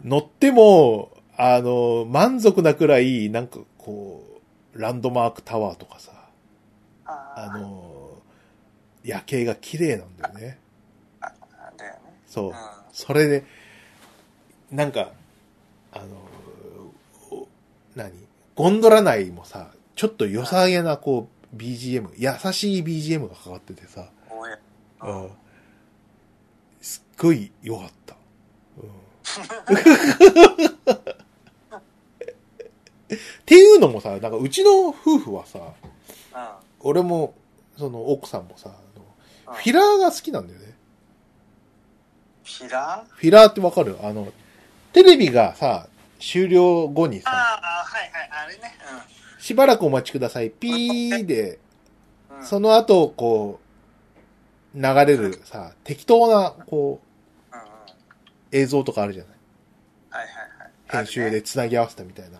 [0.03, 0.09] うん。
[0.09, 4.23] 乗っても、あの、満足なくらい、なんかこ
[4.75, 6.11] う、ランドマークタワーとかさ、
[7.05, 8.17] ああの、
[9.03, 10.57] 夜景が綺麗なんだよね。
[11.21, 11.31] あ、
[11.77, 11.99] だよね。
[12.27, 12.49] そう。
[12.49, 12.55] うん。
[12.91, 13.43] それで、
[14.71, 15.11] なんか、
[15.91, 16.05] あの、
[17.31, 17.47] お
[17.95, 18.11] 何？
[18.55, 24.09] ゴンドラ内もさ、ちょっと良さげな、こう、BGM、優しい BGM がかかっててさ。
[25.01, 25.29] ううんん。
[26.81, 28.15] すっごい良かった。
[28.77, 28.89] うん。
[33.15, 35.65] っていうのもさ、なんかうちの夫婦はさ、うん。
[36.83, 37.33] 俺も、
[37.77, 39.05] その奥さんもさ、あの
[39.47, 40.73] うんフィラーが好きなんだよね。
[42.43, 43.15] フィラー？
[43.15, 43.97] フィラーってわかる？
[44.03, 44.31] あの、
[44.93, 45.87] テレビがさ、
[46.19, 48.73] 終了後にあさ、あ、はいはい、あれね。
[49.39, 50.49] しばらくお待ちください。
[50.49, 51.59] ピーで、
[52.29, 52.37] うん。
[52.39, 53.59] うん、その後、こ
[54.75, 57.01] う、流れるさ、適当な、こ
[57.51, 57.67] う、うんうん。
[58.51, 59.33] 映像とかあるじゃない？
[60.09, 60.33] はいはい
[60.93, 61.05] はい。
[61.05, 61.29] 編集。
[61.29, 62.37] で繋ぎ合わせたみたいな。
[62.37, 62.39] う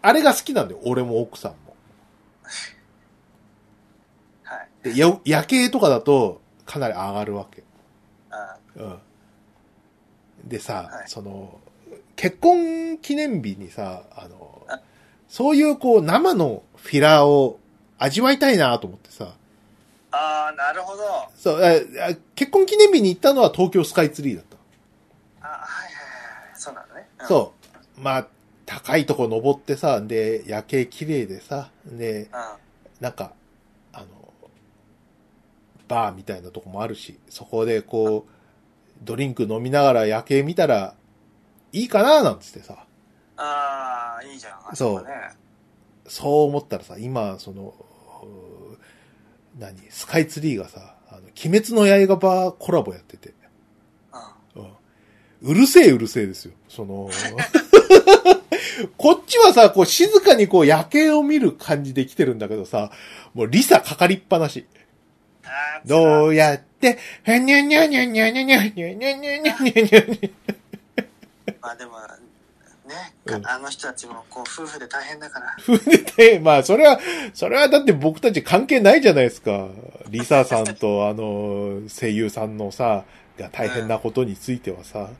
[0.00, 0.80] あれが好きなんだよ。
[0.84, 1.76] 俺も奥さんも。
[4.82, 4.94] はい。
[4.94, 7.62] で、や夜景とかだと、かなり上がるわけ。
[8.76, 8.84] うん。
[8.84, 8.98] うん。
[10.44, 11.60] でさ、はいその、
[12.16, 14.80] 結婚記念日にさ、あのあ、
[15.28, 17.58] そういうこう、生のフィラーを
[17.98, 19.34] 味わいたいなと思ってさ、
[20.12, 21.02] ああ、なるほど。
[21.04, 21.68] あそう、あ
[22.10, 24.44] あ結婚記念日に行ったのは東京スカイツリーだっ
[25.40, 25.48] た。
[25.48, 26.60] はいはいはい。
[26.60, 27.08] そうなのね。
[27.20, 27.52] うん、そ
[27.96, 28.00] う。
[28.00, 28.26] まあ、
[28.66, 32.28] 高いとこ登ってさ、で、夜景綺麗でさ、で、うん。
[33.00, 33.32] なんか、
[35.90, 38.30] バーみたいなとこもあるし、そこでこう、
[39.02, 40.94] ドリンク飲みながら夜景見たら、
[41.72, 42.86] いいかななんつってさ、
[43.36, 44.52] ああ、いいじゃん。
[44.70, 45.12] あそうこね。
[46.06, 47.74] そう思ったらさ、今、その、
[49.58, 53.34] 何、スカイツリーがさ、あの、鬼滅の刃バーコラボやってて、
[54.54, 54.62] うん。
[54.62, 54.70] うん。
[55.42, 56.52] うるせえうるせえですよ。
[56.68, 57.10] その、
[58.96, 62.92] こっちはさ、こう静かにこう夜景を見る感じで来てるんだけどさ、
[63.34, 64.66] もうリサかかりっぱなし。
[65.84, 70.30] どうやって、はにゃにゃにゃにゃにゃにゃにゃにゃにゃにゃにゃにゃにゃ
[71.60, 71.92] まあでも、
[72.86, 73.14] ね、
[73.44, 75.54] あの人たちもこう夫婦で大変だから。
[75.58, 76.98] ふうて、まあ、それは、
[77.34, 79.68] それはだって僕たち関係ないじゃないですか。
[80.08, 83.04] リサさんとあの、声優さんのさ、
[83.40, 85.10] が大変なことについてはさ、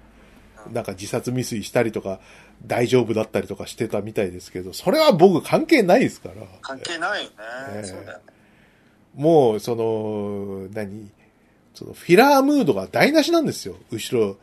[0.73, 2.21] なんか自殺未遂したりとか、
[2.67, 6.35] 大丈夫だったりとかしてたみたいですけど、それは僕関係ないですから。
[6.61, 7.85] 関係ないよね。
[7.85, 8.25] そうだよね。
[9.15, 11.11] もう、その、何？
[11.75, 13.77] その、フィラームードが台無しなんですよ。
[13.91, 14.37] 後ろ、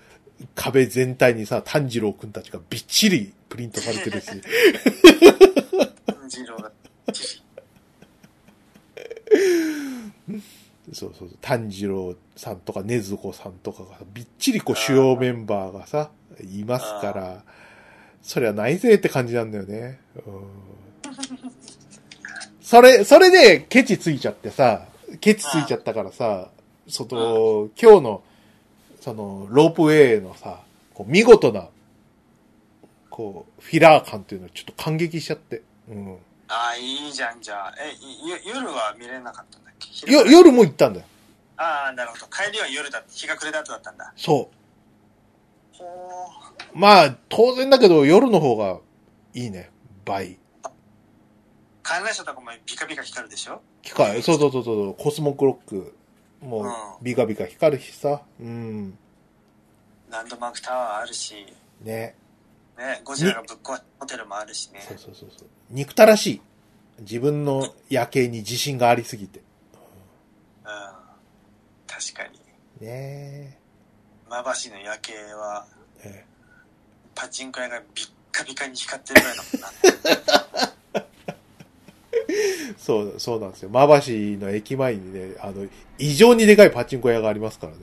[0.55, 4.29] 壁全体にさ、炭治郎くんたちがびっちりプリントされてるし。
[6.29, 6.71] 二郎が。
[10.93, 16.11] そうそうそう、炭治郎さんとか禰豆子さんとかがびっちりこう主要メンバーがさ、
[16.41, 17.43] いますから、
[18.21, 19.99] それはないぜって感じなんだよね。
[20.15, 20.43] うん、
[22.67, 24.87] それ、それでケチついちゃってさ、
[25.21, 26.49] ケチついちゃったからさ、
[26.89, 28.23] その、今日の、
[28.99, 30.59] その、ロープウェイのさ、
[30.93, 31.69] こう見事な、
[33.09, 35.61] こう、フィラー感っていうのをちょっと感激しちゃって。
[35.89, 36.17] うん。
[36.49, 37.73] ああ、いいじゃん、じゃあ。
[37.79, 37.95] え、
[38.45, 40.11] 夜は見れなかったんだっけ？
[40.11, 41.05] よ、夜も行ったんだよ。
[41.55, 42.25] ああ、なるほど。
[42.25, 43.01] 帰りは夜だ。
[43.07, 44.11] 日が暮れた後だったんだ。
[44.17, 44.49] そ
[45.73, 45.77] う。
[45.77, 45.85] ほ
[46.73, 48.79] まあ、当然だけど、夜の方が
[49.33, 49.69] いいね。
[50.03, 50.37] 倍。
[51.87, 53.61] 観覧車とかもビカビカ光るでしょ？
[53.81, 55.95] 機械、そうそうそうそう、コスモクロック。
[56.41, 58.21] もううん、ビカビカ光るしさ。
[58.41, 58.97] うん。
[60.09, 61.45] ランドマークタワーあるし、
[61.81, 62.15] ね。
[62.77, 64.81] ね、ゴジラがぶっ壊すホテルもあるしね。
[64.85, 65.47] そうそうそうそう。
[65.69, 66.41] 憎たらしい。
[66.99, 69.39] 自分の夜景に自信がありすぎて。
[69.39, 69.45] うん。
[71.87, 72.85] 確かに。
[72.85, 73.57] ね
[74.29, 75.65] まばしの夜景は、
[76.03, 76.25] え。
[76.25, 76.25] え
[77.15, 80.73] パチンコ屋がビッカビカに光ってるぐらいだもんな。
[82.29, 83.69] え そう、そうなんですよ。
[83.69, 85.67] まばしの駅前にね、あの、
[85.97, 87.79] 異常にでかいパチンコ屋がありますからね。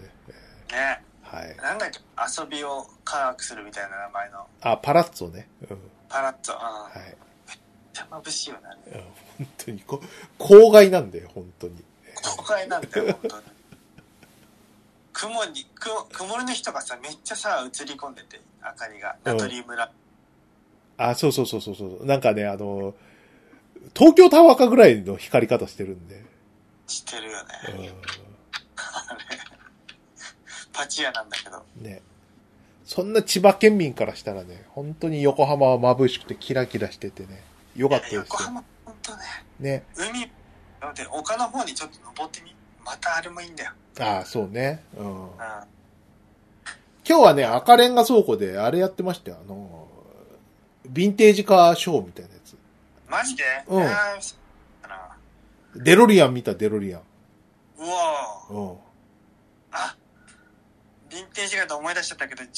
[0.72, 1.02] ね。
[1.22, 1.56] はい。
[1.56, 2.00] なんだっけ、
[2.40, 5.48] 遊びを科学するみたいな名前のあ、パラッツォね。
[5.70, 5.78] うん。
[6.08, 6.54] パラッツォ。
[6.54, 6.60] うん。
[6.60, 7.16] はい。
[7.48, 7.58] めっ
[7.92, 8.62] ちゃ眩しいよね。
[8.94, 9.02] うん
[9.36, 10.00] 本当にこ、
[10.38, 11.82] 郊外なんだよ、本当に。
[12.36, 13.42] 公開なんだよ、本当に。
[15.12, 19.16] 雲に、雲曇りの日とかさ、めっちゃさ、映り込んでて、明かりが。
[19.24, 19.90] ナトリウムラ、
[20.96, 22.06] あ、そうそうそうそうそう。
[22.06, 22.94] なんかね、あの、
[23.94, 26.22] 東京タワーかぐらいの光り方してるんで。
[26.86, 27.44] してるよね。
[27.68, 27.82] う
[28.76, 29.20] あれ
[30.72, 31.64] パチ屋なんだけど。
[31.80, 32.02] ん、ね。
[32.84, 37.42] そんな千葉県民からしたらね、本当に横浜は眩しくてキラキラしててね。
[37.76, 38.20] よかったですよ。
[38.22, 39.22] 横浜、本当ね、
[39.60, 39.84] ね。
[39.96, 40.30] 海、
[40.80, 42.54] だって丘の方にちょっと登ってみ。
[42.84, 43.72] またあれもいいんだよ。
[44.00, 44.82] ああ、そうね。
[44.98, 45.06] うん。
[45.06, 45.30] うん。
[47.06, 49.38] 今日はね、赤レンガ倉庫であれやってましたよ。
[49.42, 49.88] あの、
[50.92, 52.33] ヴィンテージカーショーみたいな。
[53.14, 53.44] マジで？
[53.68, 53.86] うん
[55.76, 57.00] デロリアン見た、デロリアン。
[57.78, 58.78] うわーうん。
[59.72, 59.96] あ、
[61.10, 62.48] ヴィンテージガード思い出しちゃったけど、11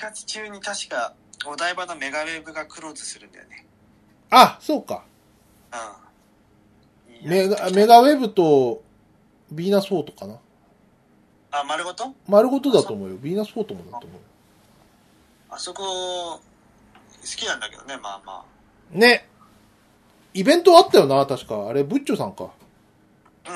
[0.00, 1.14] 月中に確か、
[1.46, 3.66] お台場のメガウェーブがクローズするんだよね。
[4.30, 5.04] あ、そうか。
[7.22, 7.28] うん。
[7.28, 8.82] メガ、メガウェブと、
[9.52, 10.38] ヴィーナスフォートかな。
[11.50, 12.14] あ、丸ごと？
[12.28, 13.16] 丸ごとだと思うよ。
[13.16, 14.20] ヴィーナスフォートもだと思うよ。
[15.50, 16.40] あそこ、好
[17.20, 18.44] きなんだけどね、まあま
[18.92, 19.28] ね。
[20.34, 21.68] イベントあったよな、確か。
[21.68, 22.50] あれ、ブッチョさんか。
[23.44, 23.52] あ。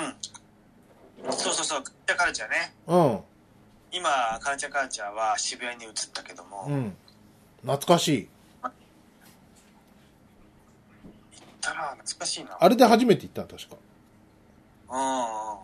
[1.24, 1.32] うん。
[1.32, 2.74] そうそうそう、カルチャーカルチャーね。
[2.86, 3.20] うん。
[3.92, 6.96] 今、カルチャーカルチャーは渋谷に移ったけども、行っうん。
[7.62, 8.28] 懐かしい。
[11.60, 12.56] たら懐かしいな。
[12.60, 13.76] あれで初めて行ったの、確か。
[14.90, 15.58] うんうん。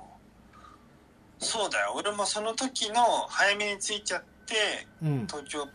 [1.39, 1.93] そうだよ。
[1.95, 5.27] 俺もその時の早めに着いちゃって、うん。
[5.27, 5.69] 東京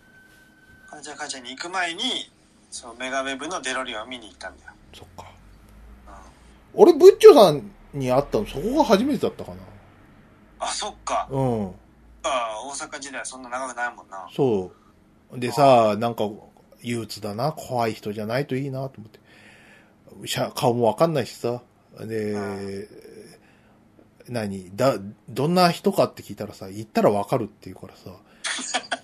[0.89, 2.31] カルチャーカルチャーに行く前に、
[2.71, 4.66] そのメガウェブのデロリアンを見に行ったんだよ。
[4.93, 5.23] そっか。
[5.23, 5.27] うん
[6.79, 9.51] 俺、ブッチョさんに会ったの、そこが初めてだったか
[10.59, 11.27] あ、そっか。
[11.31, 11.37] な。
[11.37, 11.71] うん。
[12.23, 14.27] あ大阪時代はそんな長くないもんな。
[14.35, 14.71] そ
[15.31, 15.39] う。
[15.39, 16.29] でさ、なんか、
[16.81, 19.19] 憂鬱だな、怖い人じゃないといいなと思って。
[20.27, 21.61] しゃ顔もわかんないしさ。
[21.99, 22.87] で、
[24.29, 24.97] 何だ、
[25.29, 28.11] どんな人かって聞いたらさ、行ったらわかるって言うからさ。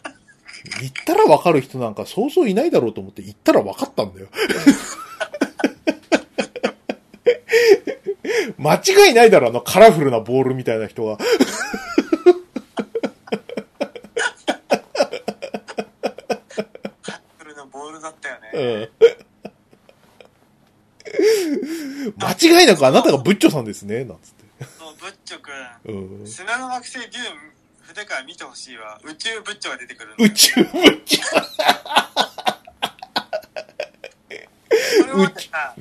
[0.82, 4.28] 行ったらわかる人なんかそうそういないだろうと思って行ったらわかったんだよ。
[8.64, 11.18] 間違いないだろ、あのカラフルなボールみたいな人が。
[11.18, 11.24] こ
[17.46, 18.52] れのボールだったよね。
[18.54, 18.90] うん
[22.18, 24.66] 間違いなくあなたがブッチョさんですね、なんつって。
[24.78, 25.52] そう、ブッチョく
[25.86, 26.28] うんん。
[26.28, 27.10] 砂の惑星デューン、
[27.82, 29.00] 筆から見てほしいわ。
[29.04, 30.26] 宇宙ブッチョが出てくるの。
[30.26, 31.22] 宇宙ブッチョ。
[35.02, 35.76] これまでさ、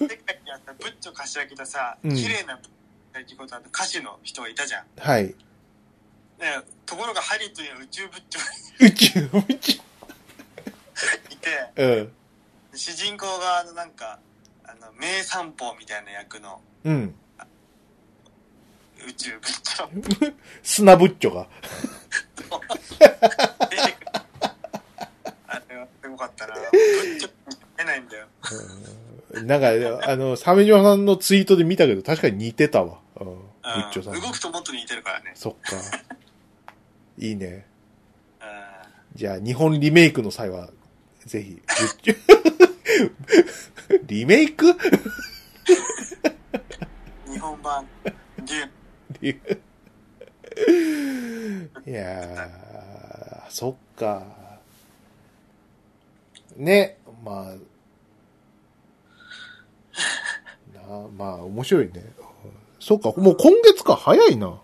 [0.00, 2.72] 世界にあったブッチョ柏木とさ、うん綺麗なブッチョ
[3.12, 4.84] 柏木ことあと歌手の人がいたじゃん。
[4.98, 5.24] はい。
[5.24, 5.34] ね、
[6.86, 8.46] ところがハリウッドには宇宙ブッチョが
[8.86, 12.00] 宇宙ブッチいて、ョ。
[12.00, 12.12] うん。
[12.74, 14.18] 主人公側のなんか、
[14.64, 17.14] あの、名散歩みたいな役のうん。
[19.06, 20.34] 宇宙ブッチョ。
[20.62, 21.46] 砂ブッチョが。
[25.46, 26.54] あれはすごかったな。
[26.54, 27.57] ブッチョ出
[27.88, 28.26] ないんだよ。
[29.44, 29.68] なんか、
[30.10, 32.98] あの、サメジョさんのツイートで見たけど、確かに似てたわ。
[33.20, 33.26] うん。
[33.26, 33.32] ブ
[33.64, 34.20] ッチョさんうん。
[34.20, 35.32] 動くともっと似てるからね。
[35.34, 35.76] そっか。
[37.18, 37.66] いいね。
[38.40, 38.44] う
[39.18, 40.70] じゃあ、日本リメイクの際は、
[41.26, 41.60] ぜひ、
[44.06, 44.70] リメイク？
[44.70, 44.76] ん
[47.30, 49.58] 日本版、デュー
[51.86, 51.86] ン。
[51.86, 54.22] いやー、そっか。
[56.56, 57.54] ね、まあ、
[60.74, 60.77] な
[61.16, 62.04] まあ、面白いね。
[62.80, 64.58] そっか、もう今月か、早いな。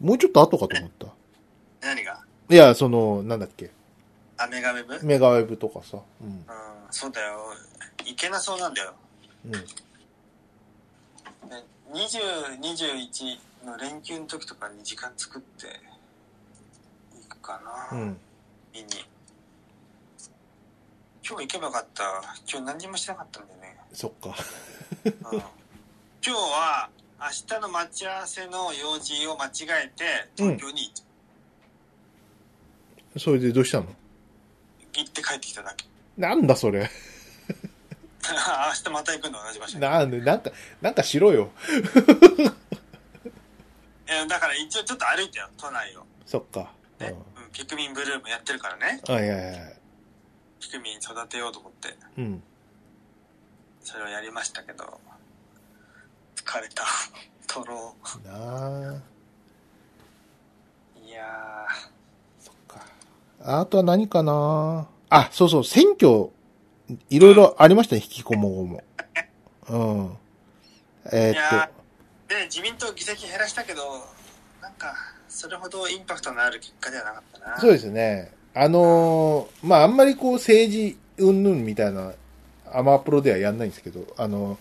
[0.00, 1.06] もうちょっと後かと思った。
[1.80, 2.20] 何が？
[2.48, 3.70] いや、その、なんだっけ、
[4.36, 5.98] アメガメブうん、メガウェブとかさ。
[6.20, 6.44] うん。
[6.90, 7.54] そうだよ。
[8.04, 8.94] いけなそうなんだよ。
[9.44, 9.52] うん。
[9.52, 9.58] ね
[11.92, 15.66] 20、21の連休の時とかに時間作って、
[17.28, 17.60] 行くか
[17.92, 18.18] な、うん。
[18.72, 18.86] 見に。
[21.28, 22.02] 今日行けばよかった。
[22.50, 23.76] 今日何にもしてなかったんだよね。
[23.92, 24.34] そっか。
[25.04, 25.42] うん、
[26.22, 29.50] 今日は、明日の待ち合わせの用事を間違
[29.84, 30.92] えて、東京に
[33.16, 33.86] それでどうしたの？
[34.92, 35.86] 行って帰ってきただけ。
[36.18, 36.90] なんだそれ。
[38.22, 39.80] 明日また行くの同じ場所に。
[39.80, 40.50] なんで、なんか、
[40.82, 41.50] なんかしろよ。
[44.08, 46.04] いやだから一応ちょっと歩いてよ、都内を。
[46.26, 46.70] そっか。
[46.98, 47.14] うんね。
[47.36, 49.00] うん、ピクミンブルームやってるからね。
[49.06, 49.76] はいはいはい。
[50.60, 52.42] ピクミン育てようと思って、うん。
[53.82, 55.00] それをやりましたけど、
[56.50, 56.82] 疲れた。
[57.46, 57.94] 取ろ
[58.24, 58.90] なあ。
[58.90, 59.02] う。
[61.06, 61.66] いや
[62.40, 62.84] そっか。
[63.40, 66.30] あとは何かなあ、そうそう、選挙、
[67.08, 68.82] いろいろありましたね、引きこもごも。
[69.68, 70.18] うん。
[71.12, 73.82] えーいやっー、で、自民党議席減らしたけど、
[74.60, 74.94] なんか、
[75.28, 77.54] それほどインパクトのある結果ではなかったな。
[77.56, 78.32] と、そうですね。
[78.54, 82.12] あのーまあ、あんまりこう、政治、うんぬんみたいな、
[82.72, 84.58] アマプロではやんないんですけど、あの、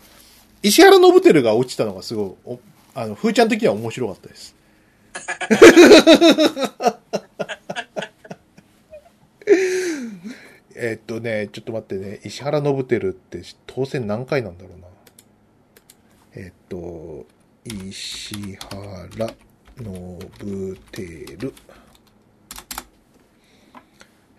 [0.62, 2.58] 石原信輝が落ちたのがすごい、
[2.96, 4.56] あの、ふーちゃん的には面白かったです。
[10.76, 14.88] えっとね、ちょっと待ってね、石原信輝って当選何回なんだろうな。
[16.36, 17.26] えっと、
[17.66, 19.10] 石原
[19.78, 20.20] 信
[20.92, 21.54] 輝。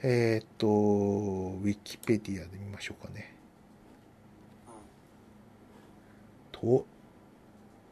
[0.03, 3.30] えっと、ウィキペディアで見ましょうかね。
[6.61, 6.87] と、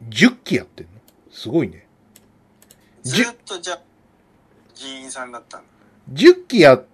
[0.08, 0.92] 10期やってんの？
[1.30, 1.86] すごいね。
[3.02, 3.80] ずっとじゃあ、
[4.74, 5.64] 議員さんだったの。
[6.12, 6.84] 10期やっ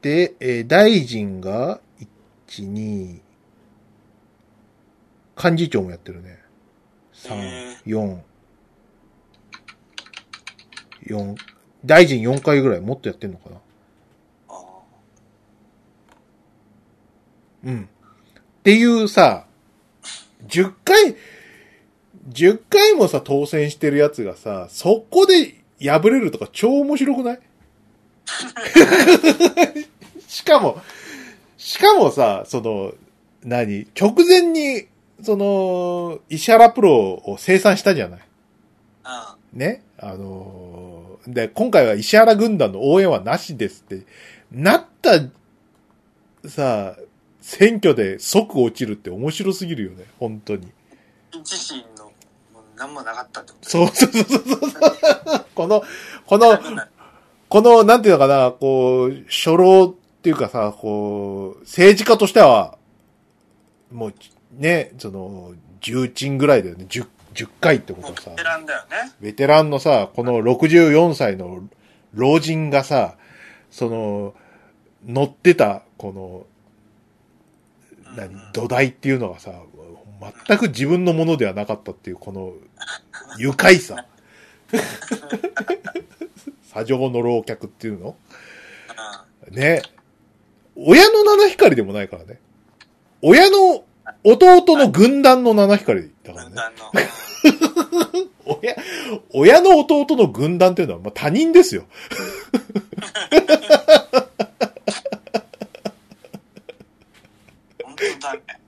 [0.00, 1.80] て、えー大臣が、
[2.48, 3.20] 1、2、
[5.42, 6.38] 幹事長もやってるね。
[7.26, 8.18] へ3、4、
[11.06, 11.36] 4、
[11.84, 13.56] 大臣4回ぐらいもっとやってんのかな
[14.48, 14.62] あ
[17.64, 17.82] うん。
[17.82, 19.46] っていうさ、
[20.48, 21.16] 10回、
[22.30, 27.40] 10回もさ、当選してるやつがさ、そこで敗れるとか超面白くない？
[30.26, 30.80] しかも、
[31.56, 32.92] しかもさ、その、
[33.42, 33.86] 何？
[33.98, 34.86] 直前に、
[35.22, 38.20] その、石原プロを生産したじゃない？
[39.04, 39.36] あ。
[39.52, 39.82] ね？
[39.98, 44.04] あのーで、今回は石原軍団の応援はなしですって、
[44.52, 45.20] なった、
[46.48, 46.96] さ、
[47.44, 50.72] 選挙で即落ちるって面白すぎるよね、本当に。
[51.34, 52.10] 自身の、も
[52.60, 53.68] う何もなかったってこと？
[53.68, 55.44] そうそうそうそう。
[55.54, 55.82] この、
[56.24, 56.58] この、
[57.50, 62.78] この、なんていうのかな、こう、初老っていうかさ、こう、政治家としては、
[63.92, 64.14] もう、
[64.56, 65.52] ね、その、
[65.82, 66.86] 重鎮ぐらいだよね。
[66.88, 68.42] 10、10回ってことはさベテ。
[68.42, 69.12] ランだよね。
[69.20, 71.68] ベテランのさ、この64歳の
[72.14, 73.16] 老人がさ、
[73.70, 74.34] その、
[75.04, 76.46] 乗ってた、この、
[78.16, 79.52] 何土台っていうのがさ、
[80.46, 82.52] 全く自分のものではなかったっていう、この、
[83.38, 84.06] 愉快さ。
[86.64, 88.16] 砂上の老客っていうの？
[89.48, 89.82] うんね。
[90.76, 92.40] 親の七光でもないからね。
[93.22, 93.84] 親の
[94.24, 96.56] 弟の軍団の七光だからね。
[98.44, 98.76] 親、
[99.30, 101.84] 親の弟の軍団っていうのは、まあ、他人ですよ。
[107.82, 107.93] 本当だね。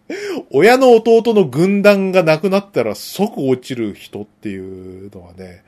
[0.51, 5.65] 親の弟の軍団がなくなったら即落ちる人っていうのはね、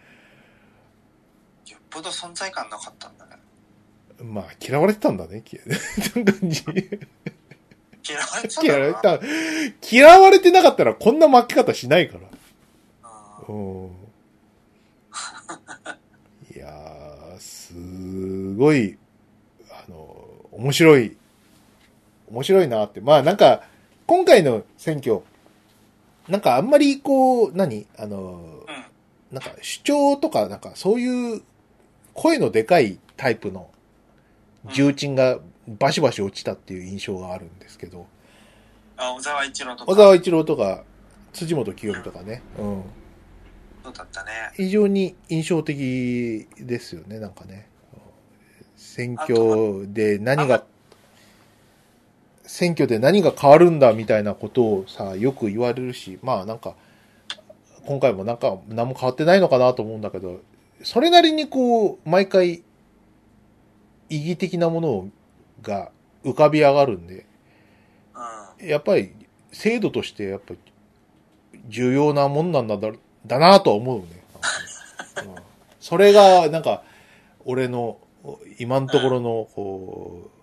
[1.67, 3.37] よっぽど存在感なかったんだね。
[4.23, 5.43] まあ嫌われてたんだね。
[5.43, 5.57] き
[6.15, 6.65] なんかじ
[8.09, 9.21] 嫌われてたん嫌われた。
[9.91, 12.21] 嫌われてなかったらこんな負け方しないから。
[12.21, 12.39] うん
[13.49, 13.91] うん。
[16.55, 18.99] いやー、すごい、
[19.71, 21.17] あの、面白い、
[22.31, 23.01] 面白いなって。
[23.01, 23.63] まあなんか、
[24.07, 25.21] 今回の選挙、
[26.29, 27.87] なんかあんまりこう、何？
[27.97, 28.85] あの、うん。
[29.31, 31.43] なんか主張とか、なんかそういう
[32.15, 33.71] 声のでかいタイプの
[34.73, 38.07] 重鎮がバシバシ落ちたっていう印象があるんですけど、
[38.97, 39.93] あ、小沢一郎とか。
[39.93, 40.85] 小沢一郎とか、
[41.33, 42.83] 辻元清美とかね、うん。
[43.85, 44.31] そうだったね。
[44.55, 47.69] 非常に印象的ですよね、なんかね。
[48.77, 50.65] 選挙で何が、
[52.49, 56.75] 選挙で何が変わるんだみたいなことをさ、よく言われるし、まあなんか、
[57.85, 60.41] 今回もなんか何も変わってないのかなと思うんだけど、
[60.83, 62.63] それなりにこう、毎回、
[64.09, 65.09] 意義的なもの
[65.61, 65.91] が
[66.25, 67.27] 浮かび上がるんで、
[68.61, 68.67] うん。
[68.67, 69.13] やっぱり
[69.53, 70.59] 制度としてやっぱり
[71.69, 72.91] 重要なもんなんだだ
[73.27, 74.07] だなとは思うね。
[75.27, 75.43] うん
[75.81, 76.83] それがなんか
[77.47, 77.99] 俺の
[78.59, 80.38] 今のところのこう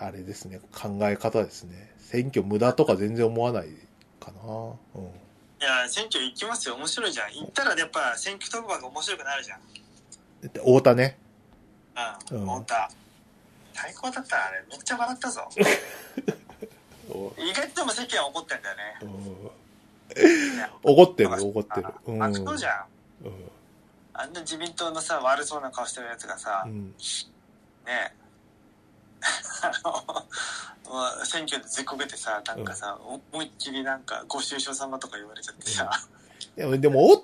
[0.00, 1.90] あれですね考え方ですね。
[1.98, 3.68] 選挙無駄とか全然思わない
[4.18, 4.72] かな。
[4.94, 5.10] うん
[5.60, 6.74] いや、選挙行きますよ。
[6.76, 7.34] 面白いじゃん。
[7.34, 9.60] 行ったらやっぱ選挙特番が面白くなるじゃん。
[10.40, 11.18] で太田ね。
[12.30, 12.40] うん。
[12.40, 12.90] うん本当だ。
[13.74, 14.64] 最高だったあれ。
[14.70, 15.48] めっちゃ笑ったぞ。
[17.36, 18.96] 意外とでも世間は怒ってんだよね。
[20.82, 21.86] 怒ってる怒ってる。
[22.06, 22.86] うんあそうじゃ
[23.22, 23.26] ん。
[23.26, 23.50] うん
[24.12, 26.94] あんな自民党のさ、悪そうな顔してるやつがさ、ねうん
[27.86, 28.12] え。
[29.62, 29.92] あの、
[30.92, 32.98] まあ選挙でずっこけてさ、なんかさ、
[33.32, 35.90] 思いっきりなんか、ご愁傷様とか言われちゃってさ、
[36.56, 37.22] でも、でも、太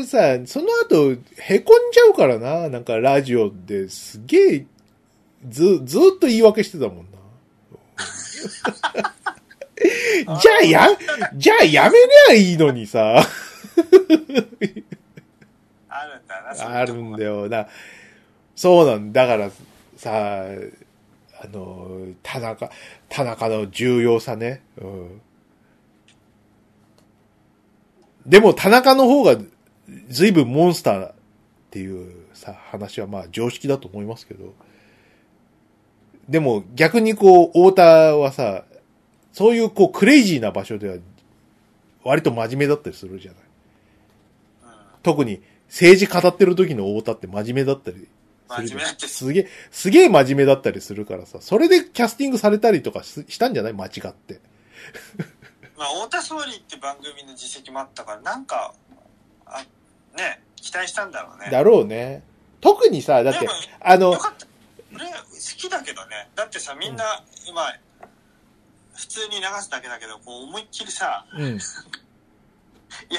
[0.00, 2.68] 田さ、その後、へこんじゃうからな。
[2.68, 4.66] なんか、ラジオですげえ、
[5.48, 7.04] ず、ずっと言い訳してたもんな。
[10.40, 10.88] じゃあや、
[11.34, 13.22] じゃあやめりゃいいのにさ。
[15.88, 17.68] あるんだな、あるんだよな。
[18.56, 19.26] そうなんだ。
[19.26, 19.50] だから
[19.96, 20.44] さ、
[21.42, 22.70] あの、田中、
[23.08, 24.62] 田中の重要さね。
[24.80, 25.20] うん。
[28.26, 29.36] でも田中の方が
[30.08, 31.14] 随分モンスターっ
[31.70, 34.54] ていうさ、話はまあ常識だと思いますけど。
[36.28, 38.64] でも逆にこう、太田はさ、
[39.32, 40.96] そういうこうクレイジーな場所では
[42.04, 43.40] 割と真面目だったりするじゃない。
[45.02, 48.06] 特に政治語ってる時の太田って真面目だったり
[48.58, 53.72] 真面目だってすげえ、すげえ真面目だったりするからさ、それでキャスティングされたりとかししたんじゃない？
[53.72, 54.40] 間違って。
[55.76, 58.74] まあ、太田総理って番組の実績もあったから、なんか、
[59.46, 59.64] あ、
[60.16, 61.50] ね、期待したんだろうね。
[61.50, 62.22] だろうね。
[62.60, 63.48] 特にさ、だって
[63.80, 64.46] あのよ、かった。
[64.94, 65.12] 俺、好
[65.56, 66.28] きだけどね。
[66.36, 67.04] だってさ、みんな、
[67.54, 67.78] まあ、
[68.94, 71.58] 普通に流すだけだけど、こう、思いっきりさ、うん。
[73.10, 73.14] い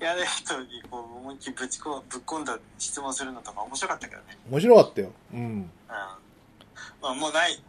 [0.00, 4.38] や、やる人に、こう、思いっきりぶちこ、ぶっ込んだ質問するのとか面白かったけどね。
[4.50, 5.12] 面白かったよ。
[5.32, 5.40] うん。
[5.40, 5.70] うん。
[5.88, 6.18] ま
[7.10, 7.62] あ、もうない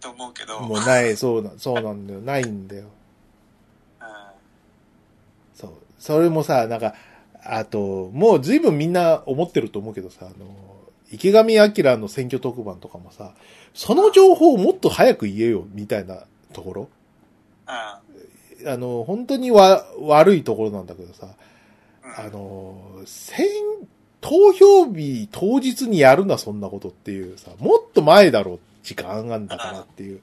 [0.00, 2.20] と思うけど、もうない、そうな、そうなんだよ。
[2.22, 2.84] ないんだよ。
[4.00, 4.06] うん。
[5.54, 5.72] そう。
[5.98, 6.94] それもさ、なんか、
[7.42, 10.46] あと、もう随分みんな思ってると思うけどさ、あの、
[11.12, 13.34] 池上彰の選挙特番とかもさ、
[13.72, 16.88] その情報をもっと早く言えよ、みたいなところ？
[17.68, 18.05] うん。
[18.66, 21.32] あの、本当にわ、悪いところなんだけどさ、うん
[22.18, 23.46] あの、選、
[24.22, 30.20] 投票日当日にやるな、そんなことっていうさ、もっと前だろ、時間がんだからっていう。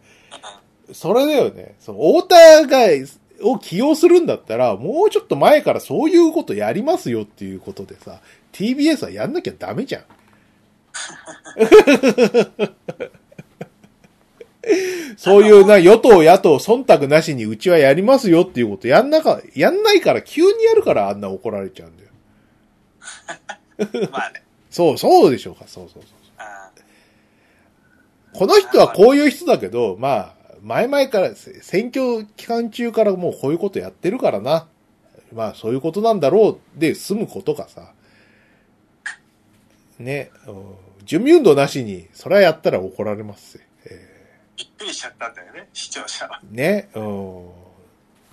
[0.91, 1.75] それだよね。
[1.79, 2.79] そう、太田が、
[3.43, 8.21] を起用するんだったら、もうちょっと前からそういうことやりますよっていうことでさ、
[8.53, 10.03] TBS はやんなきゃダメじゃん。
[15.17, 22.09] そういうな、与党、野党、忖度なしにうちはやりますよっていうことやんなか、やんないから急にやるからあんな怒られちゃうんだよ。
[24.11, 24.43] まあね。
[24.71, 26.03] そう、そうでしょうか、そうそうそう。
[26.03, 26.13] うん
[28.35, 30.33] この人はこういう人だけど、まあ、
[30.63, 34.67] 前々から、せ選挙期間中からもうこういうことやってるからな。
[35.31, 37.93] まあ、そういうことなんだろうで済むことがさ、
[39.99, 40.55] ね、うん
[41.05, 43.62] 準備運動なしに、それはやったら怒られますぜ。
[44.83, 46.41] えびっくりしちゃったんだよね、視聴者は。
[46.51, 47.49] ーね、うん、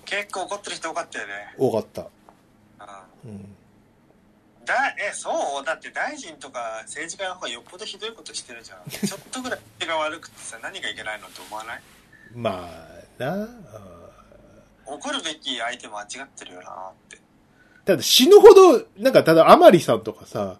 [0.05, 1.33] 結構怒ってる人多かったよね。
[1.57, 2.01] 多かった。
[3.23, 3.31] うん。
[3.31, 3.55] うん、
[4.65, 5.29] だえそ
[5.61, 5.65] う？
[5.65, 8.79] だって大臣とか政治家の方がよっぽどひどいことしてるじゃん。
[8.89, 11.81] ちょっとぐらい手が悪くてさ何がいけないのって思わない？
[12.35, 12.69] ま
[13.19, 13.65] あ、な、うん。
[14.85, 17.17] 怒るべき相手間違ってるよなって。
[17.85, 20.57] ただ死ぬほど、なんかただ、アマリさんとかさ、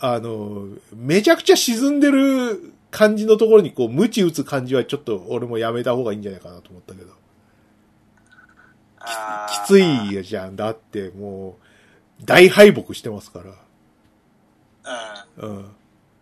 [0.00, 7.12] あの、めちゃくちゃ沈んでる感じのところにこう、無知打つ感じはちょっと俺もやめた方がいいんじゃないかなと思ったけど。
[9.48, 10.56] きついじゃん。
[10.56, 11.58] だっても
[12.20, 13.54] う、大敗北してますから。
[15.42, 15.56] うん。
[15.56, 15.74] うん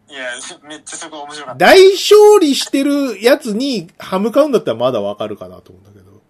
[0.08, 0.26] いや
[0.62, 6.22] めっちゃそこ面白かった大勝利してるやつに歯向かうんだったらまだわかるかなと思うんだけど。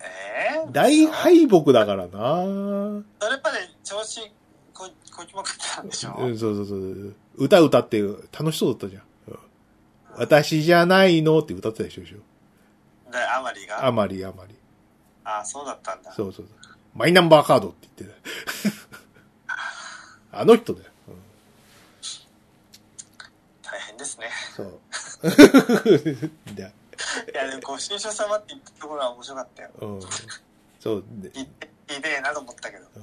[0.00, 2.10] えー、大敗北だからな
[3.20, 4.20] それまで調子
[4.78, 7.16] ここきまくってたんでしょ、うん、そうそうそう。
[7.36, 9.02] 歌歌って楽しそうだったじゃん。
[9.02, 9.08] うん
[10.16, 12.16] 私じゃないのって歌ってたでしょ、でしょ。
[13.12, 13.86] でアマリが？
[13.86, 14.54] あまりあまり。
[15.24, 16.72] あそうだったんだそうそうそう。
[16.94, 18.18] マイナンバーカードって言って
[19.46, 19.58] た。
[20.40, 20.90] あの人だよ。
[21.08, 21.14] うん
[23.62, 24.80] 大変ですねそう。
[26.54, 30.00] でいやでもご新書様って言ったところは面白かったようん。
[30.80, 31.04] そう。
[31.08, 33.02] でいいでえなと思ったけどうん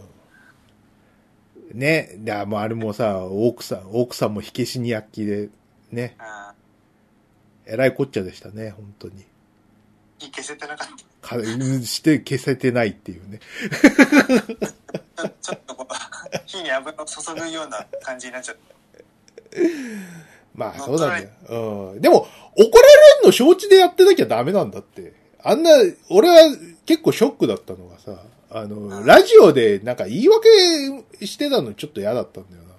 [1.73, 2.15] ね。
[2.17, 5.49] で、もうあれもさ、奥さん、奥さんも火消しに躍起で、
[5.91, 6.15] ね。
[6.19, 6.53] あ
[7.65, 9.25] えらいこっちゃでしたね、本当に。
[10.19, 10.87] 火消せてなかっ
[11.21, 13.39] たかして消せてないっていうね。
[15.15, 15.95] ちょちょっとこう
[16.45, 18.75] 火に油を注ぐような感じになっちゃって
[20.53, 21.29] まあ、そうなんだよ。
[21.93, 22.01] うん。
[22.01, 22.69] でも、怒られ
[23.21, 25.13] るの承知でやってなきゃダメなんだって。
[25.43, 25.71] あんな、
[26.09, 26.35] 俺は
[26.85, 30.47] 結構ショックだったのがさ、あの、ラジオでなんか言い訳
[31.25, 32.69] してたのちょっと嫌だったんだよな。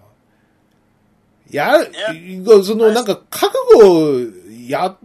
[1.50, 1.78] や、
[2.64, 4.20] そのなんか覚悟、
[4.68, 4.96] や、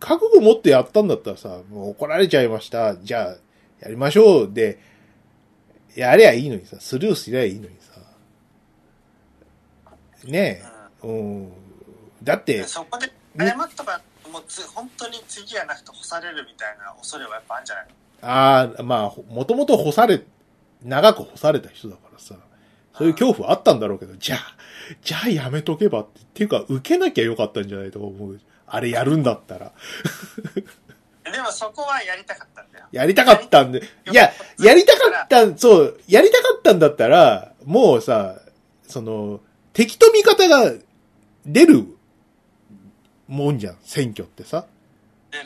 [0.00, 2.96] 覚悟持ってやったんだったらさ、もう怒られちゃいました。
[2.96, 3.36] じゃあ、
[3.80, 4.52] やりましょう。
[4.52, 4.78] で、
[5.94, 8.00] やりゃいいのにさ、スルーすりゃいいのにさ。
[10.24, 10.62] ね
[11.02, 11.06] え。
[11.06, 11.52] うん。
[12.22, 14.00] だってで、そこで謝ったら
[14.32, 17.90] もうつ本当に次はなくて干されるみたいな恐れはやっぱあるんじゃないの？
[18.24, 20.22] ああ、まあ、もともと干され、
[20.82, 22.36] 長く干された人だからさ、
[22.96, 24.38] そういう恐怖あったんだろうけど、じゃあ、
[25.02, 28.40] じゃあやめとけばって、っていうか、受けなきゃよかったんじゃないと思う。
[28.66, 29.72] あれやるんだったら。
[31.30, 38.40] でもそこはやりたかったんだよやりたかったんで、いや、やりたかった、そう、やりたかったんだったら、もうさ、
[38.86, 39.40] その、
[39.72, 40.72] 敵と味方が
[41.46, 41.86] 出る
[43.26, 44.66] もんじゃん、選挙ってさ。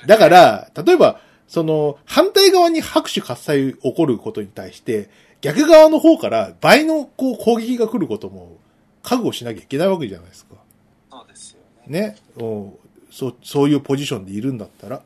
[0.06, 5.10] だから、例えば、その、反対側に拍手喝采起こることに対して、
[5.40, 8.58] 逆側の方から倍のこう攻撃が来ることも
[9.02, 10.54] 覚悟しなきゃいけないわけじゃないですか。
[11.10, 12.16] そうですよねね？
[12.36, 12.72] うん
[13.10, 15.02] そう、そういうポジションでいるんだったら。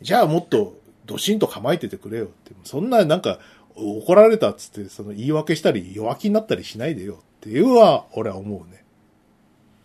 [0.00, 2.52] じゃあもっと、ドシンと構えててくれよって。
[2.64, 3.40] そんな、なんか、
[3.74, 8.84] 怒られたっつって、その言い訳したり弱気になったりしないでよっていうのは、俺は思うね。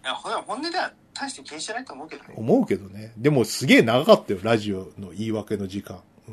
[0.03, 3.13] いやほん本音では大して気にしてないと思うけどね思うけどね。
[3.17, 6.01] でもすげえ長かったよ、ラジオの言い訳の時間。
[6.27, 6.31] う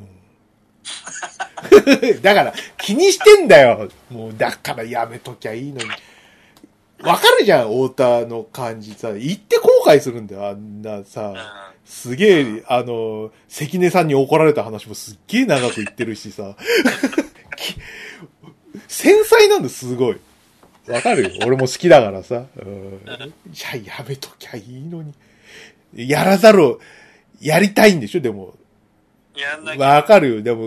[2.16, 3.88] ん、だから、気にしてんだよ。
[4.10, 5.90] もう、だからやめときゃいいのに。
[7.02, 9.12] わかるじゃん、太田の感じさ。
[9.12, 11.34] 言って後悔するんだよ、あんなさ。
[11.84, 16.56] すげえ、あの、関根さんに怒られた話もすっげえ長く言ってるしさ。
[18.86, 20.20] 繊細なんだ、すごい。
[20.90, 21.30] わかるよ。
[21.46, 22.44] 俺も好きだからさ。
[22.56, 23.00] うん。
[23.50, 25.14] じゃあやめときゃいいのに。
[25.94, 26.80] やらざるを、
[27.40, 28.54] やりたいんでしょ、でも。
[29.34, 30.42] やんなきゃわかるよ。
[30.42, 30.66] でも、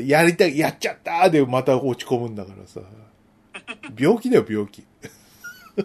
[0.00, 2.80] やりたい、やっちゃったーでまた落ち込むんだからさ。
[3.98, 4.84] 病気だよ、病気。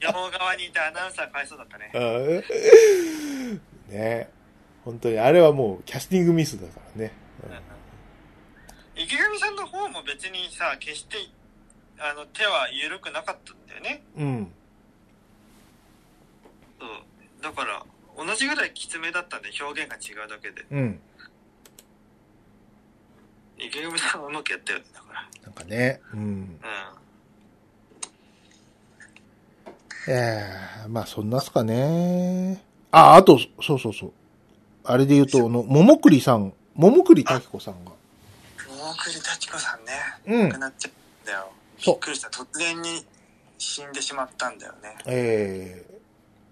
[0.00, 1.98] 山側にいたアナウンサーかわいそうだったねう
[3.92, 4.30] んね
[4.84, 7.12] 本当に、あれはもうキャスティングミスだからね。
[8.96, 11.16] 池上さんの方も別にさ決して
[11.98, 14.52] あの手は緩くなかったんだよねうん。
[16.80, 17.82] そうだから
[18.16, 21.00] 同じぐらいきつめだったんで表現が違うだけでうん。
[23.58, 26.00] 池上さんはうまくやったよねだからなんかね。
[26.12, 26.20] うん。
[26.20, 26.58] うん
[30.08, 30.46] え
[30.84, 32.62] えまあそんなっすかね。
[32.92, 34.12] あ、あと、そうそうそう。
[34.84, 37.95] あれで言うと、あの、桃栗さん、桃栗滝子さんが。
[38.90, 39.92] 大栗幸子さんね
[40.26, 40.92] うん亡くなっちゃっ
[41.24, 41.52] たよ
[41.84, 43.04] びっくりした突然に
[43.58, 44.96] 死んでしまったんだよね。
[45.06, 45.84] え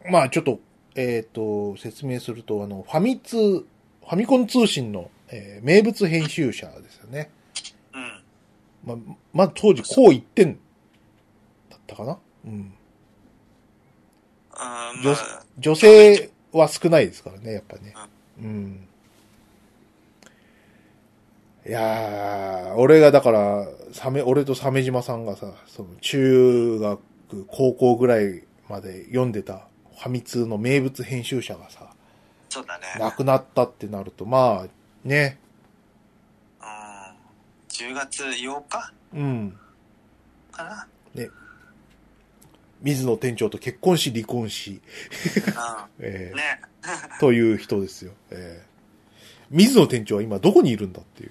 [0.07, 0.59] ー、まあちょっと、
[0.95, 7.31] えっ、と、説明すると、あの、ファミ通、ファミコン通信の、えー名物編集者ですよね。
[7.95, 8.23] うん。
[8.85, 10.59] まあ、まあ当時、こう言ってん、
[11.69, 12.19] だったかな？
[12.47, 12.53] うん。
[12.53, 12.73] うん、
[15.03, 17.95] 女まあ、女性は少ないですからね、やっぱね。
[18.39, 18.89] うん。
[21.67, 27.01] いやー、俺がだから、サメ、俺と鮫島さんがさ、その中学、
[27.47, 29.67] 高校ぐらいまで読んでた
[29.97, 31.91] ファミ通の名物編集者がさ、
[32.51, 32.85] そうだね。
[33.01, 35.39] 亡くなったってなると、まあ、ね、
[36.61, 36.67] うん。
[37.69, 38.93] 10月8日？
[39.15, 39.59] うん。
[40.53, 40.87] かな？
[41.15, 41.31] ね。
[42.83, 44.83] 水野店長と結婚し離婚し、
[45.99, 46.37] うえん。
[46.37, 46.61] ね。
[46.83, 48.13] ー、という人ですよ。
[48.31, 51.31] えー、水野店長は今どこにいるんだっていう。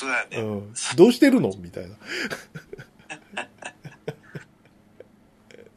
[0.00, 0.38] 本当だよね。
[0.38, 0.74] うん。
[0.96, 1.52] どうしてるの？
[1.58, 1.96] みたいな。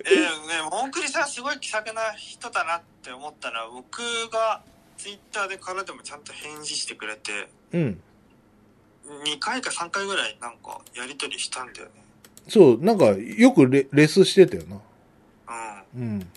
[0.06, 0.16] えー、
[0.48, 4.62] ね、モンクリさんすごい気さくな人だなって思ったら、僕が
[4.98, 8.02] ツイッターでからでもちゃんと返事してくれて、うん。
[9.26, 11.92] 2回か3回ぐらいなんかやりとりしたんだよね。
[12.50, 14.82] そう、なんか、よくレレスしてたよな。
[15.96, 16.02] うん。
[16.02, 16.28] うん。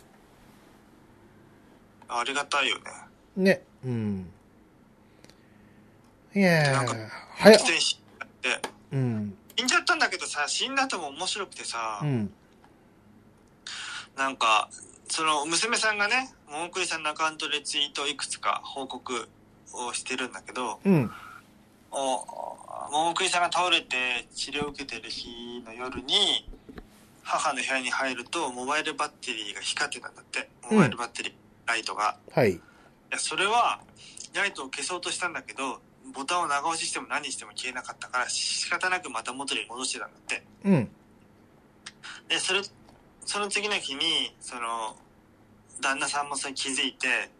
[2.08, 2.82] ありがたいよね。
[3.36, 3.62] ね。
[3.84, 4.30] うん。
[6.36, 9.34] いやなんかー、はや自、転車って、うん。
[9.56, 12.30] 死んじゃったんだけどさ、死んだ後も面白くてさ、うん。
[14.18, 14.68] なんか、
[15.08, 19.30] その娘さんがね、モンクリさんのアカウントでツイートをいくつか報告
[19.72, 21.10] をしてるんだけど、うん。
[21.90, 22.26] お
[22.92, 26.50] モンクリさんが倒れて治療を受けてる日の夜に、
[27.22, 30.50] 母の部屋に入ると、モバイルバッテリーが光ってたんだって。
[30.70, 31.32] モバイルバッテリー、
[31.64, 32.18] ライトが。
[32.30, 32.52] はい。
[32.52, 32.60] い
[33.10, 33.80] や、それは、
[34.34, 35.80] ライトを消そうとしたんだけど、
[36.16, 40.42] ボタンを長押ししても何しても消えなかったから、仕方なくまた元に戻してたんだって。
[40.64, 40.90] うん。
[42.28, 42.62] で、それ、
[43.24, 44.96] その次の日に、その、
[45.80, 47.30] 旦那さんもそれ気づいて、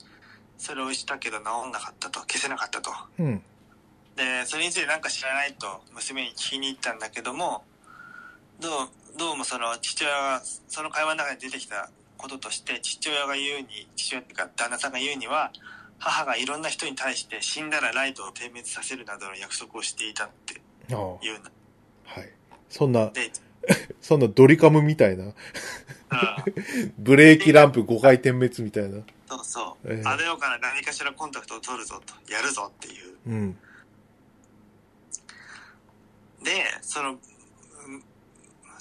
[0.58, 2.90] それをしたけど治んなかったと、消せなかったと。
[3.18, 3.42] うん。
[4.16, 7.64] で、それについてなんか知らないと娘に聞きに行ったんだけども、
[8.60, 15.52] どう、どうもその父親が、その会話の中で出てきたこととして、父親が言うに、父親っていうか旦那さんが言うには、
[15.98, 20.60] 母がいろんな人に対して死んだらライトを点滅させるなどの約束をしていたって
[20.92, 21.18] ああ。
[21.22, 21.50] 言うんだ。
[22.04, 22.30] はい。
[22.68, 23.30] そんな、で、
[24.00, 25.32] そんなドリカムみたいな、うん、
[26.98, 29.02] ブレーキランプ5回点滅みたいな。
[29.28, 29.92] そうそう。
[29.92, 33.16] ええあれよから何かしらコンタクトを取るぞと、やるぞっていう。
[33.26, 33.58] うん。
[36.42, 36.52] で、
[36.82, 37.18] その、うん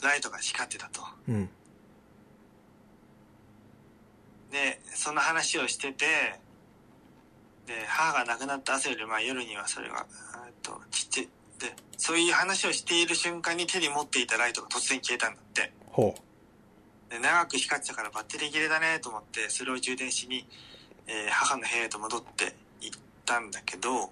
[0.02, 1.02] ライトが光ってたと。
[1.28, 1.50] うん。
[4.52, 6.06] で、その話をしてて、
[7.66, 10.06] で、母が亡くなった朝より前夜にはそれが、
[10.46, 11.30] えっと、ちっちゃい、
[11.60, 15.72] で、そういう話をしている瞬間に手に持っていたライトが突然消えたんだって。
[15.88, 16.16] ほ
[17.10, 20.48] で、長く光ってたからバッテリー切れだねと思って、それを充電しに、
[21.08, 24.12] えー母の部屋へと戻って行ったんだけど、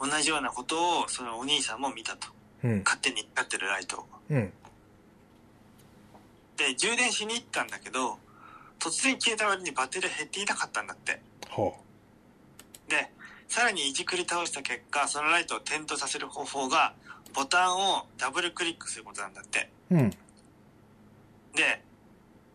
[0.00, 2.28] 同じようなことをそのお兄さんも見たと。
[2.64, 2.68] う。
[2.68, 2.82] うん。
[2.84, 4.06] 勝手に光ってるライトを。
[4.30, 4.52] うん。
[6.56, 8.18] で、充電しに行ったんだけど、
[8.80, 11.20] 突然消えた割にバッテリー減っていなかったんだって。
[11.48, 11.76] ほ
[12.88, 13.10] で、
[13.48, 16.94] さらにいじくり倒した結果、そのライトを点灯させる方法が、
[17.34, 19.70] ボタンをダブルクリックすることなんだって。
[19.90, 19.96] う。
[19.96, 20.10] うん。
[20.10, 20.16] で、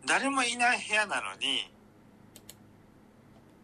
[0.06, 1.72] 誰もいない部屋なのに、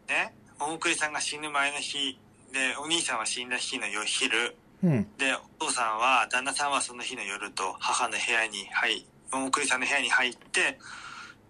[0.07, 2.19] ね、桃栗さんが死ぬ前の日、
[2.53, 5.03] で、お兄さんは死んだ日の夜昼、うん。
[5.17, 10.79] で、お父さんは、旦那さんはその日の夜と母の部屋に入り、桃栗さんの部屋に入って、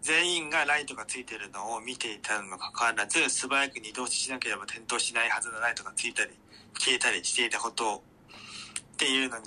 [0.01, 6.31] 全員がライトがついてるのを見ていたにもかかわらず、素早く二度しなければ点灯しないはずのライトがついたり、
[6.79, 8.01] 消えたりしていたことを、っ
[8.97, 9.43] ていうのに、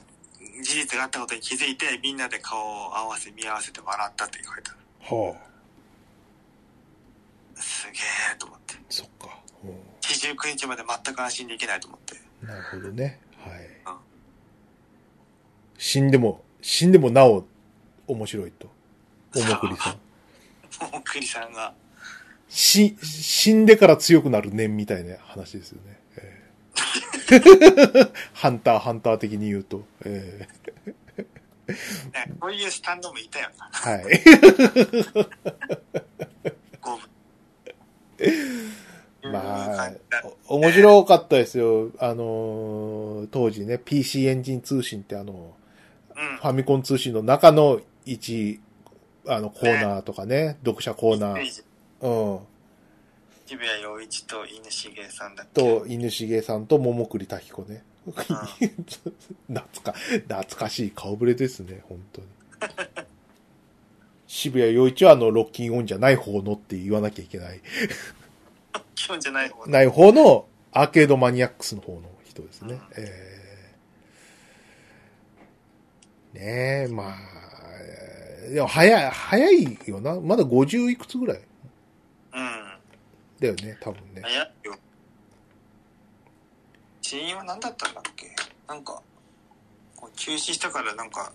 [0.63, 4.79] 事実があったことに気づいて、みんなで顔を合わせ、見合わせて笑ったって書いてある。
[5.01, 5.37] ほ
[7.57, 7.99] すげ
[8.33, 8.75] えと思って。
[8.75, 8.79] う。
[8.89, 9.37] そっか。
[9.61, 12.17] ほ四十九日まで全く安心できないと思って。
[12.45, 12.47] う。
[12.47, 13.21] なるほどね。
[13.39, 13.99] はいうん。
[15.79, 17.45] 死んでも、死んでもなお、
[18.07, 18.71] 面白いと。
[19.35, 20.04] おもくりさん。
[20.81, 21.75] 桃栗さんが。
[22.49, 25.99] し、死んでから強くなる念みたいな話ですよね。
[26.17, 26.45] えー
[28.35, 29.85] ハンター、ハンター的に言うと。
[30.05, 30.47] え
[31.67, 33.71] ね、こういうスタンドもいたよな。
[33.73, 34.23] ーはい。
[39.33, 39.93] まあ
[40.49, 41.91] 面白かったですよ。
[41.99, 45.55] あのー当時ね、PC エンジン通信ってあの、
[46.15, 48.61] うんファミコン通信の中の一、
[49.27, 51.65] あの、コーナーとかね、読者コーナー。
[52.01, 52.41] うん。
[53.47, 55.61] 渋谷陽一と犬重さんだっけ？
[55.61, 57.83] と、犬重さんと桃栗滝子ね。
[58.07, 62.27] 懐か、懐かしい顔ぶれですね、本当に。
[64.27, 67.61] 渋谷陽一はあの、ロッキンオンじゃない方のって言わなきゃいけない。
[68.95, 72.75] 基本じゃない方ない方のアーケードマニアックスの方の人ですね。
[72.75, 77.15] うんえー、ねえ、まあ、
[78.45, 80.21] えーでも早い、早いよな。
[80.21, 81.39] まだ50いくつぐらい？
[81.39, 81.45] うん。
[83.41, 84.23] だよね、多分ね。
[84.23, 84.77] 早いよ。
[87.01, 88.35] 死因は何だったんだっけ？
[88.69, 89.03] なんか、
[89.97, 91.33] こう休止したからなんか、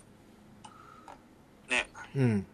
[1.68, 2.46] ね、うん。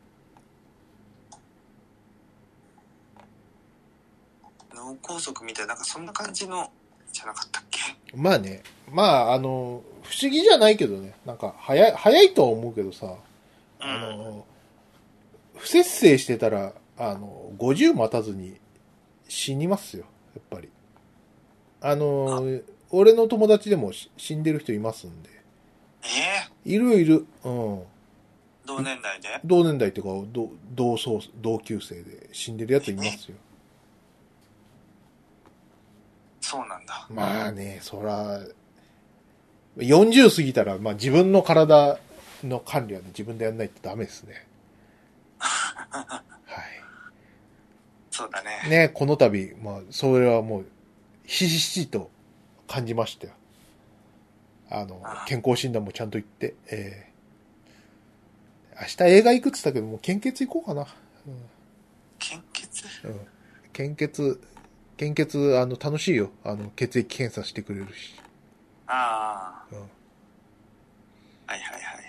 [4.74, 6.70] 脳梗塞みたいな、なんかそんな感じの、
[7.12, 7.80] じゃなかったっけ？
[8.14, 11.14] まあね、まあ、あの、不思議じゃないけどね。
[11.24, 13.16] なんか、早い、早いとは思うけどさ、うん。
[13.86, 14.46] あの、
[15.56, 18.58] 不節制してたら、あの、50待たずに
[19.28, 20.04] 死にますよ、
[20.34, 20.68] やっぱり。
[21.80, 22.42] あの、
[22.90, 25.30] 俺の友達でもし死んでる人いますんで。
[26.64, 26.70] え？
[26.70, 27.26] いるいる。
[27.44, 27.78] うん。
[27.80, 27.84] ー、
[28.66, 29.40] 同年代で？
[29.44, 33.36] 同年代っていうか、同同窓、同級生で死んでるやついますよ。
[36.40, 37.06] そうなんだ。
[37.10, 38.40] まあね、そら、
[39.78, 41.98] 40過ぎたら、まあ自分の体
[42.46, 44.46] の管理はね、自分でやんないとダメですね。
[45.38, 46.22] は
[48.10, 48.62] そうだね。
[48.66, 48.70] い。
[48.70, 50.66] ね、この度、まあ、それはもう、
[51.24, 52.10] ひしひしと
[52.68, 53.32] 感じましたよ。
[54.70, 57.16] あのあ、健康診断もちゃんと行って、えー
[58.78, 60.86] 明日映画行くって言ったけど、もう献血行こうかな。
[62.18, 62.84] 献血？
[63.04, 63.10] うん。
[63.12, 63.20] うん、
[63.72, 64.38] 献血、
[64.98, 66.30] 献血、あの、楽しいよ。
[66.44, 68.20] あの、血液検査してくれるし。
[68.86, 69.88] ああ、うんはい
[71.48, 72.05] はいはい。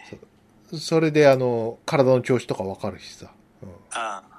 [0.75, 3.31] それで、あの、体の調子とかわかるしさ。
[3.63, 3.69] うん。
[3.91, 4.37] ああ。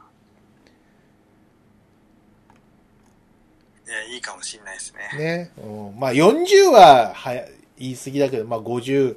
[3.87, 5.19] いや、いいかもしんないですね。
[5.19, 5.53] ね。
[5.57, 7.47] うん、まあ、40は、はや、
[7.79, 9.17] 言い過ぎだけど、まあ、50、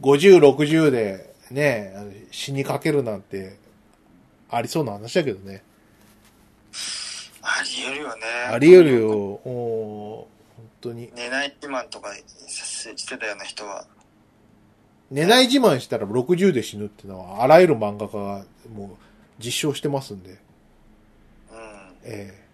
[0.00, 1.92] 50、60で、ね、
[2.30, 3.58] 死にかけるなんて、
[4.48, 5.62] ありそうな話だけどね。
[7.42, 8.22] ありえるよね。
[8.50, 9.10] あり得るよ。
[9.10, 11.12] おー本当に。
[11.14, 12.08] 寝ない自慢とか
[12.48, 13.86] してたような人は。
[15.10, 20.30] 寝ない自慢したら60で死ぬってのは、あらゆる漫画家がもう実証してますんで。
[20.30, 20.36] うん。
[22.02, 22.46] ええ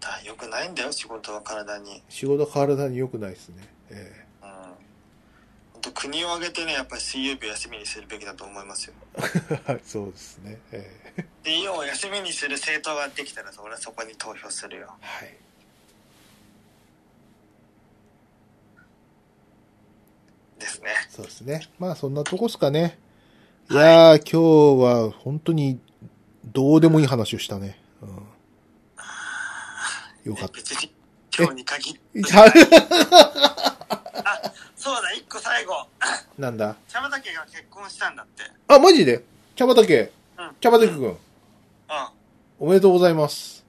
[0.00, 2.02] だよくないんだよ、仕事は体に。
[2.08, 3.62] 仕事体に良くないですね。
[3.90, 4.48] えうん。
[5.74, 8.94] ほんと国を挙げてね、やっぱり水曜日を休みにするべきだと思いますよ。
[9.68, 10.58] え そうですね。
[10.72, 14.94] ええ水曜を休みにする政党ができたら、俺はそこに投票するよ。
[15.00, 15.36] はい。
[20.62, 20.88] ですね。
[21.10, 21.68] そうですね。
[21.78, 22.98] まあ、そんなとこっすかね。
[23.70, 25.78] いやー、今日は本当に
[26.46, 27.78] どうでもいい話をしたね。
[28.00, 28.08] うん。
[30.32, 30.92] よかっ別に、
[31.36, 32.22] 今日に限って。
[32.22, 32.50] た。
[34.76, 35.86] そうだ、一個最後。
[36.38, 36.76] なんだ？
[36.88, 38.42] 茶畑が結婚したんだって。
[38.68, 39.22] あ、マジで？
[39.54, 40.10] 茶畑？
[40.38, 40.50] うん。
[40.60, 41.16] 茶畑くん、うん。
[42.58, 43.64] おめでとうございます。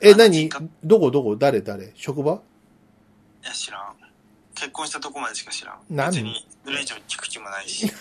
[0.00, 0.48] え、あ何
[0.84, 1.36] どこどこ？
[1.36, 1.60] 誰？
[1.60, 1.92] 誰？
[1.96, 2.40] 職場？
[3.42, 3.87] いや、知らん。
[4.58, 5.76] 結婚したとこまでしか知らん。
[5.88, 7.90] 何別に、それ以上聞く気もないし。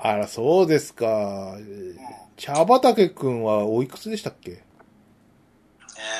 [0.00, 1.56] あら、そうですか。
[2.36, 4.52] 茶畑くんはおいくつでしたっけ？
[4.52, 4.54] え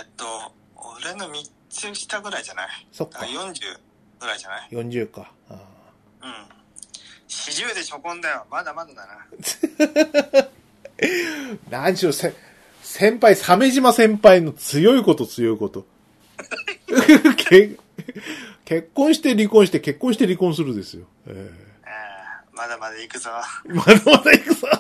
[0.03, 0.25] ーっと、
[1.01, 2.69] 俺の3つ下ぐらいじゃない？
[2.93, 3.41] そっかだから。
[3.53, 3.79] 40
[4.21, 5.31] ぐらいじゃない？40か。
[5.49, 5.55] あ
[6.23, 6.33] うん。
[7.29, 8.47] 40で初婚だよ。
[8.51, 9.27] まだまだだな。
[9.39, 10.49] ー
[11.71, 12.35] 何しろせ、
[12.83, 15.87] 先輩、鮫島先輩の強いこと強いこと。
[17.37, 17.71] け
[18.65, 21.07] 結婚して離婚して結婚して離婚するですよ。
[21.27, 21.51] え
[21.85, 23.31] えー、まだまだ行くぞ。
[23.67, 24.69] え まだまだ行くぞ。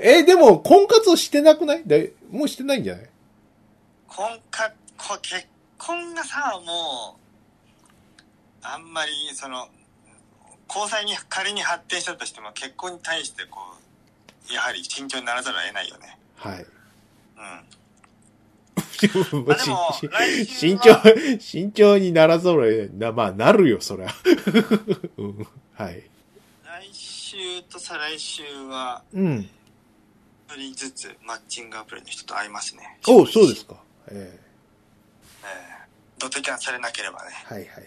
[0.00, 1.82] え、でも、婚活をしてなくない？
[2.30, 3.08] もうしてないんじゃない？
[4.06, 5.46] 婚か、こ結
[5.76, 7.20] 婚がさ、もう、
[8.62, 9.68] あんまり、その、
[10.68, 13.60] 交際に仮に発展したとしても、結婚に対して、こ
[14.50, 16.18] う、やはり慎重にならざるを得ないよね。
[16.36, 16.66] はい。
[17.38, 17.68] うん。
[19.46, 19.92] まあでも
[20.46, 24.08] 慎は重、慎重にならざるなまあ、なるよ、そりゃ。
[25.16, 26.02] うん、はい。
[26.64, 29.50] 来週と再来週は、うん。
[30.48, 32.98] 一人ずつマッチングアプリの人と会いますね。
[33.06, 33.76] おそうですか。
[34.10, 34.48] えええ
[36.18, 37.30] ドタキャンされなければね。
[37.50, 37.84] えはいはいはい。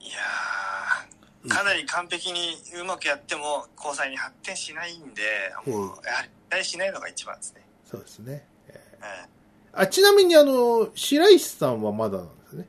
[0.00, 1.07] いやー、
[1.46, 5.22] かなり完璧にうまくやっても交際に発展しないんで、
[5.66, 7.62] もう、やはり期待しないのが一番ですね。
[7.84, 8.44] そうですね。
[8.68, 9.28] ええええ
[9.72, 12.66] あ、ちなみにあの、白石さんはまだなんですね。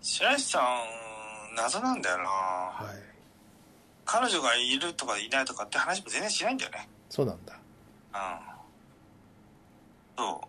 [0.00, 0.64] 白石さん
[1.54, 3.08] 謎なんだよなはい。
[4.04, 7.54] 彼女がいるとかいないとかって話も全然しないんだよねそうなんだ。
[8.14, 8.58] うん
[10.16, 10.40] そ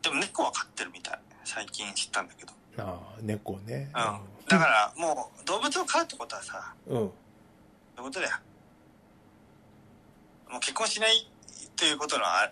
[0.00, 3.90] うでも猫は飼ってるみたい最近知ったんだけどああ、猫ね。
[3.94, 6.94] うんだからもう動物を飼うってことはさうん。
[6.94, 7.10] そうい
[8.00, 8.36] うことだよ
[10.50, 11.28] もう結婚しない
[11.76, 12.50] ということのあ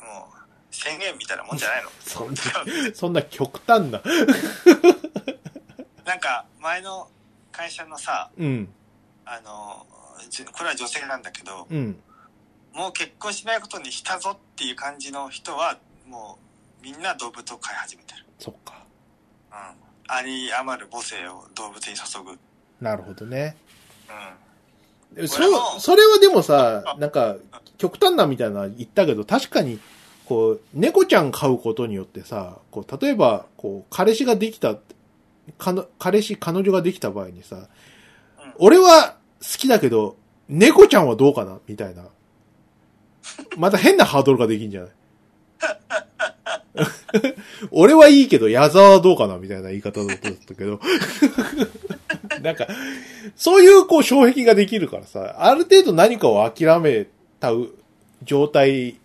[0.00, 0.36] もう
[0.70, 2.40] 宣言みたいなもんじゃないの そんな、
[2.94, 4.00] そんな極端な。
[6.04, 7.10] なんか前の
[7.50, 8.72] 会社のさうん。
[9.24, 9.86] あの
[10.28, 12.00] じこれは女性なんだけどうん。
[12.72, 16.38] もう結婚しないことにしたぞっていう感じの人はも
[16.80, 18.74] うみんな動物を飼い始めてる、そっか。
[19.50, 19.56] うん、
[20.08, 22.38] あり余る母性を動物に注ぐ、うん、
[22.80, 23.56] なるほどね。
[25.26, 27.36] そ俺もそれはでもさ、なんか、
[27.78, 29.78] 極端なみたいな言ったけど、確かに、
[30.26, 34.76] こう、猫ちゃん飼うことによってさ、こう、例えば、こう、彼氏ができた、
[35.58, 37.68] かの彼氏、彼女ができた場合にさ、
[38.58, 40.16] 俺は好きだけど、
[40.48, 42.04] 猫ちゃんはどうかなみたいな。
[43.56, 44.90] また変なハードルができんじゃない？
[47.70, 50.80] 俺はいいけど、矢沢はどうかなみたいな言い方だったけど。
[52.42, 52.66] なんか、
[53.34, 57.06] そういうこう障壁ができるからさ、ある程度何かを諦め
[57.40, 57.72] たう
[58.22, 58.98] 状態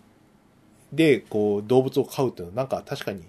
[0.92, 3.24] で、こう、動物を飼うっていうのはなんか確かに、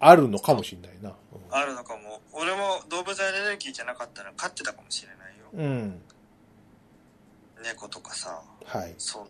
[0.00, 1.14] あるのかもしれないな。
[1.52, 6.00] あるのかも俺も動物アレルギーじゃなかったら飼ってたかもしれないようん。
[7.58, 7.62] うん。
[7.62, 8.94] 猫とかさはい。
[8.96, 9.22] そう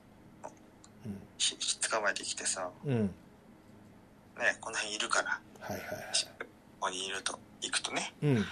[1.06, 1.18] うん。
[1.36, 3.10] ひ捕まえてきてさうん。
[4.42, 6.06] ねこの辺いるからはいはいはい。
[6.38, 6.46] こ
[6.80, 8.36] こにいると行くとねうん。
[8.36, 8.44] うん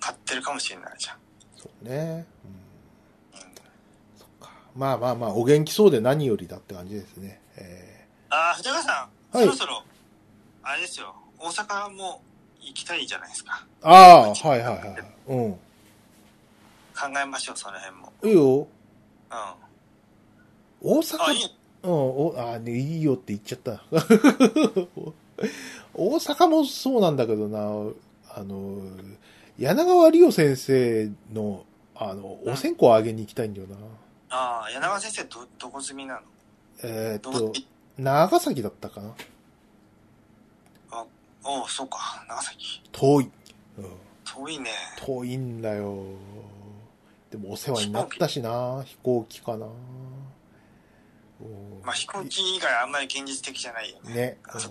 [0.00, 1.16] 飼ってるかもしれないじゃん、
[1.56, 2.24] そうね。
[3.34, 3.40] うん。
[3.40, 3.46] うん、
[4.16, 4.52] そっか。
[4.76, 7.40] まあまあまあ、お元気そうで何よりだって感じですね。
[7.56, 9.82] えああ藤川さん、はいそろそろ
[10.62, 12.22] あれですよ大阪も
[12.60, 15.04] 行きたいじゃないですかー、ああ、はいはいはい。
[15.26, 15.52] うん。
[15.52, 15.58] 考
[17.20, 18.58] えましょうその辺もいいよ。
[18.60, 18.66] うん
[20.80, 23.82] 大阪あいいうん、お、あ、ね、いいよって言っちゃった。
[25.94, 27.58] 大阪もそうなんだけどな、
[28.34, 28.80] あの、
[29.58, 31.64] 柳川理央先生の、
[31.94, 33.76] あの、お線香あげに行きたいんだよな。
[34.30, 36.20] ああ柳川先生どどこ住みなの？
[36.82, 37.52] えーっと
[37.96, 39.14] 長崎だったかな
[41.42, 43.30] おおそうか長崎遠い。
[43.78, 43.84] うん、
[44.24, 44.70] 遠いね
[45.04, 46.04] 遠いんだよ。
[47.30, 49.66] でもお世話になったしな、飛行機かな。
[51.40, 54.38] うんまあ飛行機以外あんまり現実的じゃないよねね。
[54.54, 54.64] うんう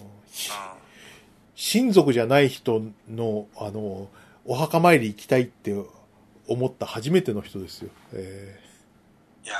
[1.56, 4.10] 親族じゃない人の、あの、
[4.46, 5.74] お墓参り行きたいって
[6.48, 7.90] 思った初めての人ですよ。
[8.14, 8.60] え
[9.44, 9.56] いや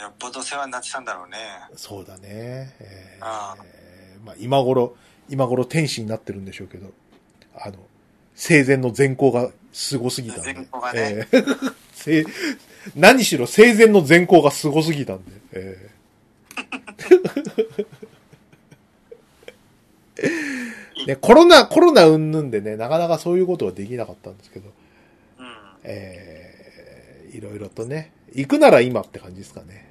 [0.00, 2.74] ーよっぽど世話になってたんだろうねーそうだね。
[2.80, 3.56] えーあ
[4.24, 4.96] まあ、今頃、
[5.28, 6.90] 今頃天使になってるんでしょうけど、
[7.54, 7.74] あの、
[8.34, 10.54] 生前の善行がすごすぎたんで。
[10.54, 12.24] 善行がねえー せ
[12.96, 15.32] 何しろ生前の善行がすごすぎたんで。
[15.52, 15.87] えー
[21.06, 24.70] ね、コロナ、コロナ云々でね、なかなかそういうことはできなかったんですけど、
[25.38, 25.46] うん。
[25.84, 29.90] えー、いろいろとね、行くなら今って感じですかね。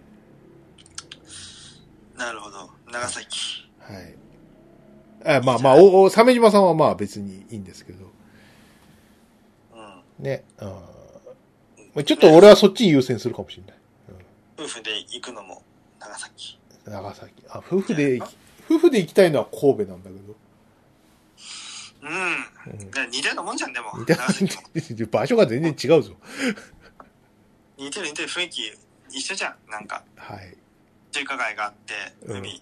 [2.18, 2.70] なるほど。
[2.92, 3.68] 長崎。
[3.80, 4.16] はい。
[5.26, 8.06] あまあまあ、お、お、鮫島さんはまあ別にいいんですけど、
[9.76, 10.24] うん。
[10.24, 10.44] ね。
[10.60, 10.68] うん。
[10.68, 10.76] ま
[12.02, 13.78] あちょっと俺はそっちに優先するかもしれない。
[14.60, 15.62] 夫婦で行くのも
[16.00, 16.57] 長崎
[16.92, 17.34] 長崎。
[17.50, 18.38] あ、夫婦で行き、
[18.70, 20.36] 夫婦で行きたいのは神戸なんだけど。
[22.00, 24.56] うん似たようなもんじゃんでも似て長崎
[25.04, 26.16] も 場所が全然違うぞ。
[27.78, 28.72] 似てる似てる雰囲気
[29.12, 30.56] 一緒じゃんなんかはい。
[31.12, 31.94] 中華街があって
[32.24, 32.62] うん海、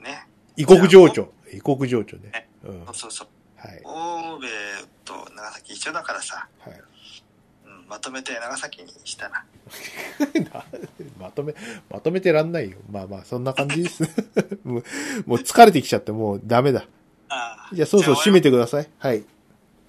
[0.00, 0.26] ね
[0.56, 1.32] 異国情緒。
[1.52, 2.48] 異国情緒ね。
[2.64, 2.86] うん。
[2.86, 3.82] そうそうそうはい。
[3.82, 4.48] 神
[5.04, 6.82] 戸と長崎一緒だからさ、はい。
[7.92, 9.44] うん、まとめて長崎にしたな
[11.18, 11.54] まとめ、
[11.90, 12.78] まとめてらんないよ。
[12.90, 14.02] まあまあ、そんな感じです。
[14.64, 14.84] もう、
[15.26, 16.84] もう疲れてきちゃって、もうダメだ。
[17.28, 18.88] ああじゃあ、そろそろ締めてください。
[18.98, 19.24] はい。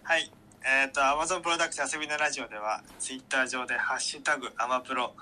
[0.03, 0.31] はい。
[0.65, 5.13] えっ、と、Amazon プロダクツ遊びのラジオでは、ツイッター上でハッシュタグアマプロ、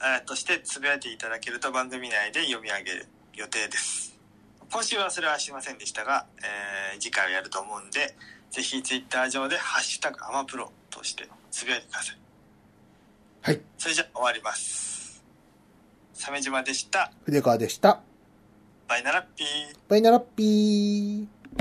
[0.00, 4.18] えーとしてつぶやいていただけると番組内で読み上げる予定です。
[4.70, 8.16] 今週はそれはしませんでしたが、えー次回はやると思うんで、
[8.52, 12.18] ぜひツイッター上でハッシュタグアマプロとしてつぶやいてください。
[13.40, 13.60] はい。
[13.78, 15.24] それじゃあ終わります。
[16.12, 17.10] 鮫島でした。
[17.24, 18.02] 筆川でした。
[18.86, 19.46] バイナラッピー。
[19.88, 21.41] バイナラッピー。